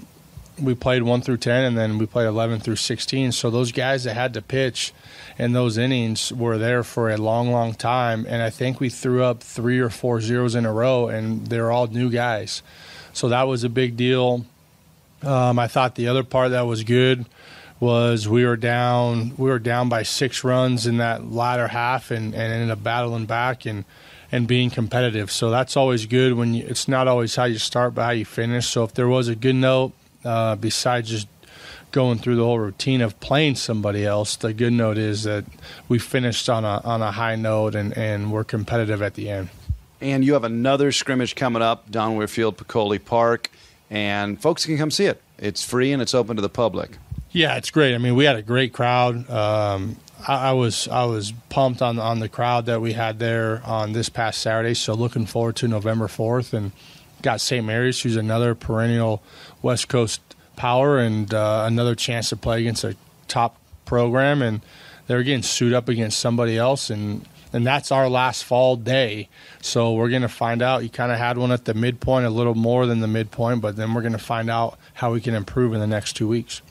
we 0.60 0.76
played 0.76 1.04
1 1.04 1.21
through 1.21 1.38
10 1.38 1.63
and 1.63 1.78
then 1.78 1.97
we 1.97 2.06
played 2.06 2.28
11 2.28 2.60
through 2.60 2.76
16. 2.76 3.32
So 3.32 3.50
those 3.50 3.71
guys 3.71 4.04
that 4.04 4.15
had 4.15 4.34
to 4.34 4.41
pitch 4.41 4.93
in 5.38 5.54
those 5.54 5.78
innings 5.78 6.32
were 6.32 6.58
there 6.58 6.84
for 6.84 7.10
a 7.10 7.17
long, 7.17 7.52
long 7.52 7.74
time. 7.74 8.26
And 8.28 8.41
I 8.41 8.50
think 8.50 8.80
we 8.80 8.89
threw 8.89 9.24
up 9.24 9.41
three 9.41 9.80
or 9.80 9.89
four 9.89 10.22
zeros 10.22 10.56
in 10.56 10.65
a 10.65 10.74
row, 10.74 11.08
and 11.08 11.48
they're 11.48 11.72
all 11.72 11.88
new 11.88 12.10
guys. 12.10 12.62
So 13.13 13.30
that 13.30 13.44
was 13.44 13.63
a 13.63 13.70
big 13.70 13.98
deal. 13.98 14.46
Um, 15.24 15.60
I 15.60 15.67
thought 15.67 15.96
the 15.96 16.08
other 16.08 16.24
part 16.24 16.52
that 16.52 16.62
was 16.62 16.84
good 16.84 17.26
was 17.80 18.28
we 18.30 18.46
were 18.46 18.56
down 18.56 19.34
we 19.38 19.50
were 19.50 19.60
down 19.60 19.89
by 19.89 20.04
six 20.04 20.44
runs 20.44 20.86
in 20.86 20.98
that 20.98 21.32
latter 21.32 21.67
half 21.67 22.12
and, 22.12 22.34
and 22.34 22.54
ended 22.54 22.70
up 22.70 22.84
battling 22.84 23.26
back 23.26 23.65
and 23.65 23.86
and 24.32 24.48
being 24.48 24.70
competitive. 24.70 25.32
So 25.32 25.50
that's 25.50 25.76
always 25.76 26.06
good 26.06 26.34
when 26.34 26.54
you, 26.54 26.65
it's 26.65 26.88
not 26.88 27.08
always 27.08 27.36
how 27.36 27.46
you 27.46 27.58
start 27.58 27.96
but 27.96 28.04
how 28.04 28.12
you 28.12 28.24
finish. 28.26 28.67
So 28.67 28.84
if 28.84 28.94
there 28.94 29.08
was 29.08 29.28
a 29.28 29.36
good 29.36 29.56
note 29.56 29.94
uh, 30.24 30.56
besides 30.56 31.10
just 31.10 31.28
going 31.91 32.17
through 32.17 32.36
the 32.36 32.43
whole 32.43 32.60
routine 32.60 33.01
of 33.01 33.19
playing 33.19 33.56
somebody 33.56 34.06
else, 34.06 34.36
the 34.36 34.54
good 34.54 34.73
note 34.73 34.97
is 34.97 35.23
that 35.23 35.45
we 35.88 35.99
finished 35.99 36.49
on 36.49 36.65
a 36.65 36.82
on 36.84 37.01
a 37.01 37.12
high 37.12 37.36
note 37.36 37.75
and, 37.75 37.95
and 37.97 38.32
we're 38.32 38.43
competitive 38.43 39.01
at 39.01 39.15
the 39.15 39.30
end. 39.30 39.49
And 39.99 40.25
you 40.25 40.34
have 40.34 40.43
another 40.43 40.91
scrimmage 40.91 41.36
coming 41.36 41.62
up, 41.62 41.91
Don 41.91 42.15
Weir 42.15 42.27
Field, 42.27 42.58
Peccole 42.58 42.97
Park, 42.97 43.51
and 43.89 44.41
folks 44.41 44.65
can 44.65 44.77
come 44.77 44.89
see 44.89 45.06
it. 45.06 45.21
It's 45.38 45.63
free 45.63 45.91
and 45.91 46.01
it's 46.01 46.15
open 46.15 46.36
to 46.38 46.41
the 46.41 46.49
public. 46.49 46.97
Yeah, 47.32 47.56
it's 47.58 47.69
great. 47.69 47.95
I 47.95 47.97
mean, 47.97 48.15
we 48.15 48.25
had 48.25 48.36
a 48.36 48.41
great 48.41 48.73
crowd. 48.73 49.30
Um, 49.30 49.97
I, 50.27 50.49
I, 50.49 50.51
was 50.54 50.88
I 50.88 51.06
was 51.06 51.34
pumped 51.49 51.82
on 51.82 51.99
on 51.99 52.19
the 52.19 52.30
crowd 52.30 52.65
that 52.65 52.82
we 52.82 52.93
had 52.93 53.19
there 53.19 53.62
on 53.65 53.93
this 53.93 54.10
past 54.10 54.41
Saturday. 54.41 54.73
So 54.73 54.93
looking 54.93 55.25
forward 55.25 55.56
to 55.58 55.67
November 55.67 56.08
fourth, 56.08 56.54
and 56.54 56.71
got 57.21 57.41
St. 57.41 57.65
Mary's, 57.65 58.01
who's 58.01 58.15
another 58.15 58.56
perennial 58.56 59.21
West 59.62 59.88
Coast 59.88 60.21
power, 60.56 61.00
and 61.00 61.34
uh, 61.34 61.64
another 61.68 61.96
chance 61.96 62.30
to 62.30 62.38
play 62.38 62.62
against 62.62 62.84
a 62.84 62.96
top 63.28 63.58
program, 63.86 64.42
and 64.42 64.62
they're 65.08 65.23
getting 65.23 65.44
suit 65.44 65.73
up 65.73 65.90
against 65.90 66.19
somebody 66.19 66.58
else, 66.58 66.90
and 66.90 67.28
and 67.54 67.67
that's 67.67 67.92
our 67.92 68.08
last 68.10 68.46
fall 68.46 68.78
day. 68.78 69.28
So 69.62 69.94
we're 69.94 70.10
going 70.10 70.21
to 70.21 70.30
find 70.30 70.62
out. 70.62 70.84
You 70.84 70.90
kind 70.90 71.12
of 71.12 71.17
had 71.17 71.38
one 71.38 71.52
at 71.52 71.65
the 71.65 71.73
midpoint, 71.73 72.25
a 72.25 72.30
little 72.30 72.56
more 72.56 72.86
than 72.86 73.02
the 73.02 73.08
midpoint, 73.08 73.62
but 73.62 73.75
then 73.75 73.94
we're 73.94 74.02
going 74.02 74.13
to 74.13 74.17
find 74.17 74.50
out 74.50 74.78
how 74.94 75.12
we 75.12 75.19
can 75.19 75.34
improve 75.34 75.73
in 75.73 75.80
the 75.80 75.88
next 75.88 76.13
two 76.13 76.28
weeks. 76.28 76.62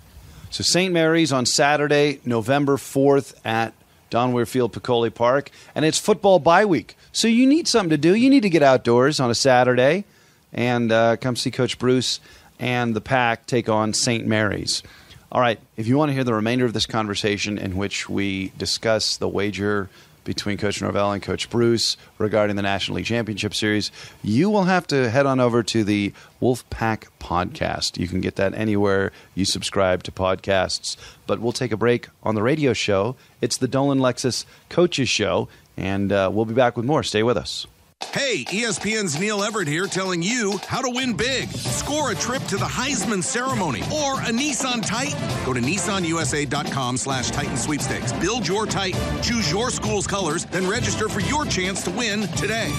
So 0.50 0.62
St. 0.62 0.92
Mary's 0.92 1.32
on 1.32 1.46
Saturday, 1.46 2.20
November 2.24 2.76
4th 2.76 3.34
at 3.44 3.74
Don 4.08 4.32
Weir 4.32 4.46
Field, 4.46 4.72
Peccole 4.72 5.08
Park. 5.10 5.50
And 5.74 5.84
it's 5.84 5.98
football 5.98 6.38
bye 6.38 6.64
week. 6.64 6.96
So 7.12 7.28
you 7.28 7.46
need 7.46 7.68
something 7.68 7.90
to 7.90 7.98
do. 7.98 8.14
You 8.14 8.30
need 8.30 8.42
to 8.42 8.50
get 8.50 8.62
outdoors 8.62 9.20
on 9.20 9.30
a 9.30 9.34
Saturday 9.34 10.04
and 10.52 10.90
uh, 10.90 11.16
come 11.16 11.36
see 11.36 11.50
Coach 11.50 11.78
Bruce 11.78 12.20
and 12.60 12.94
the 12.94 13.00
Pack 13.00 13.46
take 13.46 13.68
on 13.68 13.92
St. 13.92 14.26
Mary's. 14.26 14.84
All 15.32 15.40
right. 15.40 15.58
If 15.76 15.86
you 15.88 15.96
want 15.96 16.10
to 16.10 16.12
hear 16.12 16.24
the 16.24 16.34
remainder 16.34 16.64
of 16.64 16.72
this 16.72 16.86
conversation 16.86 17.58
in 17.58 17.76
which 17.76 18.08
we 18.08 18.52
discuss 18.58 19.16
the 19.16 19.28
wager 19.28 19.88
between 20.24 20.58
Coach 20.58 20.82
Norvell 20.82 21.12
and 21.12 21.22
Coach 21.22 21.48
Bruce 21.48 21.96
regarding 22.18 22.56
the 22.56 22.62
National 22.62 22.96
League 22.96 23.06
Championship 23.06 23.54
Series, 23.54 23.90
you 24.22 24.50
will 24.50 24.64
have 24.64 24.86
to 24.88 25.08
head 25.08 25.26
on 25.26 25.40
over 25.40 25.62
to 25.62 25.82
the 25.82 26.12
Wolfpack 26.42 27.06
podcast. 27.18 27.98
You 27.98 28.06
can 28.06 28.20
get 28.20 28.36
that 28.36 28.52
anywhere 28.54 29.12
you 29.34 29.44
subscribe 29.44 30.02
to 30.02 30.12
podcasts. 30.12 30.96
But 31.26 31.40
we'll 31.40 31.52
take 31.52 31.72
a 31.72 31.76
break 31.76 32.08
on 32.22 32.34
the 32.34 32.42
radio 32.42 32.74
show. 32.74 33.16
It's 33.40 33.56
the 33.56 33.68
Dolan 33.68 34.00
Lexus 34.00 34.44
Coaches 34.68 35.08
Show, 35.08 35.48
and 35.76 36.12
uh, 36.12 36.28
we'll 36.32 36.44
be 36.44 36.54
back 36.54 36.76
with 36.76 36.84
more. 36.84 37.02
Stay 37.02 37.22
with 37.22 37.38
us. 37.38 37.66
Hey, 38.08 38.44
ESPN's 38.44 39.20
Neil 39.20 39.44
Everett 39.44 39.68
here 39.68 39.86
telling 39.86 40.20
you 40.20 40.58
how 40.66 40.80
to 40.82 40.90
win 40.90 41.12
big. 41.12 41.48
Score 41.50 42.10
a 42.10 42.14
trip 42.16 42.42
to 42.44 42.56
the 42.56 42.64
Heisman 42.64 43.22
ceremony 43.22 43.82
or 43.82 44.20
a 44.22 44.32
Nissan 44.32 44.84
Titan. 44.84 45.16
Go 45.46 45.52
to 45.52 45.60
nissanusa.com 45.60 46.96
slash 46.96 47.30
Titan 47.30 47.56
sweepstakes. 47.56 48.12
Build 48.14 48.48
your 48.48 48.66
Titan, 48.66 49.00
choose 49.22 49.52
your 49.52 49.70
school's 49.70 50.08
colors, 50.08 50.44
then 50.46 50.68
register 50.68 51.08
for 51.08 51.20
your 51.20 51.44
chance 51.44 51.84
to 51.84 51.90
win 51.92 52.22
today. 52.36 52.72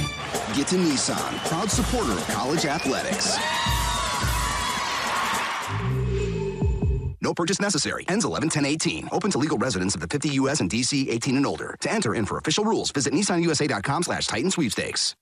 Get 0.54 0.68
to 0.68 0.76
Nissan, 0.76 1.48
proud 1.48 1.72
supporter 1.72 2.12
of 2.12 2.28
college 2.28 2.66
athletics. 2.66 3.38
No 7.32 7.36
purchase 7.36 7.62
necessary. 7.62 8.04
Ends 8.10 8.26
11 8.26 8.50
10 8.50 8.66
18. 8.66 9.10
Open 9.14 9.32
to 9.32 9.38
legal 9.38 9.58
residents 9.58 9.96
of 9.96 10.02
the 10.02 10.08
50 10.08 10.30
U.S. 10.42 10.60
and 10.60 10.70
D.C. 10.70 11.10
18 11.10 11.38
and 11.38 11.46
older. 11.46 11.78
To 11.80 11.90
enter 11.90 12.14
and 12.14 12.28
for 12.28 12.38
official 12.38 12.66
rules, 12.66 12.92
visit 12.92 13.14
nissanusa.com 13.14 14.04
slash 14.04 14.28
Titan 14.28 14.52
sweepstakes. 14.52 15.16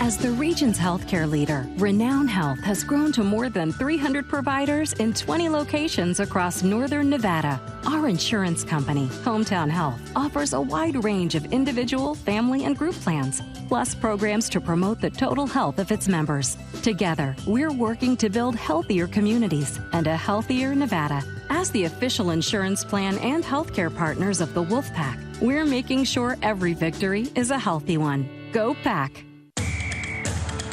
As 0.00 0.18
the 0.18 0.32
region's 0.32 0.78
healthcare 0.78 1.28
leader, 1.30 1.66
Renown 1.76 2.26
Health 2.26 2.58
has 2.60 2.84
grown 2.84 3.12
to 3.12 3.22
more 3.22 3.48
than 3.48 3.72
300 3.72 4.28
providers 4.28 4.92
in 4.94 5.14
20 5.14 5.48
locations 5.48 6.20
across 6.20 6.62
northern 6.62 7.08
Nevada. 7.08 7.60
Our 7.86 8.08
insurance 8.08 8.64
company, 8.64 9.06
Hometown 9.24 9.70
Health, 9.70 10.00
offers 10.14 10.52
a 10.52 10.60
wide 10.60 11.02
range 11.04 11.34
of 11.34 11.52
individual, 11.52 12.14
family, 12.14 12.64
and 12.64 12.76
group 12.76 12.94
plans, 12.96 13.40
plus 13.68 13.94
programs 13.94 14.48
to 14.50 14.60
promote 14.60 15.00
the 15.00 15.10
total 15.10 15.46
health 15.46 15.78
of 15.78 15.90
its 15.90 16.08
members. 16.08 16.58
Together, 16.82 17.34
we're 17.46 17.72
working 17.72 18.16
to 18.16 18.28
build 18.28 18.56
healthier 18.56 19.06
communities 19.06 19.80
and 19.92 20.06
a 20.06 20.16
healthier 20.16 20.74
Nevada. 20.74 21.22
As 21.50 21.70
the 21.70 21.84
official 21.84 22.30
insurance 22.30 22.84
plan 22.84 23.16
and 23.18 23.44
healthcare 23.44 23.94
partners 23.94 24.40
of 24.40 24.54
the 24.54 24.64
Wolfpack, 24.64 25.40
we're 25.40 25.64
making 25.64 26.04
sure 26.04 26.36
every 26.42 26.74
victory 26.74 27.28
is 27.36 27.50
a 27.50 27.58
healthy 27.58 27.96
one. 27.96 28.28
Go 28.52 28.74
Pack! 28.82 29.24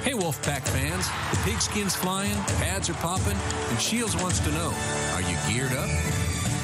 Hey, 0.03 0.13
Wolfpack 0.13 0.67
fans. 0.67 1.07
The 1.29 1.51
pigskin's 1.51 1.95
flying, 1.95 2.33
the 2.33 2.53
pads 2.53 2.89
are 2.89 2.95
popping, 2.95 3.37
and 3.69 3.79
Shields 3.79 4.15
wants 4.17 4.39
to 4.39 4.51
know 4.51 4.73
are 5.13 5.21
you 5.21 5.37
geared 5.47 5.73
up? 5.73 5.87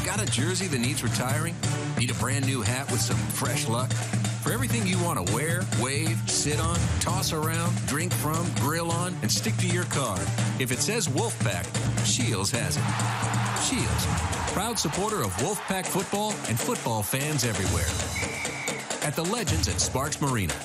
Got 0.03 0.23
a 0.23 0.25
jersey 0.25 0.65
that 0.65 0.79
needs 0.79 1.03
retiring? 1.03 1.53
Need 1.99 2.09
a 2.09 2.15
brand 2.15 2.47
new 2.47 2.63
hat 2.63 2.91
with 2.91 2.99
some 2.99 3.15
fresh 3.15 3.67
luck? 3.67 3.91
For 4.41 4.51
everything 4.51 4.87
you 4.87 4.97
want 5.03 5.23
to 5.23 5.35
wear, 5.35 5.61
wave, 5.79 6.17
sit 6.27 6.59
on, 6.59 6.79
toss 6.99 7.31
around, 7.31 7.75
drink 7.85 8.11
from, 8.11 8.43
grill 8.55 8.89
on, 8.89 9.15
and 9.21 9.31
stick 9.31 9.55
to 9.57 9.67
your 9.67 9.85
car, 9.85 10.17
if 10.57 10.71
it 10.71 10.79
says 10.79 11.07
Wolfpack, 11.07 11.67
Shields 12.07 12.49
has 12.49 12.77
it. 12.77 12.83
Shields, 13.61 14.05
proud 14.51 14.79
supporter 14.79 15.21
of 15.21 15.31
Wolfpack 15.37 15.85
football 15.85 16.31
and 16.47 16.59
football 16.59 17.03
fans 17.03 17.45
everywhere. 17.45 17.85
At 19.07 19.15
the 19.15 19.23
Legends 19.31 19.67
at 19.67 19.79
Sparks 19.79 20.19
Marina. 20.19 20.55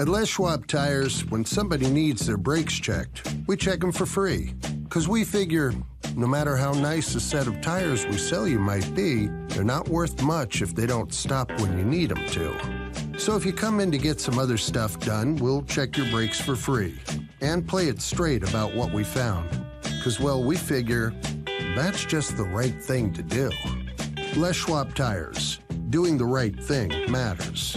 At 0.00 0.08
Les 0.08 0.26
Schwab 0.26 0.66
Tires, 0.66 1.26
when 1.26 1.44
somebody 1.44 1.86
needs 1.86 2.26
their 2.26 2.38
brakes 2.38 2.72
checked, 2.72 3.34
we 3.46 3.54
check 3.54 3.80
them 3.80 3.92
for 3.92 4.06
free. 4.06 4.54
Because 4.84 5.08
we 5.08 5.24
figure 5.24 5.74
no 6.16 6.26
matter 6.26 6.56
how 6.56 6.72
nice 6.72 7.14
a 7.14 7.20
set 7.20 7.46
of 7.46 7.60
tires 7.60 8.06
we 8.06 8.16
sell 8.16 8.48
you 8.48 8.58
might 8.58 8.94
be, 8.94 9.26
they're 9.48 9.62
not 9.62 9.90
worth 9.90 10.22
much 10.22 10.62
if 10.62 10.74
they 10.74 10.86
don't 10.86 11.12
stop 11.12 11.50
when 11.60 11.76
you 11.76 11.84
need 11.84 12.08
them 12.08 12.26
to. 12.28 13.18
So 13.18 13.36
if 13.36 13.44
you 13.44 13.52
come 13.52 13.78
in 13.78 13.90
to 13.90 13.98
get 13.98 14.22
some 14.22 14.38
other 14.38 14.56
stuff 14.56 14.98
done, 15.00 15.36
we'll 15.36 15.64
check 15.64 15.98
your 15.98 16.10
brakes 16.10 16.40
for 16.40 16.56
free 16.56 16.98
and 17.42 17.68
play 17.68 17.88
it 17.88 18.00
straight 18.00 18.42
about 18.48 18.74
what 18.74 18.94
we 18.94 19.04
found. 19.04 19.50
Because, 19.82 20.18
well, 20.18 20.42
we 20.42 20.56
figure 20.56 21.12
that's 21.76 22.06
just 22.06 22.38
the 22.38 22.44
right 22.44 22.82
thing 22.82 23.12
to 23.12 23.22
do. 23.22 23.50
Les 24.34 24.56
Schwab 24.56 24.94
Tires. 24.94 25.60
Doing 25.90 26.16
the 26.16 26.24
right 26.24 26.58
thing 26.58 27.12
matters. 27.12 27.76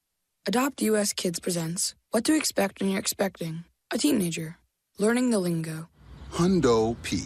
Adopt 0.47 0.81
US 0.81 1.13
Kids 1.13 1.39
presents 1.39 1.93
What 2.09 2.25
to 2.25 2.35
Expect 2.35 2.79
When 2.81 2.89
You're 2.89 2.99
Expecting 2.99 3.63
a 3.93 3.97
Teenager. 3.99 4.57
Learning 4.97 5.29
the 5.29 5.37
lingo. 5.37 5.87
Hundo 6.31 6.95
P. 7.03 7.25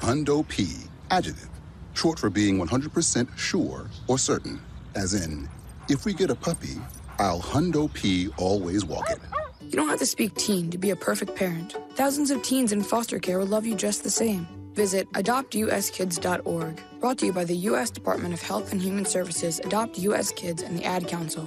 Hundo 0.00 0.48
P. 0.48 0.68
Adjective. 1.10 1.50
Short 1.92 2.18
for 2.18 2.30
being 2.30 2.58
100% 2.58 3.36
sure 3.36 3.90
or 4.08 4.16
certain. 4.16 4.58
As 4.94 5.12
in, 5.12 5.46
if 5.90 6.06
we 6.06 6.14
get 6.14 6.30
a 6.30 6.34
puppy, 6.34 6.76
I'll 7.18 7.40
Hundo 7.40 7.92
P 7.92 8.28
always 8.38 8.82
walk 8.82 9.10
it. 9.10 9.18
You 9.60 9.72
don't 9.72 9.90
have 9.90 9.98
to 9.98 10.06
speak 10.06 10.34
teen 10.36 10.70
to 10.70 10.78
be 10.78 10.88
a 10.88 10.96
perfect 10.96 11.36
parent. 11.36 11.76
Thousands 11.96 12.30
of 12.30 12.42
teens 12.42 12.72
in 12.72 12.82
foster 12.82 13.18
care 13.18 13.38
will 13.38 13.46
love 13.46 13.66
you 13.66 13.74
just 13.74 14.04
the 14.04 14.10
same. 14.10 14.46
Visit 14.72 15.10
adoptuskids.org. 15.12 16.82
Brought 16.98 17.18
to 17.18 17.26
you 17.26 17.32
by 17.34 17.44
the 17.44 17.56
U.S. 17.68 17.90
Department 17.90 18.32
of 18.32 18.40
Health 18.40 18.72
and 18.72 18.80
Human 18.80 19.04
Services, 19.04 19.60
Adopt 19.60 19.98
U.S. 19.98 20.32
Kids, 20.32 20.62
and 20.62 20.78
the 20.78 20.84
Ad 20.84 21.06
Council. 21.06 21.46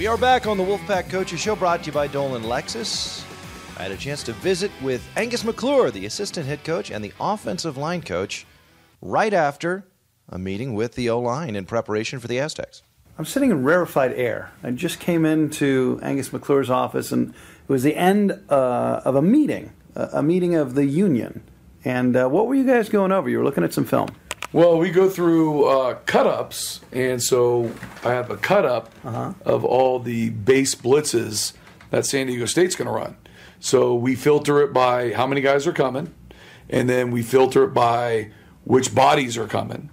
We 0.00 0.06
are 0.06 0.16
back 0.16 0.46
on 0.46 0.56
the 0.56 0.64
Wolfpack 0.64 1.10
Coaches 1.10 1.40
Show, 1.40 1.54
brought 1.54 1.80
to 1.80 1.88
you 1.88 1.92
by 1.92 2.06
Dolan 2.06 2.42
Lexus. 2.42 3.22
I 3.76 3.82
had 3.82 3.92
a 3.92 3.98
chance 3.98 4.22
to 4.22 4.32
visit 4.32 4.70
with 4.80 5.06
Angus 5.14 5.44
McClure, 5.44 5.90
the 5.90 6.06
assistant 6.06 6.46
head 6.46 6.64
coach 6.64 6.90
and 6.90 7.04
the 7.04 7.12
offensive 7.20 7.76
line 7.76 8.00
coach, 8.00 8.46
right 9.02 9.34
after 9.34 9.84
a 10.30 10.38
meeting 10.38 10.72
with 10.72 10.94
the 10.94 11.10
O 11.10 11.20
line 11.20 11.54
in 11.54 11.66
preparation 11.66 12.18
for 12.18 12.28
the 12.28 12.38
Aztecs. 12.38 12.82
I'm 13.18 13.26
sitting 13.26 13.50
in 13.50 13.62
rarefied 13.62 14.14
air. 14.14 14.52
I 14.62 14.70
just 14.70 15.00
came 15.00 15.26
into 15.26 16.00
Angus 16.02 16.32
McClure's 16.32 16.70
office, 16.70 17.12
and 17.12 17.34
it 17.34 17.68
was 17.68 17.82
the 17.82 17.94
end 17.94 18.32
uh, 18.48 19.02
of 19.04 19.16
a 19.16 19.22
meeting, 19.22 19.70
a, 19.94 20.22
meeting 20.22 20.54
of 20.54 20.76
the 20.76 20.86
union. 20.86 21.42
And 21.84 22.16
uh, 22.16 22.26
what 22.28 22.46
were 22.46 22.54
you 22.54 22.64
guys 22.64 22.88
going 22.88 23.12
over? 23.12 23.28
You 23.28 23.36
were 23.36 23.44
looking 23.44 23.64
at 23.64 23.74
some 23.74 23.84
film. 23.84 24.08
Well, 24.52 24.78
we 24.78 24.90
go 24.90 25.08
through 25.08 25.64
uh, 25.66 25.94
cut 26.06 26.26
ups, 26.26 26.80
and 26.92 27.22
so 27.22 27.70
I 28.04 28.12
have 28.12 28.30
a 28.30 28.36
cut 28.36 28.64
up 28.64 28.90
Uh-huh. 29.04 29.32
of 29.44 29.64
all 29.64 30.00
the 30.00 30.30
base 30.30 30.74
blitzes 30.74 31.52
that 31.90 32.04
San 32.04 32.26
Diego 32.26 32.46
State's 32.46 32.74
going 32.74 32.86
to 32.86 32.92
run. 32.92 33.16
So 33.60 33.94
we 33.94 34.16
filter 34.16 34.60
it 34.62 34.72
by 34.72 35.12
how 35.12 35.26
many 35.26 35.40
guys 35.40 35.66
are 35.68 35.72
coming, 35.72 36.12
and 36.68 36.88
then 36.88 37.10
we 37.12 37.22
filter 37.22 37.64
it 37.64 37.74
by 37.74 38.30
which 38.64 38.92
bodies 38.94 39.38
are 39.38 39.46
coming. 39.46 39.90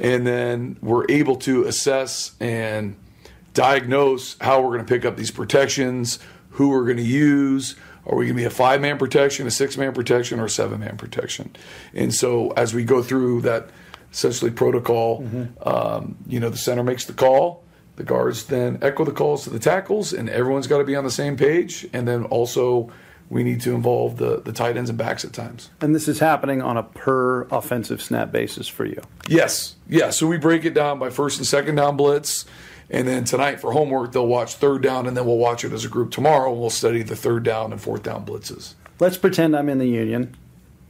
And 0.00 0.26
then 0.26 0.76
we're 0.82 1.06
able 1.08 1.36
to 1.36 1.64
assess 1.64 2.32
and 2.38 2.96
diagnose 3.54 4.36
how 4.40 4.60
we're 4.60 4.74
going 4.74 4.84
to 4.86 4.92
pick 4.94 5.04
up 5.04 5.16
these 5.16 5.30
protections, 5.30 6.18
who 6.50 6.68
we're 6.68 6.84
going 6.84 6.98
to 6.98 7.02
use. 7.02 7.74
Are 8.06 8.14
we 8.16 8.26
going 8.26 8.36
to 8.36 8.40
be 8.42 8.44
a 8.44 8.50
five 8.50 8.80
man 8.80 8.98
protection, 8.98 9.46
a 9.46 9.50
six 9.50 9.76
man 9.76 9.92
protection, 9.94 10.38
or 10.38 10.44
a 10.44 10.50
seven 10.50 10.78
man 10.80 10.96
protection? 10.96 11.56
And 11.94 12.14
so 12.14 12.50
as 12.50 12.72
we 12.74 12.84
go 12.84 13.02
through 13.02 13.40
that 13.42 13.70
essentially 14.16 14.50
protocol, 14.50 15.22
um, 15.60 16.16
you 16.26 16.40
know, 16.40 16.48
the 16.48 16.56
center 16.56 16.82
makes 16.82 17.04
the 17.04 17.12
call. 17.12 17.62
The 17.96 18.02
guards 18.02 18.44
then 18.44 18.78
echo 18.80 19.04
the 19.04 19.12
calls 19.12 19.44
to 19.44 19.50
the 19.50 19.58
tackles, 19.58 20.14
and 20.14 20.30
everyone's 20.30 20.66
got 20.66 20.78
to 20.78 20.84
be 20.84 20.96
on 20.96 21.04
the 21.04 21.10
same 21.10 21.36
page. 21.36 21.86
And 21.92 22.08
then 22.08 22.24
also, 22.24 22.90
we 23.28 23.42
need 23.42 23.60
to 23.62 23.74
involve 23.74 24.16
the, 24.16 24.40
the 24.40 24.52
tight 24.52 24.76
ends 24.78 24.88
and 24.88 24.98
backs 24.98 25.24
at 25.24 25.34
times. 25.34 25.68
And 25.82 25.94
this 25.94 26.08
is 26.08 26.18
happening 26.18 26.62
on 26.62 26.78
a 26.78 26.82
per 26.82 27.42
offensive 27.50 28.00
snap 28.00 28.32
basis 28.32 28.68
for 28.68 28.86
you. 28.86 29.02
Yes, 29.28 29.76
yeah. 29.86 30.10
So 30.10 30.26
we 30.26 30.38
break 30.38 30.64
it 30.64 30.72
down 30.72 30.98
by 30.98 31.10
first 31.10 31.38
and 31.38 31.46
second 31.46 31.74
down 31.74 31.96
blitz, 31.96 32.46
and 32.88 33.06
then 33.06 33.24
tonight 33.24 33.60
for 33.60 33.72
homework 33.72 34.12
they'll 34.12 34.26
watch 34.26 34.54
third 34.54 34.82
down, 34.82 35.06
and 35.06 35.16
then 35.16 35.26
we'll 35.26 35.38
watch 35.38 35.64
it 35.64 35.72
as 35.72 35.84
a 35.84 35.88
group 35.88 36.10
tomorrow. 36.10 36.52
We'll 36.52 36.70
study 36.70 37.02
the 37.02 37.16
third 37.16 37.42
down 37.44 37.72
and 37.72 37.80
fourth 37.80 38.02
down 38.02 38.24
blitzes. 38.24 38.74
Let's 38.98 39.18
pretend 39.18 39.54
I'm 39.54 39.68
in 39.68 39.78
the 39.78 39.88
union. 39.88 40.36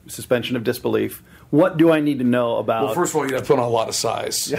Suspension 0.07 0.55
of 0.55 0.63
disbelief. 0.63 1.23
What 1.51 1.77
do 1.77 1.91
I 1.93 2.01
need 2.01 2.19
to 2.19 2.25
know 2.25 2.57
about? 2.57 2.85
Well, 2.87 2.95
first 2.95 3.13
of 3.13 3.17
all, 3.17 3.27
you 3.27 3.35
have 3.35 3.43
to 3.43 3.47
put 3.49 3.59
on 3.59 3.65
a 3.65 3.69
lot 3.71 3.89
of 3.89 3.95
size, 3.95 4.53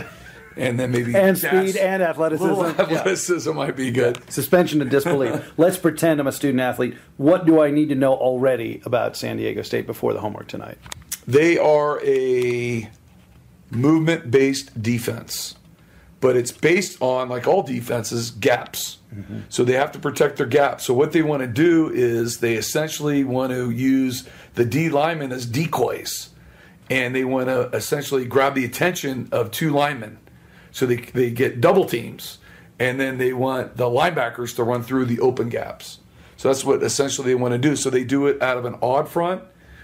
and 0.55 0.79
then 0.79 0.91
maybe 0.91 1.15
and 1.15 1.37
speed 1.37 1.75
and 1.75 2.01
athleticism. 2.01 2.47
Little 2.49 2.65
Yeah. 2.65 2.99
athleticism 2.99 3.53
might 3.53 3.75
be 3.75 3.91
good. 3.91 4.19
Suspension 4.31 4.81
of 4.81 4.89
disbelief. 4.89 5.51
Let's 5.57 5.77
pretend 5.77 6.19
I'm 6.19 6.27
a 6.27 6.31
student 6.31 6.61
athlete. 6.61 6.95
What 7.17 7.45
do 7.45 7.61
I 7.61 7.71
need 7.71 7.89
to 7.89 7.95
know 7.95 8.13
already 8.13 8.81
about 8.85 9.15
San 9.17 9.37
Diego 9.37 9.61
State 9.61 9.85
before 9.85 10.13
the 10.13 10.19
homework 10.21 10.47
tonight? 10.47 10.77
They 11.27 11.57
are 11.57 11.99
a 12.05 12.89
movement 13.69 14.31
based 14.31 14.81
defense, 14.81 15.55
but 16.21 16.35
it's 16.37 16.51
based 16.51 17.01
on, 17.01 17.27
like 17.29 17.47
all 17.47 17.63
defenses, 17.63 18.31
gaps. 18.31 18.97
Mm-hmm. 19.13 19.39
So 19.49 19.63
they 19.63 19.73
have 19.73 19.91
to 19.93 19.99
protect 19.99 20.37
their 20.37 20.45
gaps. 20.45 20.85
So 20.85 20.93
what 20.93 21.11
they 21.11 21.21
want 21.21 21.41
to 21.41 21.47
do 21.47 21.89
is 21.93 22.37
they 22.39 22.55
essentially 22.55 23.23
want 23.23 23.51
to 23.51 23.69
use 23.71 24.27
the 24.55 24.65
D 24.65 24.89
linemen 24.89 25.31
as 25.31 25.45
decoys, 25.45 26.29
and 26.89 27.13
they 27.15 27.25
want 27.25 27.47
to 27.47 27.69
essentially 27.75 28.25
grab 28.25 28.55
the 28.55 28.65
attention 28.65 29.29
of 29.31 29.51
two 29.51 29.71
linemen. 29.71 30.19
So 30.71 30.85
they, 30.85 30.97
they 30.97 31.31
get 31.31 31.59
double 31.59 31.85
teams, 31.85 32.37
and 32.79 32.99
then 32.99 33.17
they 33.17 33.33
want 33.33 33.77
the 33.77 33.85
linebackers 33.85 34.55
to 34.57 34.63
run 34.63 34.83
through 34.83 35.05
the 35.05 35.19
open 35.19 35.49
gaps. 35.49 35.99
So 36.37 36.49
that's 36.49 36.63
what 36.63 36.83
essentially 36.83 37.27
they 37.27 37.35
want 37.35 37.53
to 37.53 37.57
do. 37.57 37.75
So 37.75 37.89
they 37.89 38.03
do 38.03 38.27
it 38.27 38.41
out 38.41 38.57
of 38.57 38.65
an 38.65 38.75
odd 38.81 39.09
front, 39.09 39.43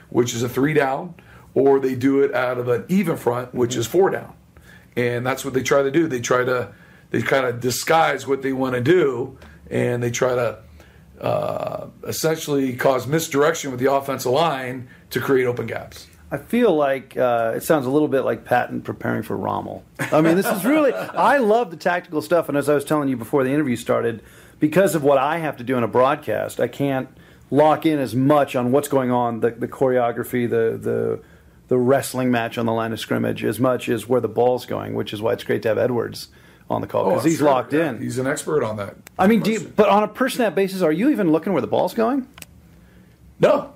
which 0.10 0.34
is 0.34 0.44
a 0.44 0.50
three 0.50 0.74
down, 0.74 1.16
or 1.56 1.80
they 1.80 1.96
do 1.96 2.22
it 2.22 2.34
out 2.34 2.58
of 2.58 2.68
an 2.68 2.86
even 2.90 3.18
front, 3.18 3.54
which 3.56 3.76
is 3.76 3.88
four 3.88 4.10
down. 4.12 4.36
And 4.96 5.26
that's 5.26 5.44
what 5.44 5.56
they 5.56 5.64
try 5.64 5.82
to 5.82 5.90
do. 5.90 6.08
They 6.08 6.22
try 6.22 6.44
to 6.44 6.74
they 7.10 7.22
kind 7.22 7.46
of 7.46 7.60
disguise 7.60 8.26
what 8.26 8.42
they 8.42 8.54
want 8.54 8.74
to 8.74 8.82
do, 8.82 9.38
and 9.70 10.02
they 10.02 10.10
try 10.10 10.34
to 10.34 10.60
uh, 11.22 11.88
essentially 12.08 12.76
cause 12.76 13.06
misdirection 13.06 13.70
with 13.70 13.80
the 13.80 13.92
offensive 13.92 14.32
line 14.32 14.90
to 15.12 15.20
create 15.20 15.46
open 15.46 15.68
gaps. 15.68 16.08
I 16.34 16.38
feel 16.40 16.76
like 16.76 17.16
uh, 17.16 17.54
it 17.56 17.62
sounds 17.62 17.86
a 17.86 17.92
little 17.92 18.08
bit 18.08 18.22
like 18.22 18.44
Patton 18.44 18.82
preparing 18.82 19.22
for 19.22 19.38
Rommel. 19.38 19.84
I 20.00 20.20
mean, 20.22 20.36
this 20.36 20.48
is 20.48 20.66
really, 20.66 20.92
I 20.96 21.38
love 21.38 21.70
the 21.70 21.78
tactical 21.78 22.24
stuff. 22.24 22.50
And 22.50 22.58
as 22.58 22.68
I 22.68 22.74
was 22.74 22.84
telling 22.84 23.08
you 23.08 23.16
before 23.16 23.44
the 23.44 23.52
interview 23.52 23.76
started, 23.76 24.24
because 24.60 24.96
of 24.96 25.04
what 25.04 25.20
I 25.20 25.38
have 25.38 25.58
to 25.58 25.64
do 25.64 25.78
in 25.78 25.84
a 25.84 25.88
broadcast, 25.88 26.60
I 26.60 26.68
can't 26.68 27.08
lock 27.52 27.86
in 27.86 28.00
as 28.00 28.16
much 28.16 28.56
on 28.56 28.72
what's 28.72 28.88
going 28.88 29.12
on, 29.12 29.42
the, 29.42 29.52
the 29.52 29.68
choreography, 29.68 30.50
the, 30.50 30.76
the, 30.82 31.20
the 31.68 31.78
wrestling 31.78 32.32
match 32.32 32.58
on 32.58 32.66
the 32.66 32.74
line 32.74 32.94
of 32.94 33.00
scrimmage, 33.00 33.44
as 33.44 33.60
much 33.60 33.88
as 33.88 34.10
where 34.10 34.20
the 34.20 34.28
ball's 34.28 34.66
going, 34.66 34.96
which 34.96 35.14
is 35.14 35.22
why 35.22 35.34
it's 35.34 35.44
great 35.44 35.62
to 35.62 35.68
have 35.68 35.78
Edwards 35.78 36.30
on 36.68 36.82
the 36.82 36.88
call 36.88 37.10
because 37.12 37.26
Oh, 37.26 37.30
he's 37.30 37.38
sure. 37.38 37.46
locked 37.48 37.74
Yeah, 37.74 37.90
in. 37.92 38.02
He's 38.02 38.18
an 38.18 38.26
expert 38.26 38.64
on 38.64 38.78
that. 38.78 38.96
I 39.20 39.28
mean, 39.28 39.46
you, 39.46 39.60
but 39.76 39.88
on 39.88 40.02
a 40.02 40.08
per 40.08 40.30
snap 40.30 40.56
basis, 40.56 40.82
are 40.82 40.92
you 40.92 41.10
even 41.12 41.32
looking 41.32 41.54
where 41.54 41.62
the 41.62 41.68
ball's 41.68 41.94
going? 41.94 42.28
No, 43.40 43.74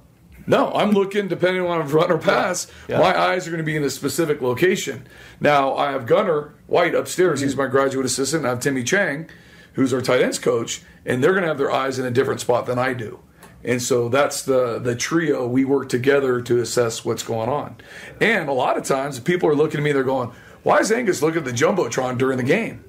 no, 0.47 0.71
I'm 0.73 0.91
looking 0.91 1.27
depending 1.27 1.61
on 1.63 1.81
if 1.81 1.93
run 1.93 2.09
or 2.09 2.17
pass. 2.17 2.67
Yeah. 2.87 2.99
My 2.99 3.17
eyes 3.19 3.45
are 3.45 3.51
going 3.51 3.63
to 3.63 3.65
be 3.65 3.75
in 3.75 3.83
a 3.83 3.89
specific 3.89 4.41
location. 4.41 5.05
Now 5.41 5.75
I 5.75 5.91
have 5.91 6.05
Gunner 6.05 6.53
White 6.67 6.95
upstairs. 6.95 7.41
He's 7.41 7.51
mm-hmm. 7.51 7.63
my 7.63 7.67
graduate 7.67 8.05
assistant. 8.05 8.45
I 8.45 8.49
have 8.49 8.61
Timmy 8.61 8.83
Chang, 8.83 9.29
who's 9.73 9.93
our 9.93 10.01
tight 10.01 10.21
ends 10.21 10.39
coach, 10.39 10.81
and 11.05 11.21
they're 11.21 11.33
going 11.33 11.43
to 11.43 11.49
have 11.49 11.57
their 11.57 11.71
eyes 11.71 11.99
in 11.99 12.05
a 12.05 12.11
different 12.11 12.39
spot 12.39 12.65
than 12.65 12.79
I 12.79 12.93
do. 12.93 13.19
And 13.63 13.81
so 13.81 14.07
that's 14.07 14.43
the 14.43 14.79
the 14.79 14.95
trio. 14.95 15.45
We 15.45 15.65
work 15.65 15.89
together 15.89 16.39
to 16.41 16.61
assess 16.61 17.03
what's 17.03 17.23
going 17.23 17.49
on. 17.49 17.75
And 18.21 18.47
a 18.47 18.53
lot 18.53 18.77
of 18.77 18.83
times, 18.83 19.19
people 19.19 19.49
are 19.49 19.55
looking 19.55 19.79
at 19.79 19.83
me. 19.83 19.91
They're 19.91 20.03
going, 20.03 20.31
"Why 20.63 20.77
is 20.77 20.91
Angus 20.91 21.21
looking 21.21 21.39
at 21.39 21.45
the 21.45 21.51
jumbotron 21.51 22.17
during 22.17 22.37
the 22.37 22.43
game?" 22.43 22.85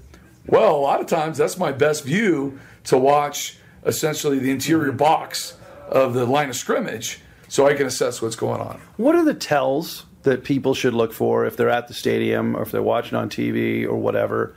Well, 0.47 0.77
a 0.77 0.79
lot 0.79 1.01
of 1.01 1.07
times 1.07 1.39
that's 1.39 1.59
my 1.59 1.73
best 1.73 2.05
view 2.05 2.61
to 2.85 2.97
watch 2.97 3.59
essentially 3.85 4.39
the 4.39 4.51
interior 4.51 4.89
mm-hmm. 4.89 4.99
box 4.99 5.57
of 5.89 6.15
the 6.15 6.27
line 6.27 6.51
of 6.51 6.57
scrimmage 6.57 7.21
so 7.49 7.67
I 7.67 7.75
can 7.75 7.87
assess 7.87 8.23
what's 8.23 8.37
going 8.37 8.61
on. 8.61 8.81
What 8.97 9.15
are 9.15 9.25
the 9.25 9.35
tells 9.35 10.05
that 10.23 10.45
people 10.45 10.75
should 10.75 10.95
look 10.95 11.13
for 11.13 11.47
if 11.47 11.57
they're 11.57 11.71
at 11.71 11.89
the 11.89 11.95
stadium 11.95 12.57
or 12.57 12.63
if 12.63 12.71
they're 12.71 12.83
watching 12.83 13.17
on 13.17 13.29
TV 13.29 13.85
or 13.85 13.97
whatever? 13.97 14.55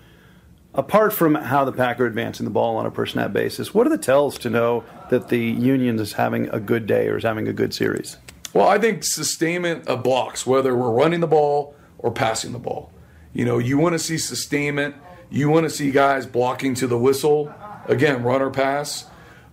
Apart 0.73 1.11
from 1.11 1.35
how 1.35 1.65
the 1.65 1.71
Packer 1.73 2.05
advancing 2.05 2.45
the 2.45 2.51
ball 2.51 2.77
on 2.77 2.85
a 2.85 2.91
per 2.91 3.05
snap 3.05 3.33
basis, 3.33 3.73
what 3.73 3.85
are 3.87 3.89
the 3.89 3.97
tells 3.97 4.37
to 4.39 4.49
know 4.49 4.83
that 5.09 5.27
the 5.27 5.39
Union 5.39 5.99
is 5.99 6.13
having 6.13 6.47
a 6.49 6.59
good 6.59 6.87
day 6.87 7.07
or 7.07 7.17
is 7.17 7.23
having 7.23 7.47
a 7.47 7.53
good 7.53 7.73
series? 7.73 8.17
Well, 8.53 8.67
I 8.67 8.77
think 8.77 9.03
sustainment 9.03 9.87
of 9.87 10.03
blocks, 10.03 10.45
whether 10.45 10.75
we're 10.75 10.91
running 10.91 11.19
the 11.19 11.27
ball 11.27 11.75
or 11.97 12.11
passing 12.11 12.51
the 12.51 12.59
ball. 12.59 12.91
You 13.33 13.45
know, 13.45 13.57
you 13.57 13.77
want 13.77 13.93
to 13.93 13.99
see 13.99 14.17
sustainment. 14.17 14.95
You 15.29 15.49
want 15.49 15.63
to 15.65 15.69
see 15.69 15.91
guys 15.91 16.25
blocking 16.25 16.73
to 16.75 16.87
the 16.87 16.97
whistle. 16.97 17.53
Again, 17.87 18.23
run 18.23 18.41
or 18.41 18.49
pass. 18.49 19.05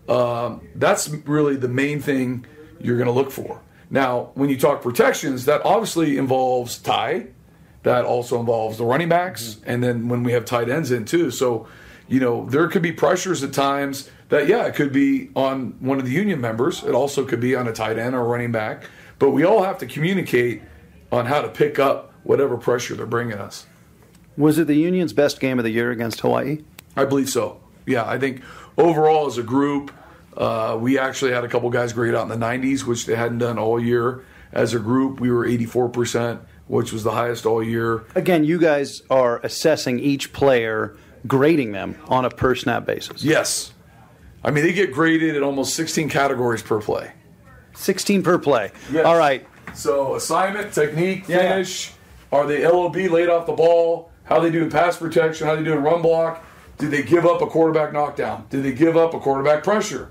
Um, 0.08 0.66
that's 0.74 1.08
really 1.08 1.56
the 1.56 1.68
main 1.68 2.00
thing 2.00 2.46
you're 2.80 2.96
going 2.96 3.06
to 3.06 3.12
look 3.12 3.30
for. 3.30 3.60
Now, 3.90 4.30
when 4.34 4.50
you 4.50 4.58
talk 4.58 4.82
protections, 4.82 5.44
that 5.46 5.64
obviously 5.64 6.18
involves 6.18 6.78
Ty. 6.78 7.28
That 7.84 8.04
also 8.04 8.38
involves 8.38 8.78
the 8.78 8.84
running 8.84 9.08
backs, 9.08 9.54
mm-hmm. 9.54 9.70
and 9.70 9.82
then 9.82 10.08
when 10.08 10.22
we 10.22 10.32
have 10.32 10.44
tight 10.44 10.68
ends 10.68 10.90
in 10.90 11.04
too. 11.04 11.30
So, 11.30 11.68
you 12.08 12.20
know, 12.20 12.46
there 12.46 12.68
could 12.68 12.82
be 12.82 12.92
pressures 12.92 13.42
at 13.42 13.52
times 13.52 14.10
that 14.28 14.46
yeah, 14.46 14.66
it 14.66 14.74
could 14.74 14.92
be 14.92 15.30
on 15.34 15.76
one 15.80 15.98
of 15.98 16.04
the 16.04 16.10
union 16.10 16.40
members. 16.40 16.82
It 16.82 16.94
also 16.94 17.24
could 17.24 17.40
be 17.40 17.54
on 17.54 17.66
a 17.66 17.72
tight 17.72 17.98
end 17.98 18.14
or 18.14 18.24
running 18.24 18.52
back. 18.52 18.84
But 19.18 19.30
we 19.30 19.44
all 19.44 19.62
have 19.64 19.78
to 19.78 19.86
communicate 19.86 20.62
on 21.10 21.26
how 21.26 21.40
to 21.40 21.48
pick 21.48 21.78
up 21.78 22.12
whatever 22.22 22.56
pressure 22.56 22.94
they're 22.94 23.06
bringing 23.06 23.38
us. 23.38 23.66
Was 24.36 24.58
it 24.58 24.66
the 24.66 24.74
Union's 24.74 25.12
best 25.12 25.40
game 25.40 25.58
of 25.58 25.64
the 25.64 25.70
year 25.70 25.90
against 25.90 26.20
Hawaii? 26.20 26.62
I 26.96 27.04
believe 27.04 27.28
so. 27.28 27.60
Yeah, 27.86 28.04
I 28.04 28.18
think 28.18 28.42
overall 28.76 29.26
as 29.26 29.38
a 29.38 29.42
group, 29.42 29.90
uh, 30.38 30.78
we 30.80 30.98
actually 30.98 31.32
had 31.32 31.44
a 31.44 31.48
couple 31.48 31.68
guys 31.68 31.92
grade 31.92 32.14
out 32.14 32.22
in 32.22 32.40
the 32.40 32.46
90s, 32.46 32.84
which 32.84 33.06
they 33.06 33.16
hadn't 33.16 33.38
done 33.38 33.58
all 33.58 33.82
year. 33.82 34.24
As 34.52 34.72
a 34.72 34.78
group, 34.78 35.20
we 35.20 35.30
were 35.30 35.44
84%, 35.44 36.38
which 36.68 36.92
was 36.92 37.02
the 37.02 37.10
highest 37.10 37.44
all 37.44 37.62
year. 37.62 38.04
Again, 38.14 38.44
you 38.44 38.58
guys 38.58 39.02
are 39.10 39.40
assessing 39.42 39.98
each 39.98 40.32
player, 40.32 40.96
grading 41.26 41.72
them 41.72 41.96
on 42.06 42.24
a 42.24 42.30
per 42.30 42.54
snap 42.54 42.86
basis. 42.86 43.22
Yes. 43.22 43.72
I 44.44 44.52
mean, 44.52 44.64
they 44.64 44.72
get 44.72 44.92
graded 44.92 45.34
in 45.34 45.42
almost 45.42 45.74
16 45.74 46.08
categories 46.08 46.62
per 46.62 46.80
play. 46.80 47.12
16 47.74 48.22
per 48.22 48.38
play. 48.38 48.70
Yes. 48.92 49.04
All 49.04 49.18
right. 49.18 49.46
So 49.74 50.14
assignment, 50.14 50.72
technique, 50.72 51.26
finish. 51.26 51.92
Are 52.30 52.46
they 52.46 52.66
LOB 52.66 52.94
laid 52.94 53.28
off 53.28 53.46
the 53.46 53.52
ball? 53.52 54.12
How 54.24 54.38
they 54.38 54.50
do 54.50 54.62
in 54.62 54.70
pass 54.70 54.96
protection? 54.96 55.46
How 55.48 55.56
they 55.56 55.64
do 55.64 55.72
in 55.72 55.82
run 55.82 56.00
block? 56.00 56.44
Did 56.78 56.92
they 56.92 57.02
give 57.02 57.26
up 57.26 57.42
a 57.42 57.46
quarterback 57.46 57.92
knockdown? 57.92 58.46
Did 58.50 58.62
they 58.62 58.72
give 58.72 58.96
up 58.96 59.14
a 59.14 59.18
quarterback 59.20 59.64
pressure? 59.64 60.10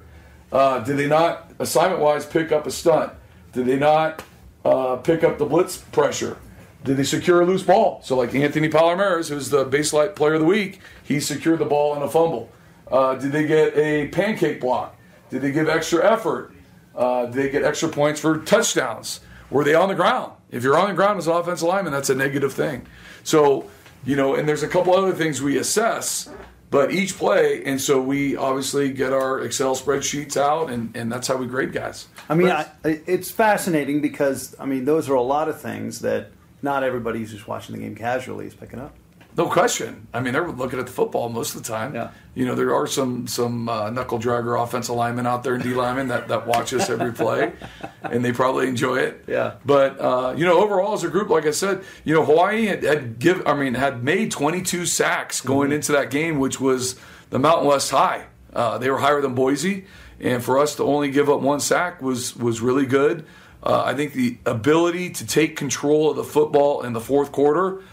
Uh, 0.52 0.80
did 0.80 0.98
they 0.98 1.08
not, 1.08 1.52
assignment 1.60 2.02
wise, 2.02 2.26
pick 2.26 2.52
up 2.52 2.66
a 2.66 2.72
stunt? 2.72 3.14
Did 3.54 3.66
they 3.66 3.78
not 3.78 4.24
uh, 4.64 4.98
pick 4.98 5.24
up 5.24 5.38
the 5.38 5.46
blitz 5.46 5.78
pressure? 5.78 6.38
Did 6.84 6.98
they 6.98 7.04
secure 7.04 7.42
a 7.42 7.46
loose 7.46 7.64
ball? 7.64 8.02
So, 8.04 8.16
like 8.16 8.34
Anthony 8.34 8.70
Palomares, 8.70 9.30
who's 9.30 9.50
the 9.50 9.66
Basalite 9.66 10.16
player 10.16 10.36
of 10.36 10.40
the 10.40 10.46
week, 10.46 10.80
he 11.04 11.20
secured 11.20 11.60
the 11.60 11.66
ball 11.66 11.96
in 11.96 12.02
a 12.02 12.10
fumble. 12.10 12.50
Uh, 12.90 13.16
did 13.16 13.32
they 13.32 13.46
get 13.46 13.76
a 13.76 14.08
pancake 14.08 14.62
block? 14.62 14.96
Did 15.30 15.42
they 15.42 15.52
give 15.52 15.68
extra 15.68 16.10
effort? 16.10 16.54
Uh, 16.96 17.26
did 17.26 17.34
they 17.34 17.50
get 17.50 17.64
extra 17.64 17.90
points 17.90 18.20
for 18.20 18.38
touchdowns? 18.40 19.20
Were 19.50 19.64
they 19.64 19.76
on 19.76 19.90
the 19.90 19.96
ground? 19.96 20.34
If 20.50 20.64
you're 20.64 20.78
on 20.78 20.90
the 20.90 20.96
ground 20.96 21.20
as 21.20 21.28
an 21.28 21.34
offensive 21.34 21.68
lineman, 21.68 21.92
that's 21.92 22.10
a 22.10 22.16
negative 22.16 22.54
thing. 22.54 22.88
So, 23.24 23.70
you 24.06 24.16
know, 24.16 24.36
and 24.36 24.48
there's 24.48 24.64
a 24.64 24.68
couple 24.68 24.96
other 24.96 25.14
things 25.14 25.42
we 25.42 25.58
assess, 25.58 26.30
but 26.70 26.92
each 26.92 27.18
play, 27.18 27.64
and 27.64 27.80
so 27.80 28.02
we 28.02 28.36
obviously 28.36 28.92
get 28.92 29.14
our 29.14 29.40
Excel 29.40 29.76
spreadsheets 29.76 30.36
out, 30.36 30.70
and, 30.70 30.96
and 30.96 31.12
that's 31.12 31.28
how 31.28 31.38
we 31.38 31.48
grade 31.48 31.72
guys. 31.72 32.08
I 32.28 32.36
mean, 32.36 32.50
I, 32.50 32.68
it's 32.84 33.32
fascinating 33.32 34.02
because 34.02 34.56
I 34.60 34.66
mean 34.66 34.86
those 34.86 35.10
are 35.10 35.16
a 35.16 35.22
lot 35.22 35.48
of 35.48 35.62
things 35.62 36.00
that 36.00 36.32
not 36.62 36.84
everybody 36.84 37.20
who's 37.20 37.32
just 37.32 37.48
watching 37.48 37.76
the 37.76 37.82
game 37.82 37.96
casually 37.96 38.48
is 38.48 38.54
picking 38.54 38.80
up. 38.80 38.94
No 39.38 39.48
question. 39.48 40.08
I 40.16 40.20
mean, 40.20 40.34
they're 40.34 40.50
looking 40.50 40.80
at 40.80 40.88
the 40.88 40.92
football 40.92 41.30
most 41.30 41.54
of 41.54 41.62
the 41.62 41.68
time. 41.68 41.94
Yeah. 41.94 42.10
You 42.34 42.48
know, 42.48 42.56
there 42.56 42.74
are 42.74 42.88
some 42.88 43.28
some 43.28 43.70
uh, 43.70 43.92
knuckle 43.92 44.18
dragger 44.18 44.62
offensive 44.62 44.96
linemen 44.96 45.28
out 45.28 45.44
there 45.44 45.54
and 45.54 45.62
D 45.62 45.76
linemen 45.76 46.08
that, 46.08 46.28
that 46.30 46.48
watch 46.48 46.74
us 46.74 46.90
every 46.90 47.14
play, 47.14 47.54
and 48.02 48.26
they 48.26 48.32
probably 48.32 48.68
enjoy 48.68 48.98
it. 48.98 49.24
Yeah. 49.28 49.54
But 49.64 50.02
uh, 50.02 50.34
you 50.36 50.44
know, 50.44 50.60
overall 50.60 50.96
as 50.96 51.04
a 51.04 51.10
group, 51.10 51.30
like 51.30 51.46
I 51.46 51.52
said, 51.52 51.84
you 52.04 52.16
know, 52.16 52.26
Hawaii 52.26 52.66
had, 52.66 52.82
had 52.82 53.20
give. 53.20 53.46
I 53.46 53.54
mean, 53.54 53.76
had 53.76 54.04
made 54.04 54.32
22 54.32 54.88
sacks 54.88 55.40
going 55.40 55.72
into 55.72 55.92
that 55.92 56.10
game, 56.10 56.40
which 56.40 56.60
was 56.60 56.96
the 57.30 57.38
Mountain 57.38 57.68
West 57.68 57.92
high. 57.92 58.26
Uh, 58.54 58.80
they 58.80 58.90
were 58.90 58.98
higher 58.98 59.22
than 59.22 59.36
Boise, 59.36 59.86
and 60.20 60.44
for 60.44 60.58
us 60.58 60.76
to 60.78 60.84
only 60.84 61.12
give 61.12 61.30
up 61.30 61.42
one 61.42 61.60
sack 61.60 62.02
was 62.02 62.36
was 62.36 62.60
really 62.60 62.88
good. 62.88 63.24
Uh, 63.62 63.84
I 63.86 63.94
think 63.94 64.14
the 64.14 64.40
ability 64.48 65.12
to 65.12 65.28
take 65.28 65.56
control 65.56 66.10
of 66.10 66.16
the 66.16 66.24
football 66.24 66.82
in 66.82 66.94
the 66.94 67.02
fourth 67.02 67.32
quarter 67.32 67.84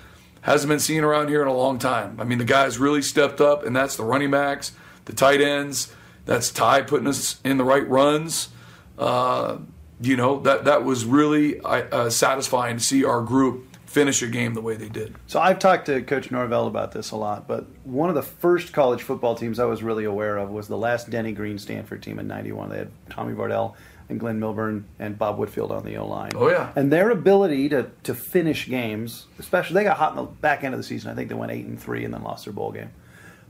hasn't 0.44 0.68
been 0.68 0.78
seen 0.78 1.02
around 1.02 1.28
here 1.28 1.40
in 1.40 1.48
a 1.48 1.54
long 1.54 1.78
time. 1.78 2.20
I 2.20 2.24
mean, 2.24 2.36
the 2.36 2.44
guys 2.44 2.78
really 2.78 3.00
stepped 3.00 3.40
up, 3.40 3.64
and 3.64 3.74
that's 3.74 3.96
the 3.96 4.04
running 4.04 4.30
backs, 4.30 4.72
the 5.06 5.14
tight 5.14 5.40
ends. 5.40 5.92
That's 6.26 6.50
Ty 6.50 6.82
putting 6.82 7.06
us 7.06 7.40
in 7.44 7.56
the 7.56 7.64
right 7.64 7.88
runs. 7.88 8.50
Uh, 8.98 9.58
you 10.00 10.16
know 10.16 10.40
that 10.40 10.66
that 10.66 10.84
was 10.84 11.04
really 11.06 11.60
uh, 11.60 12.10
satisfying 12.10 12.76
to 12.76 12.82
see 12.82 13.04
our 13.04 13.22
group 13.22 13.66
finish 13.86 14.22
a 14.22 14.26
game 14.26 14.54
the 14.54 14.60
way 14.60 14.76
they 14.76 14.88
did. 14.88 15.14
So 15.26 15.40
I've 15.40 15.58
talked 15.58 15.86
to 15.86 16.02
Coach 16.02 16.30
Norvell 16.30 16.66
about 16.66 16.92
this 16.92 17.12
a 17.12 17.16
lot, 17.16 17.48
but 17.48 17.66
one 17.84 18.08
of 18.08 18.14
the 18.14 18.22
first 18.22 18.72
college 18.72 19.02
football 19.02 19.34
teams 19.36 19.58
I 19.58 19.64
was 19.64 19.82
really 19.82 20.04
aware 20.04 20.36
of 20.36 20.50
was 20.50 20.68
the 20.68 20.76
last 20.76 21.08
Denny 21.08 21.32
Green 21.32 21.58
Stanford 21.58 22.02
team 22.02 22.18
in 22.18 22.26
'91. 22.26 22.68
They 22.68 22.78
had 22.78 22.90
Tommy 23.08 23.32
Vardell 23.32 23.76
and 24.08 24.20
Glenn 24.20 24.38
Milburn 24.38 24.86
and 24.98 25.18
Bob 25.18 25.38
Whitfield 25.38 25.72
on 25.72 25.84
the 25.84 25.96
O 25.96 26.06
line. 26.06 26.32
Oh 26.34 26.48
yeah, 26.48 26.72
and 26.76 26.92
their 26.92 27.10
ability 27.10 27.68
to 27.70 27.90
to 28.04 28.14
finish 28.14 28.68
games, 28.68 29.26
especially 29.38 29.74
they 29.74 29.84
got 29.84 29.96
hot 29.96 30.10
in 30.12 30.16
the 30.16 30.22
back 30.24 30.64
end 30.64 30.74
of 30.74 30.78
the 30.78 30.84
season. 30.84 31.10
I 31.10 31.14
think 31.14 31.28
they 31.28 31.34
went 31.34 31.52
eight 31.52 31.66
and 31.66 31.80
three 31.80 32.04
and 32.04 32.12
then 32.12 32.22
lost 32.22 32.44
their 32.44 32.52
bowl 32.52 32.72
game. 32.72 32.90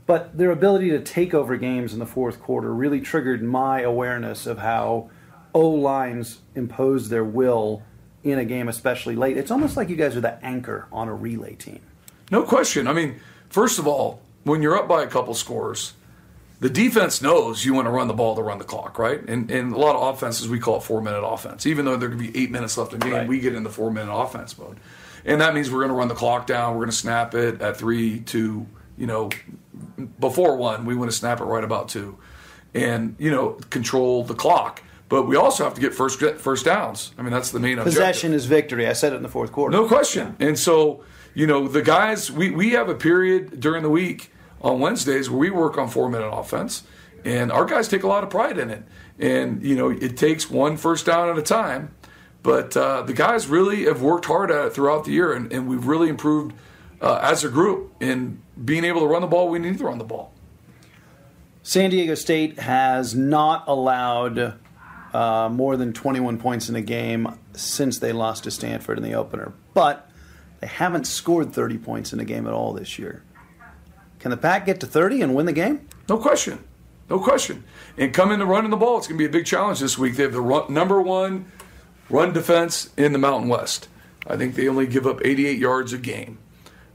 But 0.05 0.37
their 0.37 0.51
ability 0.51 0.91
to 0.91 0.99
take 0.99 1.33
over 1.33 1.57
games 1.57 1.93
in 1.93 1.99
the 1.99 2.05
fourth 2.05 2.39
quarter 2.39 2.73
really 2.73 3.01
triggered 3.01 3.41
my 3.41 3.81
awareness 3.81 4.45
of 4.45 4.59
how 4.59 5.09
O 5.53 5.67
lines 5.67 6.39
impose 6.53 7.09
their 7.09 7.23
will 7.23 7.81
in 8.23 8.37
a 8.37 8.45
game, 8.45 8.67
especially 8.67 9.15
late. 9.15 9.37
It's 9.37 9.51
almost 9.51 9.77
like 9.77 9.89
you 9.89 9.95
guys 9.95 10.15
are 10.15 10.21
the 10.21 10.43
anchor 10.43 10.87
on 10.91 11.07
a 11.07 11.13
relay 11.13 11.55
team. 11.55 11.79
No 12.31 12.43
question. 12.43 12.87
I 12.87 12.93
mean, 12.93 13.19
first 13.49 13.79
of 13.79 13.87
all, 13.87 14.21
when 14.43 14.61
you're 14.61 14.77
up 14.77 14.87
by 14.87 15.03
a 15.03 15.07
couple 15.07 15.33
scores, 15.33 15.93
the 16.59 16.69
defense 16.69 17.21
knows 17.21 17.65
you 17.65 17.73
want 17.73 17.85
to 17.85 17.91
run 17.91 18.07
the 18.07 18.13
ball 18.13 18.35
to 18.35 18.41
run 18.41 18.57
the 18.57 18.63
clock, 18.63 18.97
right? 18.97 19.19
And, 19.27 19.51
and 19.51 19.73
a 19.73 19.77
lot 19.77 19.95
of 19.95 20.15
offenses, 20.15 20.47
we 20.47 20.59
call 20.59 20.77
it 20.77 20.83
four 20.83 21.01
minute 21.01 21.21
offense. 21.25 21.65
Even 21.65 21.85
though 21.85 21.97
there 21.97 22.09
could 22.09 22.17
be 22.19 22.35
eight 22.37 22.51
minutes 22.51 22.77
left 22.77 22.93
in 22.93 22.99
the 22.99 23.05
game, 23.05 23.13
Right. 23.13 23.27
we 23.27 23.39
get 23.39 23.55
into 23.55 23.69
four 23.69 23.91
minute 23.91 24.13
offense 24.13 24.57
mode. 24.57 24.79
And 25.25 25.41
that 25.41 25.53
means 25.53 25.69
we're 25.71 25.79
going 25.79 25.89
to 25.89 25.95
run 25.95 26.07
the 26.07 26.15
clock 26.15 26.47
down. 26.47 26.73
We're 26.73 26.81
going 26.81 26.91
to 26.91 26.95
snap 26.95 27.33
it 27.33 27.61
at 27.61 27.77
three, 27.77 28.19
two, 28.19 28.67
you 28.97 29.07
know, 29.07 29.29
before 30.19 30.55
one, 30.55 30.85
we 30.85 30.95
want 30.95 31.11
to 31.11 31.17
snap 31.17 31.39
it 31.41 31.45
right 31.45 31.63
about 31.63 31.89
two. 31.89 32.17
And, 32.73 33.15
you 33.19 33.31
know, 33.31 33.53
control 33.69 34.23
the 34.23 34.35
clock. 34.35 34.81
But 35.07 35.23
we 35.27 35.35
also 35.35 35.63
have 35.63 35.75
to 35.75 35.81
get 35.81 35.93
first 35.93 36.19
first 36.19 36.65
downs. 36.65 37.11
I 37.17 37.21
mean, 37.21 37.31
that's 37.31 37.51
the 37.51 37.59
main 37.59 37.73
objective. 37.73 37.93
Possession 37.93 38.33
is 38.33 38.45
victory. 38.45 38.87
I 38.87 38.93
said 38.93 39.13
it 39.13 39.17
in 39.17 39.23
the 39.23 39.29
fourth 39.29 39.51
quarter. 39.51 39.71
No 39.75 39.87
question. 39.87 40.35
And 40.39 40.57
so, 40.57 41.03
you 41.33 41.45
know, 41.47 41.67
the 41.67 41.81
guys, 41.81 42.31
we, 42.31 42.49
we 42.49 42.71
have 42.71 42.89
a 42.89 42.95
period 42.95 43.59
during 43.59 43.83
the 43.83 43.89
week 43.89 44.31
on 44.61 44.79
Wednesdays 44.79 45.29
where 45.29 45.39
we 45.39 45.49
work 45.49 45.77
on 45.77 45.87
four 45.89 46.09
minute 46.09 46.27
offense, 46.27 46.83
and 47.23 47.51
our 47.51 47.65
guys 47.65 47.87
take 47.87 48.03
a 48.03 48.07
lot 48.07 48.23
of 48.23 48.29
pride 48.29 48.57
in 48.57 48.69
it. 48.69 48.83
And, 49.17 49.63
you 49.63 49.75
know, 49.75 49.89
it 49.89 50.17
takes 50.17 50.49
one 50.49 50.77
first 50.77 51.05
down 51.05 51.29
at 51.29 51.37
a 51.37 51.41
time, 51.41 51.93
but 52.43 52.75
uh, 52.75 53.01
the 53.03 53.13
guys 53.13 53.47
really 53.47 53.85
have 53.85 54.01
worked 54.01 54.25
hard 54.25 54.51
at 54.51 54.65
it 54.65 54.73
throughout 54.73 55.05
the 55.05 55.11
year, 55.11 55.33
and, 55.33 55.51
and 55.51 55.67
we've 55.67 55.87
really 55.87 56.09
improved 56.09 56.53
uh, 57.01 57.19
as 57.21 57.43
a 57.43 57.49
group 57.49 57.93
in 57.99 58.41
being 58.63 58.83
able 58.83 59.01
to 59.01 59.07
run 59.07 59.21
the 59.21 59.27
ball. 59.27 59.49
We 59.49 59.59
need 59.59 59.77
to 59.77 59.85
run 59.85 59.97
the 59.97 60.03
ball. 60.03 60.33
San 61.63 61.89
Diego 61.89 62.13
State 62.13 62.59
has 62.59 63.15
not 63.15 63.63
allowed 63.67 64.59
uh, 65.13 65.49
more 65.51 65.77
than 65.77 65.93
21 65.93 66.37
points 66.37 66.69
in 66.69 66.75
a 66.75 66.81
game 66.81 67.39
since 67.53 67.97
they 67.97 68.11
lost 68.11 68.43
to 68.43 68.51
Stanford 68.51 68.97
in 68.97 69.03
the 69.03 69.13
opener, 69.13 69.53
but 69.73 70.09
they 70.59 70.67
haven't 70.67 71.07
scored 71.07 71.53
30 71.53 71.79
points 71.79 72.13
in 72.13 72.19
a 72.19 72.25
game 72.25 72.45
at 72.45 72.53
all 72.53 72.73
this 72.73 72.99
year. 72.99 73.23
Can 74.25 74.31
the 74.31 74.37
Pack 74.37 74.65
get 74.65 74.79
to 74.79 74.87
30 74.87 75.21
and 75.21 75.35
win 75.35 75.45
the 75.45 75.53
game? 75.53 75.87
No 76.09 76.17
question. 76.17 76.63
No 77.11 77.19
question. 77.19 77.63
And 77.95 78.11
come 78.11 78.31
into 78.31 78.47
running 78.47 78.71
the 78.71 78.75
ball, 78.75 78.97
it's 78.97 79.05
going 79.05 79.19
to 79.19 79.21
be 79.21 79.27
a 79.27 79.31
big 79.31 79.45
challenge 79.45 79.79
this 79.79 79.99
week. 79.99 80.15
They 80.15 80.23
have 80.23 80.33
the 80.33 80.41
run, 80.41 80.73
number 80.73 80.99
one 80.99 81.45
run 82.09 82.33
defense 82.33 82.89
in 82.97 83.13
the 83.13 83.19
Mountain 83.19 83.49
West. 83.49 83.87
I 84.25 84.35
think 84.35 84.55
they 84.55 84.67
only 84.67 84.87
give 84.87 85.05
up 85.05 85.23
88 85.23 85.59
yards 85.59 85.93
a 85.93 85.99
game. 85.99 86.39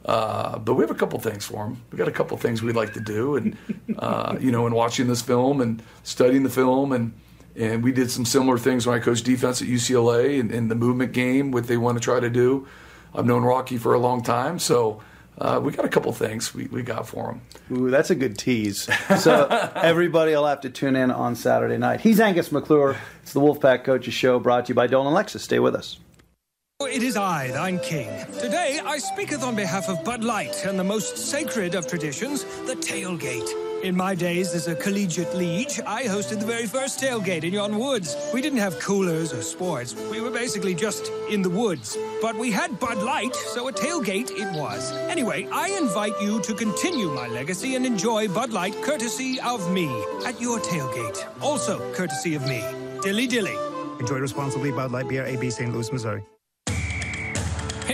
Uh, 0.05 0.59
but 0.59 0.75
we 0.75 0.83
have 0.83 0.91
a 0.91 0.95
couple 0.97 1.21
things 1.21 1.45
for 1.45 1.59
them. 1.59 1.81
We 1.93 1.99
got 1.99 2.09
a 2.09 2.11
couple 2.11 2.37
things 2.37 2.65
we'd 2.65 2.75
like 2.75 2.95
to 2.95 3.01
do, 3.01 3.37
and 3.37 3.57
uh, 3.97 4.37
you 4.41 4.51
know, 4.51 4.67
in 4.67 4.75
watching 4.75 5.07
this 5.07 5.23
film 5.23 5.61
and 5.61 5.81
studying 6.03 6.43
the 6.43 6.51
film, 6.51 6.91
and 6.91 7.13
and 7.55 7.85
we 7.85 7.93
did 7.93 8.11
some 8.11 8.25
similar 8.25 8.59
things 8.59 8.89
when 8.89 8.99
I 8.99 9.01
coached 9.01 9.25
defense 9.25 9.63
at 9.63 9.69
UCLA 9.69 10.41
and 10.41 10.51
in 10.51 10.67
the 10.67 10.75
movement 10.75 11.13
game, 11.13 11.53
what 11.53 11.69
they 11.69 11.77
want 11.77 11.97
to 11.97 12.03
try 12.03 12.19
to 12.19 12.29
do. 12.29 12.67
I've 13.15 13.25
known 13.25 13.45
Rocky 13.45 13.77
for 13.77 13.95
a 13.95 14.01
long 14.01 14.21
time, 14.25 14.59
so 14.59 15.01
uh, 15.41 15.61
we 15.63 15.73
got 15.73 15.85
a 15.85 15.89
couple 15.89 16.13
things 16.13 16.55
we, 16.55 16.67
we 16.67 16.83
got 16.83 17.09
for 17.09 17.33
him. 17.33 17.41
Ooh, 17.73 17.91
that's 17.91 18.11
a 18.11 18.15
good 18.15 18.37
tease. 18.37 18.89
So 19.19 19.47
everybody 19.75 20.33
will 20.33 20.47
have 20.47 20.61
to 20.63 20.71
tune 20.71 20.97
in 20.97 21.11
on 21.11 21.35
Saturday 21.35 21.79
night. 21.79 22.01
He's 22.01 22.21
Angus 22.21 22.53
McClure. 22.53 22.97
It's 23.23 23.33
the 23.33 23.41
Wolfpack 23.41 23.85
Coaches 23.85 24.15
Show 24.15 24.39
brought 24.39 24.67
to 24.67 24.71
you 24.71 24.75
by 24.75 24.87
Dolan 24.87 25.15
Lexus. 25.15 25.41
Stay 25.41 25.59
with 25.59 25.75
us. 25.75 25.99
It 26.83 27.03
is 27.03 27.17
I, 27.17 27.51
thine 27.51 27.79
king. 27.81 28.09
Today 28.39 28.81
I 28.85 28.99
speaketh 28.99 29.43
on 29.43 29.55
behalf 29.55 29.89
of 29.89 30.03
Bud 30.03 30.25
Light 30.25 30.65
and 30.65 30.79
the 30.79 30.85
most 30.85 31.19
sacred 31.19 31.75
of 31.75 31.87
traditions, 31.87 32.45
the 32.67 32.75
tailgate. 32.75 33.70
In 33.83 33.97
my 33.97 34.15
days 34.15 34.55
as 34.55 34.69
a 34.69 34.75
collegiate 34.75 35.35
liege, 35.35 35.81
I 35.87 36.05
hosted 36.05 36.39
the 36.39 36.45
very 36.45 36.67
first 36.67 37.01
tailgate 37.01 37.45
in 37.45 37.55
yon 37.55 37.79
woods. 37.79 38.15
We 38.35 38.43
didn't 38.43 38.59
have 38.59 38.79
coolers 38.79 39.33
or 39.33 39.41
sports. 39.41 39.95
We 39.95 40.21
were 40.21 40.31
basically 40.31 40.75
just 40.75 41.11
in 41.31 41.41
the 41.41 41.49
woods. 41.49 41.97
But 42.21 42.37
we 42.37 42.51
had 42.51 42.79
Bud 42.79 42.99
Light, 42.99 43.35
so 43.35 43.69
a 43.69 43.73
tailgate 43.73 44.33
it 44.33 44.53
was. 44.55 44.93
Anyway, 45.09 45.49
I 45.51 45.69
invite 45.71 46.21
you 46.21 46.43
to 46.43 46.53
continue 46.53 47.11
my 47.15 47.29
legacy 47.29 47.75
and 47.75 47.87
enjoy 47.87 48.29
Bud 48.29 48.51
Light 48.51 48.75
courtesy 48.83 49.41
of 49.41 49.73
me 49.73 49.89
at 50.27 50.39
your 50.39 50.59
tailgate. 50.59 51.27
Also 51.41 51.79
courtesy 51.95 52.35
of 52.35 52.47
me. 52.47 52.63
Dilly 53.01 53.27
dilly. 53.27 53.57
Enjoy 53.99 54.19
responsibly. 54.19 54.73
Bud 54.73 54.91
Light 54.91 55.09
Beer, 55.09 55.25
AB 55.25 55.49
St. 55.49 55.73
Louis, 55.73 55.91
Missouri. 55.91 56.23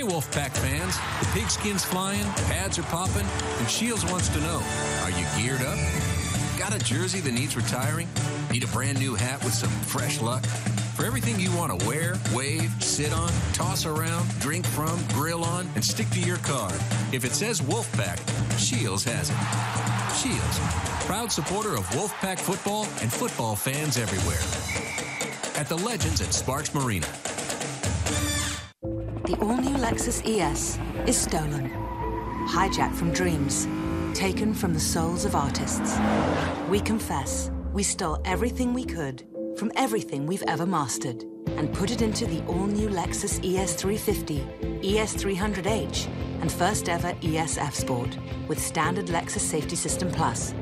Wolfpack 0.07 0.57
fans. 0.57 0.97
The 1.21 1.39
pigskin's 1.39 1.85
flying, 1.85 2.25
pads 2.49 2.79
are 2.79 2.85
popping, 2.85 3.27
and 3.59 3.69
Shields 3.69 4.05
wants 4.05 4.29
to 4.31 4.41
know 4.41 4.63
are 5.03 5.11
you 5.11 5.27
geared 5.37 5.63
up? 5.63 5.79
Got 6.59 6.75
a 6.75 6.79
jersey 6.79 7.21
that 7.21 7.33
needs 7.33 7.57
retiring? 7.57 8.09
Need 8.51 8.65
a 8.65 8.69
brand 8.69 8.99
new 8.99 9.15
hat 9.15 9.43
with 9.45 9.53
some 9.53 9.71
fresh 9.71 10.21
luck? 10.21 10.45
For 10.95 11.05
everything 11.05 11.39
you 11.39 11.55
want 11.57 11.79
to 11.79 11.87
wear, 11.87 12.15
wave, 12.33 12.73
sit 12.83 13.13
on, 13.13 13.31
toss 13.53 13.85
around, 13.85 14.29
drink 14.41 14.65
from, 14.65 14.99
grill 15.09 15.45
on, 15.45 15.69
and 15.75 15.85
stick 15.85 16.09
to 16.11 16.21
your 16.21 16.39
car, 16.39 16.71
if 17.13 17.25
it 17.25 17.33
says 17.33 17.61
Wolfpack, 17.61 18.19
Shields 18.59 19.05
has 19.05 19.29
it. 19.29 19.37
Shields, 20.17 20.59
proud 21.05 21.31
supporter 21.31 21.75
of 21.77 21.87
Wolfpack 21.91 22.39
football 22.39 22.85
and 23.03 23.13
football 23.13 23.57
fans 23.57 23.99
everywhere. 23.99 24.41
At 25.61 25.69
the 25.69 25.77
Legends 25.77 26.21
at 26.21 26.33
Sparks 26.33 26.75
Marina. 26.75 27.07
The 29.27 29.37
new 29.61 29.76
Lexus 29.87 30.21
ES 30.27 30.81
is 31.07 31.17
stolen. 31.17 31.71
Hijacked 32.49 32.97
from 32.97 33.13
dreams. 33.13 33.69
Taken 34.19 34.53
from 34.53 34.75
the 34.75 34.81
souls 34.81 35.25
of 35.25 35.37
artists. 35.37 35.97
We 36.69 36.81
confess, 36.81 37.53
we 37.73 37.85
stole 37.85 38.21
everything 38.25 38.75
we 38.75 38.85
could 38.85 39.23
from 39.57 39.71
everything 39.77 40.27
we've 40.27 40.43
ever 40.49 40.67
mastered 40.67 41.23
and 41.57 41.73
put 41.73 41.93
it 41.93 42.03
into 42.03 42.27
the 42.27 42.45
all 42.47 42.67
new 42.67 42.89
Lexus 42.89 43.39
E 43.45 43.55
ES350, 43.55 44.83
ES300H, 44.83 46.09
and 46.41 46.51
first 46.51 46.89
ever 46.89 47.13
ESF 47.21 47.73
Sport 47.73 48.19
with 48.49 48.59
standard 48.59 49.07
Lexus 49.07 49.39
Safety 49.39 49.77
System 49.77 50.11
Plus. 50.11 50.53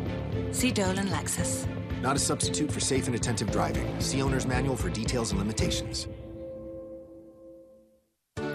See 0.52 0.70
Dolan 0.70 1.08
Lexus. 1.08 1.66
Not 2.02 2.16
a 2.16 2.18
substitute 2.18 2.70
for 2.70 2.80
safe 2.80 3.06
and 3.06 3.16
attentive 3.16 3.50
driving. 3.50 3.98
See 4.02 4.20
owner's 4.20 4.46
manual 4.46 4.76
for 4.76 4.90
details 4.90 5.30
and 5.30 5.40
limitations. 5.40 6.08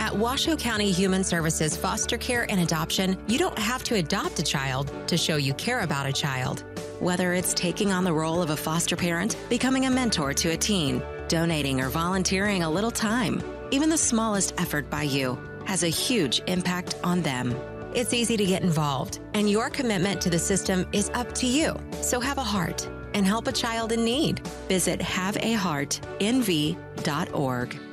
At 0.10 0.18
Washoe 0.18 0.56
County 0.56 0.92
Human 0.92 1.24
Services 1.24 1.78
Foster 1.78 2.18
Care 2.18 2.48
and 2.50 2.62
Adoption, 2.62 3.16
you 3.28 3.38
don't 3.38 3.60
have 3.60 3.84
to 3.84 3.94
adopt 3.94 4.40
a 4.40 4.44
child 4.44 4.92
to 5.08 5.16
show 5.16 5.36
you 5.36 5.54
care 5.54 5.82
about 5.82 6.08
a 6.08 6.12
child. 6.12 6.64
Whether 7.00 7.34
it's 7.34 7.54
taking 7.54 7.92
on 7.92 8.04
the 8.04 8.12
role 8.12 8.42
of 8.42 8.50
a 8.50 8.58
foster 8.58 8.96
parent, 8.96 9.38
becoming 9.50 9.86
a 9.86 9.92
mentor 9.92 10.34
to 10.34 10.50
a 10.50 10.58
teen, 10.58 11.04
donating 11.28 11.80
or 11.80 11.90
volunteering 11.90 12.64
a 12.64 12.70
little 12.72 12.90
time, 12.90 13.44
even 13.70 13.88
the 13.88 14.00
smallest 14.00 14.56
effort 14.58 14.90
by 14.90 15.04
you 15.04 15.38
has 15.66 15.84
a 15.84 15.90
huge 15.90 16.42
impact 16.48 16.96
on 17.04 17.22
them. 17.22 17.56
It's 17.94 18.12
easy 18.12 18.36
to 18.36 18.46
get 18.48 18.64
involved, 18.64 19.20
and 19.36 19.48
your 19.48 19.70
commitment 19.70 20.22
to 20.22 20.32
the 20.32 20.40
system 20.40 20.88
is 20.92 21.12
up 21.14 21.36
to 21.36 21.46
you. 21.46 21.76
So 22.02 22.20
have 22.20 22.40
a 22.40 22.44
heart 22.44 22.90
and 23.14 23.28
help 23.28 23.48
a 23.48 23.52
child 23.52 23.92
in 23.92 24.04
need. 24.04 24.40
Visit 24.68 25.02
haveaheartnv.org. 25.02 27.89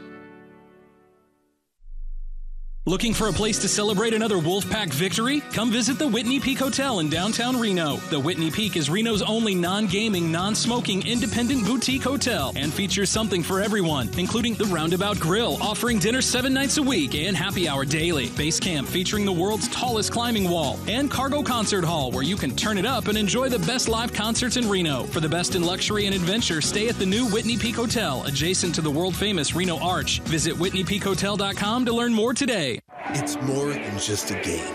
Looking 2.88 3.14
for 3.14 3.26
a 3.26 3.32
place 3.32 3.58
to 3.58 3.68
celebrate 3.68 4.14
another 4.14 4.36
Wolfpack 4.36 4.92
victory? 4.92 5.40
Come 5.52 5.72
visit 5.72 5.98
the 5.98 6.06
Whitney 6.06 6.38
Peak 6.38 6.60
Hotel 6.60 7.00
in 7.00 7.08
downtown 7.08 7.58
Reno. 7.58 7.96
The 8.10 8.20
Whitney 8.20 8.48
Peak 8.48 8.76
is 8.76 8.88
Reno's 8.88 9.22
only 9.22 9.56
non 9.56 9.88
gaming, 9.88 10.30
non 10.30 10.54
smoking, 10.54 11.04
independent 11.04 11.66
boutique 11.66 12.04
hotel 12.04 12.52
and 12.54 12.72
features 12.72 13.10
something 13.10 13.42
for 13.42 13.60
everyone, 13.60 14.08
including 14.16 14.54
the 14.54 14.66
Roundabout 14.66 15.18
Grill, 15.18 15.58
offering 15.60 15.98
dinner 15.98 16.22
seven 16.22 16.54
nights 16.54 16.78
a 16.78 16.82
week 16.82 17.16
and 17.16 17.36
happy 17.36 17.68
hour 17.68 17.84
daily. 17.84 18.28
Base 18.36 18.60
camp 18.60 18.86
featuring 18.86 19.24
the 19.24 19.32
world's 19.32 19.66
tallest 19.66 20.12
climbing 20.12 20.48
wall, 20.48 20.78
and 20.86 21.10
Cargo 21.10 21.42
Concert 21.42 21.82
Hall, 21.82 22.12
where 22.12 22.22
you 22.22 22.36
can 22.36 22.54
turn 22.54 22.78
it 22.78 22.86
up 22.86 23.08
and 23.08 23.18
enjoy 23.18 23.48
the 23.48 23.58
best 23.66 23.88
live 23.88 24.12
concerts 24.12 24.56
in 24.56 24.68
Reno. 24.68 25.02
For 25.06 25.18
the 25.18 25.28
best 25.28 25.56
in 25.56 25.64
luxury 25.64 26.06
and 26.06 26.14
adventure, 26.14 26.60
stay 26.60 26.88
at 26.88 27.00
the 27.00 27.06
new 27.06 27.26
Whitney 27.30 27.56
Peak 27.56 27.74
Hotel, 27.74 28.22
adjacent 28.26 28.76
to 28.76 28.80
the 28.80 28.90
world 28.92 29.16
famous 29.16 29.56
Reno 29.56 29.76
Arch. 29.80 30.20
Visit 30.20 30.54
WhitneyPeakHotel.com 30.54 31.84
to 31.84 31.92
learn 31.92 32.14
more 32.14 32.32
today. 32.32 32.75
It's 33.10 33.40
more 33.42 33.68
than 33.68 33.98
just 33.98 34.30
a 34.30 34.40
game. 34.42 34.74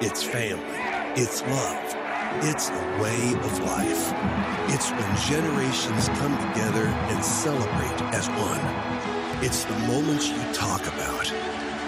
It's 0.00 0.22
family. 0.22 0.64
It's 1.14 1.42
love. 1.42 1.94
It's 2.44 2.70
a 2.70 3.00
way 3.00 3.34
of 3.34 3.58
life. 3.60 4.12
It's 4.74 4.90
when 4.90 5.16
generations 5.30 6.08
come 6.18 6.36
together 6.48 6.86
and 6.86 7.24
celebrate 7.24 8.02
as 8.12 8.28
one. 8.30 9.44
It's 9.44 9.64
the 9.64 9.78
moments 9.86 10.28
you 10.28 10.42
talk 10.52 10.82
about, 10.88 11.32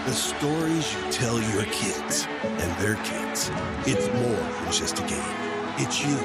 the 0.06 0.12
stories 0.12 0.94
you 0.94 1.12
tell 1.12 1.40
your 1.40 1.64
kids 1.64 2.26
and 2.42 2.72
their 2.78 2.94
kids. 3.04 3.50
It's 3.84 4.06
more 4.14 4.62
than 4.62 4.72
just 4.72 5.00
a 5.00 5.06
game. 5.06 5.34
It's 5.76 6.00
you. 6.04 6.16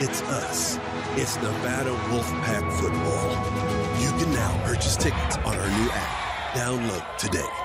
It's 0.00 0.22
us. 0.22 0.78
It's 1.16 1.36
Nevada 1.36 1.90
Wolfpack 2.08 2.72
football. 2.80 4.00
You 4.00 4.10
can 4.18 4.32
now 4.32 4.64
purchase 4.64 4.96
tickets 4.96 5.36
on 5.38 5.56
our 5.56 5.68
new 5.68 5.90
app. 5.90 6.56
Download 6.56 7.16
today. 7.18 7.59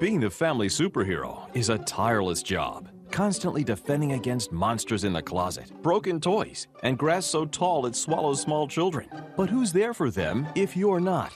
Being 0.00 0.18
the 0.18 0.30
family 0.30 0.68
superhero 0.68 1.54
is 1.54 1.68
a 1.68 1.76
tireless 1.76 2.42
job, 2.42 2.88
constantly 3.10 3.62
defending 3.62 4.12
against 4.12 4.50
monsters 4.50 5.04
in 5.04 5.12
the 5.12 5.20
closet, 5.20 5.70
broken 5.82 6.18
toys, 6.18 6.68
and 6.82 6.96
grass 6.96 7.26
so 7.26 7.44
tall 7.44 7.84
it 7.84 7.94
swallows 7.94 8.40
small 8.40 8.66
children. 8.66 9.10
But 9.36 9.50
who's 9.50 9.74
there 9.74 9.92
for 9.92 10.10
them 10.10 10.48
if 10.54 10.74
you're 10.74 11.00
not? 11.00 11.34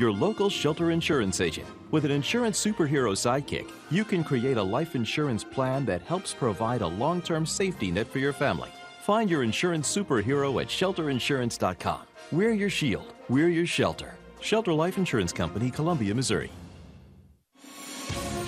Your 0.00 0.10
local 0.10 0.50
shelter 0.50 0.90
insurance 0.90 1.40
agent. 1.40 1.68
With 1.92 2.04
an 2.04 2.10
insurance 2.10 2.58
superhero 2.60 3.12
sidekick, 3.14 3.70
you 3.92 4.04
can 4.04 4.24
create 4.24 4.56
a 4.56 4.62
life 4.62 4.96
insurance 4.96 5.44
plan 5.44 5.84
that 5.84 6.02
helps 6.02 6.34
provide 6.34 6.82
a 6.82 6.88
long 6.88 7.22
term 7.22 7.46
safety 7.46 7.92
net 7.92 8.08
for 8.08 8.18
your 8.18 8.32
family. 8.32 8.70
Find 9.02 9.30
your 9.30 9.44
insurance 9.44 9.96
superhero 9.96 10.60
at 10.60 10.66
shelterinsurance.com. 10.66 12.00
We're 12.32 12.52
your 12.52 12.70
shield, 12.70 13.14
we're 13.28 13.48
your 13.48 13.66
shelter. 13.66 14.16
Shelter 14.40 14.72
Life 14.72 14.98
Insurance 14.98 15.32
Company, 15.32 15.70
Columbia, 15.70 16.16
Missouri. 16.16 16.50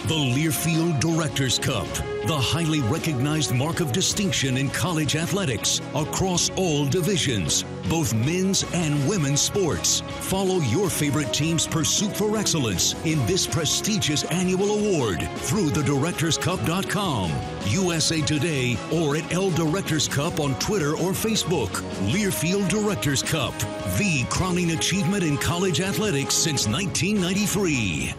The 0.09 0.14
Learfield 0.14 1.00
Directors 1.00 1.59
Cup, 1.59 1.86
the 2.26 2.34
highly 2.34 2.80
recognized 2.80 3.54
mark 3.54 3.80
of 3.80 3.92
distinction 3.92 4.56
in 4.56 4.70
college 4.70 5.16
athletics 5.16 5.82
across 5.94 6.48
all 6.56 6.86
divisions, 6.86 7.62
both 7.90 8.14
men's 8.14 8.64
and 8.72 9.06
women's 9.06 9.42
sports. 9.42 10.00
Follow 10.20 10.61
your 10.61 10.88
favorite 10.88 11.34
team's 11.34 11.66
pursuit 11.66 12.16
for 12.16 12.38
excellence 12.38 12.94
in 13.04 13.18
this 13.26 13.46
prestigious 13.46 14.24
annual 14.32 14.78
award 14.78 15.28
through 15.40 15.68
thedirectorscup.com, 15.68 17.30
USA 17.66 18.22
Today, 18.22 18.78
or 18.90 19.16
at 19.16 19.30
L 19.30 19.50
Directors 19.50 20.09
Cup 20.09 20.40
on 20.40 20.59
Twitter 20.59 20.92
or 20.92 21.12
Facebook. 21.12 21.68
Learfield 22.11 22.66
Directors 22.70 23.22
Cup, 23.22 23.52
the 23.98 24.24
crowning 24.30 24.70
achievement 24.70 25.22
in 25.22 25.36
college 25.36 25.82
athletics 25.82 26.34
since 26.34 26.66
1993. 26.66 28.14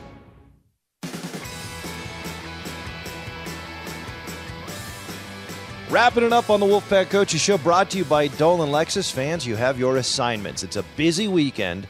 Wrapping 5.90 6.24
it 6.24 6.32
up 6.32 6.52
on 6.52 6.60
the 6.60 6.68
Wolfpack 6.68 7.10
Coaches 7.10 7.42
Show, 7.42 7.58
brought 7.58 7.90
to 7.90 7.98
you 7.98 8.06
by 8.06 8.28
Dolan 8.28 8.70
Lexus. 8.70 9.12
Fans, 9.12 9.48
you 9.48 9.56
have 9.56 9.80
your 9.80 9.98
assignments. 9.98 10.62
It's 10.62 10.76
a 10.76 10.86
busy 10.96 11.28
weekend. 11.28 11.88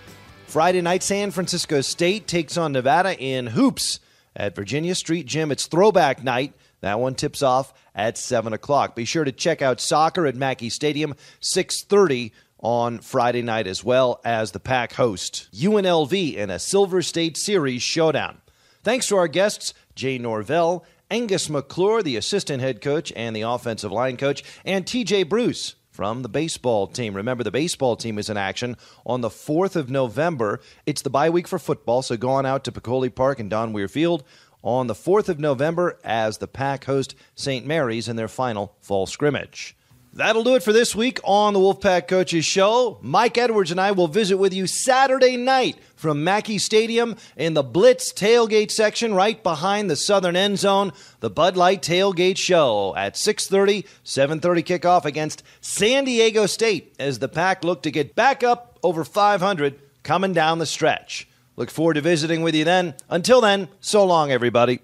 Friday 0.48 0.80
night, 0.80 1.04
San 1.04 1.32
Francisco 1.32 1.82
State 1.82 2.26
takes 2.26 2.56
on 2.56 2.72
Nevada 2.72 3.20
in 3.20 3.48
hoops 3.48 4.00
at 4.38 4.56
Virginia 4.56 4.96
Street 4.96 5.26
Gym. 5.26 5.52
It's 5.52 5.68
throwback 5.68 6.24
night. 6.24 6.54
That 6.80 7.02
one 7.02 7.14
tips 7.14 7.44
off 7.44 7.74
at 7.94 8.18
7 8.18 8.54
o'clock. 8.54 8.96
Be 8.96 9.04
sure 9.04 9.26
to 9.26 9.34
check 9.34 9.62
out 9.62 9.82
soccer 9.82 10.26
at 10.26 10.36
Mackay 10.38 10.70
Stadium, 10.70 11.14
630 11.42 12.32
on 12.60 13.00
Friday 13.00 13.42
night, 13.42 13.68
as 13.68 13.84
well 13.84 14.22
as 14.24 14.52
the 14.52 14.62
Pack 14.62 14.94
host 14.94 15.50
UNLV 15.54 16.36
in 16.36 16.50
a 16.50 16.58
Silver 16.58 17.02
State 17.02 17.36
Series 17.36 17.84
showdown. 17.84 18.40
Thanks 18.82 19.08
to 19.08 19.18
our 19.18 19.28
guests, 19.28 19.74
Jay 19.94 20.18
Norvell 20.18 20.86
Angus 21.12 21.50
McClure, 21.50 22.04
the 22.04 22.18
assistant 22.18 22.62
head 22.62 22.82
coach 22.82 23.12
and 23.16 23.36
the 23.36 23.42
offensive 23.42 23.92
line 23.92 24.16
coach, 24.16 24.44
and 24.64 24.86
TJ 24.86 25.28
Bruce 25.28 25.74
from 25.90 26.22
the 26.22 26.30
baseball 26.30 26.86
team. 26.86 27.16
Remember, 27.16 27.44
the 27.44 27.50
baseball 27.50 27.96
team 27.96 28.20
is 28.20 28.30
in 28.30 28.38
action 28.38 28.78
on 29.08 29.22
the 29.22 29.30
4th 29.30 29.76
of 29.76 29.90
November. 29.90 30.60
It's 30.86 31.02
the 31.02 31.10
bye 31.10 31.32
week 31.32 31.48
for 31.48 31.58
football, 31.58 32.04
so 32.04 32.16
go 32.16 32.30
on 32.30 32.46
out 32.46 32.64
to 32.66 32.72
Peccole 32.72 33.10
Park 33.10 33.40
and 33.40 33.50
Don 33.50 33.74
Weir 33.74 33.88
Field 33.88 34.24
on 34.64 34.86
the 34.86 34.94
4th 34.94 35.30
of 35.30 35.40
November 35.40 36.00
as 36.04 36.38
the 36.38 36.48
Pack 36.48 36.86
host 36.86 37.16
St. 37.34 37.66
Mary's 37.66 38.08
in 38.08 38.16
their 38.16 38.28
final 38.28 38.76
fall 38.80 39.08
scrimmage. 39.08 39.76
That'll 40.12 40.44
do 40.44 40.56
it 40.56 40.64
for 40.64 40.74
this 40.74 40.96
week 40.96 41.20
on 41.24 41.54
the 41.54 41.60
Wolfpack 41.60 42.08
Coaches 42.08 42.44
Show. 42.44 42.98
Mike 43.04 43.38
Edwards 43.38 43.70
and 43.70 43.80
I 43.80 43.92
will 43.92 44.08
visit 44.08 44.38
with 44.38 44.56
you 44.56 44.66
Saturday 44.66 45.38
night 45.38 45.78
from 45.96 46.24
Mackay 46.24 46.58
Stadium 46.58 47.16
in 47.38 47.54
the 47.54 47.62
Blitz 47.62 48.12
tailgate 48.12 48.72
section 48.72 49.14
right 49.14 49.42
behind 49.44 49.88
the 49.88 49.96
southern 49.96 50.36
end 50.36 50.58
zone. 50.58 50.94
The 51.20 51.30
Bud 51.30 51.56
Light 51.56 51.84
Tailgate 51.84 52.38
Show 52.38 52.96
at 52.96 53.16
6:30, 53.16 53.86
7:30 54.04 54.64
kickoff 54.64 55.06
against 55.06 55.44
San 55.62 56.06
Diego 56.06 56.48
State 56.48 56.96
as 56.98 57.20
the 57.20 57.30
Pack 57.30 57.64
look 57.64 57.84
to 57.84 57.92
get 57.92 58.16
back 58.16 58.44
up 58.44 58.80
over 58.82 59.04
500 59.04 59.80
coming 60.02 60.34
down 60.34 60.58
the 60.58 60.66
stretch. 60.66 61.28
Look 61.56 61.70
forward 61.70 61.94
to 61.94 62.02
visiting 62.02 62.42
with 62.42 62.56
you 62.56 62.64
then. 62.64 62.96
Until 63.10 63.42
then, 63.42 63.68
so 63.80 64.04
long 64.06 64.32
everybody. 64.32 64.80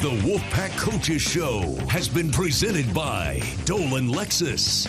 The 0.00 0.10
Wolfpack 0.10 0.78
Coaches 0.78 1.20
Show 1.20 1.74
has 1.88 2.08
been 2.08 2.30
presented 2.30 2.94
by 2.94 3.42
Dolan 3.64 4.06
Lexus. 4.06 4.86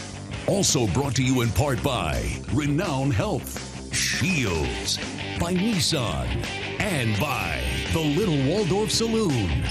Also 0.47 0.86
brought 0.86 1.16
to 1.16 1.24
you 1.24 1.41
in 1.41 1.49
part 1.49 1.82
by 1.82 2.24
Renown 2.53 3.10
Health, 3.10 3.91
Shields, 3.91 4.99
by 5.39 5.55
Nissan, 5.55 6.45
and 6.80 7.20
by 7.20 7.60
the 7.91 7.99
Little 7.99 8.38
Waldorf 8.45 8.91
Saloon. 8.91 9.64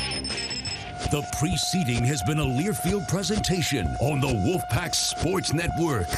The 1.13 1.25
preceding 1.39 2.03
has 2.05 2.21
been 2.25 2.41
a 2.41 2.45
Learfield 2.45 3.07
presentation 3.07 3.87
on 4.01 4.21
the 4.21 4.27
Wolfpack 4.27 4.93
Sports 4.93 5.53
Network. 5.53 6.09